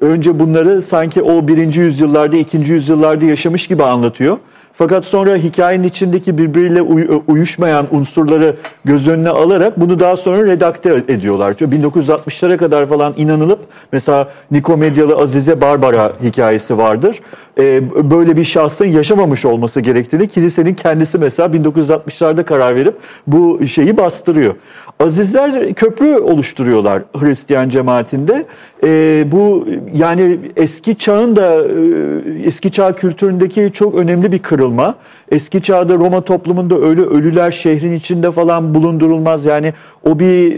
önce 0.00 0.38
bunları 0.38 0.82
sanki 0.82 1.22
o 1.22 1.48
birinci 1.48 1.80
yüzyıllarda, 1.80 2.36
ikinci 2.36 2.72
yüzyıllarda 2.72 3.24
yaşamış 3.24 3.66
gibi 3.66 3.84
anlatıyor. 3.84 4.38
Fakat 4.78 5.04
sonra 5.04 5.36
hikayenin 5.36 5.84
içindeki 5.84 6.38
birbiriyle 6.38 6.82
uy- 6.82 7.22
uyuşmayan 7.26 7.86
unsurları 7.90 8.56
göz 8.84 9.08
önüne 9.08 9.28
alarak 9.28 9.80
bunu 9.80 10.00
daha 10.00 10.16
sonra 10.16 10.46
redakte 10.46 11.02
ediyorlar. 11.08 11.52
1960'lara 11.52 12.56
kadar 12.56 12.86
falan 12.86 13.14
inanılıp 13.16 13.58
mesela 13.92 14.28
Nikomedyalı 14.50 15.16
Azize 15.16 15.60
Barbara 15.60 16.12
hikayesi 16.22 16.78
vardır. 16.78 17.20
Ee, 17.58 17.82
böyle 18.10 18.36
bir 18.36 18.44
şahsın 18.44 18.84
yaşamamış 18.84 19.44
olması 19.44 19.80
gerektiğini 19.80 20.28
kilisenin 20.28 20.74
kendisi 20.74 21.18
mesela 21.18 21.48
1960'larda 21.48 22.44
karar 22.44 22.76
verip 22.76 22.96
bu 23.26 23.66
şeyi 23.66 23.96
bastırıyor. 23.96 24.54
Azizler 25.00 25.74
köprü 25.74 26.18
oluşturuyorlar 26.18 27.02
Hristiyan 27.16 27.68
cemaatinde. 27.68 28.44
E, 28.84 29.24
bu 29.32 29.66
yani 29.94 30.38
eski 30.56 30.98
çağın 30.98 31.36
da 31.36 31.64
e, 31.64 32.46
eski 32.46 32.72
çağ 32.72 32.94
kültüründeki 32.94 33.70
çok 33.74 33.94
önemli 33.94 34.32
bir 34.32 34.38
kırılma. 34.38 34.94
Eski 35.30 35.62
çağda 35.62 35.94
Roma 35.94 36.20
toplumunda 36.20 36.80
öyle 36.80 37.00
ölüler 37.00 37.50
şehrin 37.50 37.92
içinde 37.92 38.30
falan 38.30 38.74
bulundurulmaz. 38.74 39.44
Yani 39.44 39.72
o 40.04 40.18
bir 40.18 40.56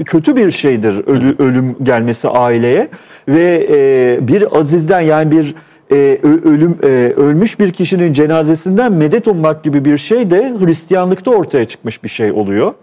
e, 0.00 0.04
kötü 0.04 0.36
bir 0.36 0.50
şeydir 0.50 1.06
ölü, 1.06 1.34
ölüm 1.38 1.76
gelmesi 1.82 2.28
aileye 2.28 2.88
ve 3.28 3.66
e, 3.70 4.28
bir 4.28 4.58
azizden 4.58 5.00
yani 5.00 5.30
bir 5.30 5.54
e, 5.92 6.18
ölüm 6.22 6.78
e, 6.82 6.86
ölmüş 7.16 7.60
bir 7.60 7.72
kişinin 7.72 8.12
cenazesinden 8.12 8.92
medet 8.92 9.28
ummak 9.28 9.64
gibi 9.64 9.84
bir 9.84 9.98
şey 9.98 10.30
de 10.30 10.54
Hristiyanlıkta 10.60 11.30
ortaya 11.30 11.64
çıkmış 11.64 12.04
bir 12.04 12.08
şey 12.08 12.32
oluyor. 12.32 12.74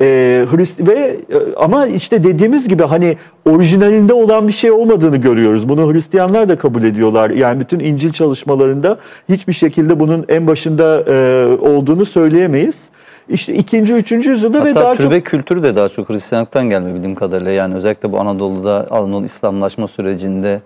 E, 0.00 0.06
Hrist 0.50 0.80
ve 0.80 0.94
e, 0.94 1.36
ama 1.56 1.86
işte 1.86 2.24
dediğimiz 2.24 2.68
gibi 2.68 2.82
hani 2.82 3.16
orijinalinde 3.50 4.12
olan 4.12 4.48
bir 4.48 4.52
şey 4.52 4.70
olmadığını 4.70 5.16
görüyoruz. 5.16 5.68
Bunu 5.68 5.92
Hristiyanlar 5.92 6.48
da 6.48 6.58
kabul 6.58 6.84
ediyorlar. 6.84 7.30
Yani 7.30 7.60
bütün 7.60 7.80
İncil 7.80 8.12
çalışmalarında 8.12 8.98
hiçbir 9.28 9.52
şekilde 9.52 10.00
bunun 10.00 10.24
en 10.28 10.46
başında 10.46 11.04
e, 11.08 11.46
olduğunu 11.60 12.06
söyleyemeyiz. 12.06 12.88
İşte 13.28 13.54
ikinci, 13.54 13.92
üçüncü 13.92 14.30
yüzyılda 14.30 14.60
Hatta 14.60 14.70
ve 14.70 14.74
daha 14.74 14.94
türbe 14.94 15.18
çok... 15.18 15.26
kültürü 15.26 15.62
de 15.62 15.76
daha 15.76 15.88
çok 15.88 16.10
Hristiyanlıktan 16.10 16.70
gelme 16.70 16.94
bildiğim 16.94 17.14
kadarıyla. 17.14 17.52
Yani 17.52 17.74
özellikle 17.74 18.12
bu 18.12 18.20
Anadolu'da 18.20 18.86
Anadolu 18.90 19.24
İslamlaşma 19.24 19.88
sürecinde 19.88 20.60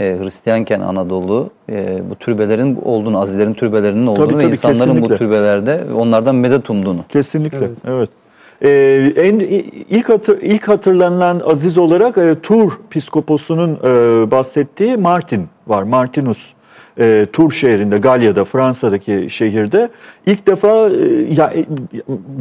e, 0.00 0.16
Hristiyanken 0.20 0.80
Anadolu 0.80 1.50
e, 1.70 1.98
bu 2.10 2.14
türbelerin 2.14 2.78
olduğunu, 2.84 3.20
azizlerin 3.20 3.54
türbelerinin 3.54 4.06
olduğunu 4.06 4.26
tabii, 4.26 4.32
tabii, 4.32 4.46
ve 4.46 4.50
insanların 4.50 4.78
kesinlikle. 4.78 5.14
bu 5.14 5.18
türbelerde 5.18 5.80
onlardan 5.96 6.34
medet 6.34 6.70
umduğunu. 6.70 7.00
Kesinlikle, 7.08 7.58
evet. 7.58 7.70
evet. 7.88 8.10
Ee, 8.64 9.12
en 9.16 9.38
ilk 9.90 10.08
hatır, 10.08 10.42
ilk 10.42 10.68
hatırlanan 10.68 11.40
aziz 11.44 11.78
olarak 11.78 12.18
e, 12.18 12.34
Tur 12.42 12.72
piskoposunun 12.90 13.78
e, 13.84 14.30
bahsettiği 14.30 14.96
Martin 14.96 15.48
var. 15.66 15.82
Martinus 15.82 16.38
e, 16.98 17.26
Tur 17.32 17.50
şehrinde, 17.52 17.98
Galya'da, 17.98 18.44
Fransa'daki 18.44 19.26
şehirde 19.30 19.88
ilk 20.26 20.46
defa 20.46 20.68
e, 20.68 21.34
ya 21.34 21.52
e, 21.54 21.64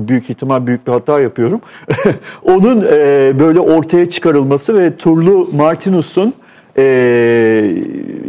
büyük 0.08 0.30
ihtimal 0.30 0.68
büyük 0.68 0.88
bir 0.88 0.92
hata 0.92 1.20
yapıyorum. 1.20 1.62
Onun 2.44 2.82
e, 2.82 3.32
böyle 3.40 3.60
ortaya 3.60 4.10
çıkarılması 4.10 4.80
ve 4.80 4.98
Turlu 4.98 5.50
Martinus'un 5.56 6.34
e, 6.78 7.76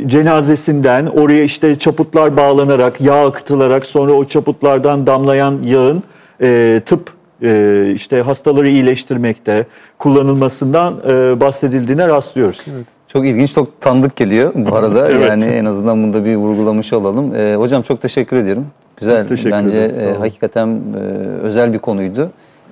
cenazesinden 0.06 1.06
oraya 1.06 1.44
işte 1.44 1.78
çaputlar 1.78 2.36
bağlanarak, 2.36 3.00
yağ 3.00 3.26
akıtılarak 3.26 3.86
sonra 3.86 4.12
o 4.12 4.24
çaputlardan 4.24 5.06
damlayan 5.06 5.58
yağın 5.64 6.02
e, 6.42 6.80
tıp 6.86 7.13
e, 7.42 7.92
işte 7.94 8.20
hastaları 8.20 8.68
iyileştirmekte 8.68 9.66
kullanılmasından 9.98 10.94
e, 11.08 11.40
bahsedildiğine 11.40 12.08
rastlıyoruz. 12.08 12.60
Evet. 12.74 12.86
Çok 13.08 13.26
ilginç, 13.26 13.54
çok 13.54 13.80
tanıdık 13.80 14.16
geliyor 14.16 14.52
bu 14.54 14.74
arada. 14.76 15.10
evet. 15.10 15.28
Yani 15.28 15.44
en 15.44 15.64
azından 15.64 16.02
bunu 16.02 16.12
da 16.12 16.24
bir 16.24 16.36
vurgulamış 16.36 16.92
olalım. 16.92 17.34
E, 17.34 17.54
hocam 17.54 17.82
çok 17.82 18.02
teşekkür 18.02 18.36
ediyorum. 18.36 18.66
Güzel, 18.96 19.26
bence 19.44 19.78
e, 19.78 20.18
hakikaten 20.18 20.66
e, 20.68 21.00
özel 21.42 21.72
bir 21.72 21.78
konuydu. 21.78 22.30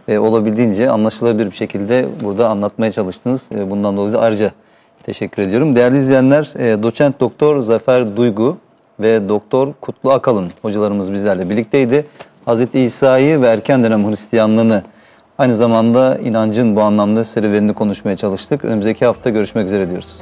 E, 0.08 0.18
olabildiğince 0.18 0.90
anlaşılabilir 0.90 1.50
bir 1.50 1.56
şekilde 1.56 2.06
burada 2.24 2.48
anlatmaya 2.48 2.92
çalıştınız. 2.92 3.48
E, 3.54 3.70
bundan 3.70 3.96
dolayı 3.96 4.12
da 4.12 4.20
ayrıca 4.20 4.50
teşekkür 5.02 5.42
ediyorum. 5.42 5.76
Değerli 5.76 5.98
izleyenler, 5.98 6.52
e, 6.58 6.82
doçent 6.82 7.20
doktor 7.20 7.60
Zafer 7.60 8.16
Duygu 8.16 8.56
ve 9.00 9.28
doktor 9.28 9.68
Kutlu 9.80 10.12
Akalın 10.12 10.50
hocalarımız 10.62 11.12
bizlerle 11.12 11.50
birlikteydi. 11.50 12.04
Hz. 12.46 12.74
İsa'yı 12.74 13.40
ve 13.40 13.46
erken 13.46 13.82
dönem 13.82 14.08
Hristiyanlığını 14.08 14.82
aynı 15.38 15.54
zamanda 15.54 16.18
inancın 16.18 16.76
bu 16.76 16.82
anlamda 16.82 17.24
serüvenini 17.24 17.74
konuşmaya 17.74 18.16
çalıştık. 18.16 18.64
Önümüzdeki 18.64 19.06
hafta 19.06 19.30
görüşmek 19.30 19.66
üzere 19.66 19.88
diyoruz. 19.88 20.18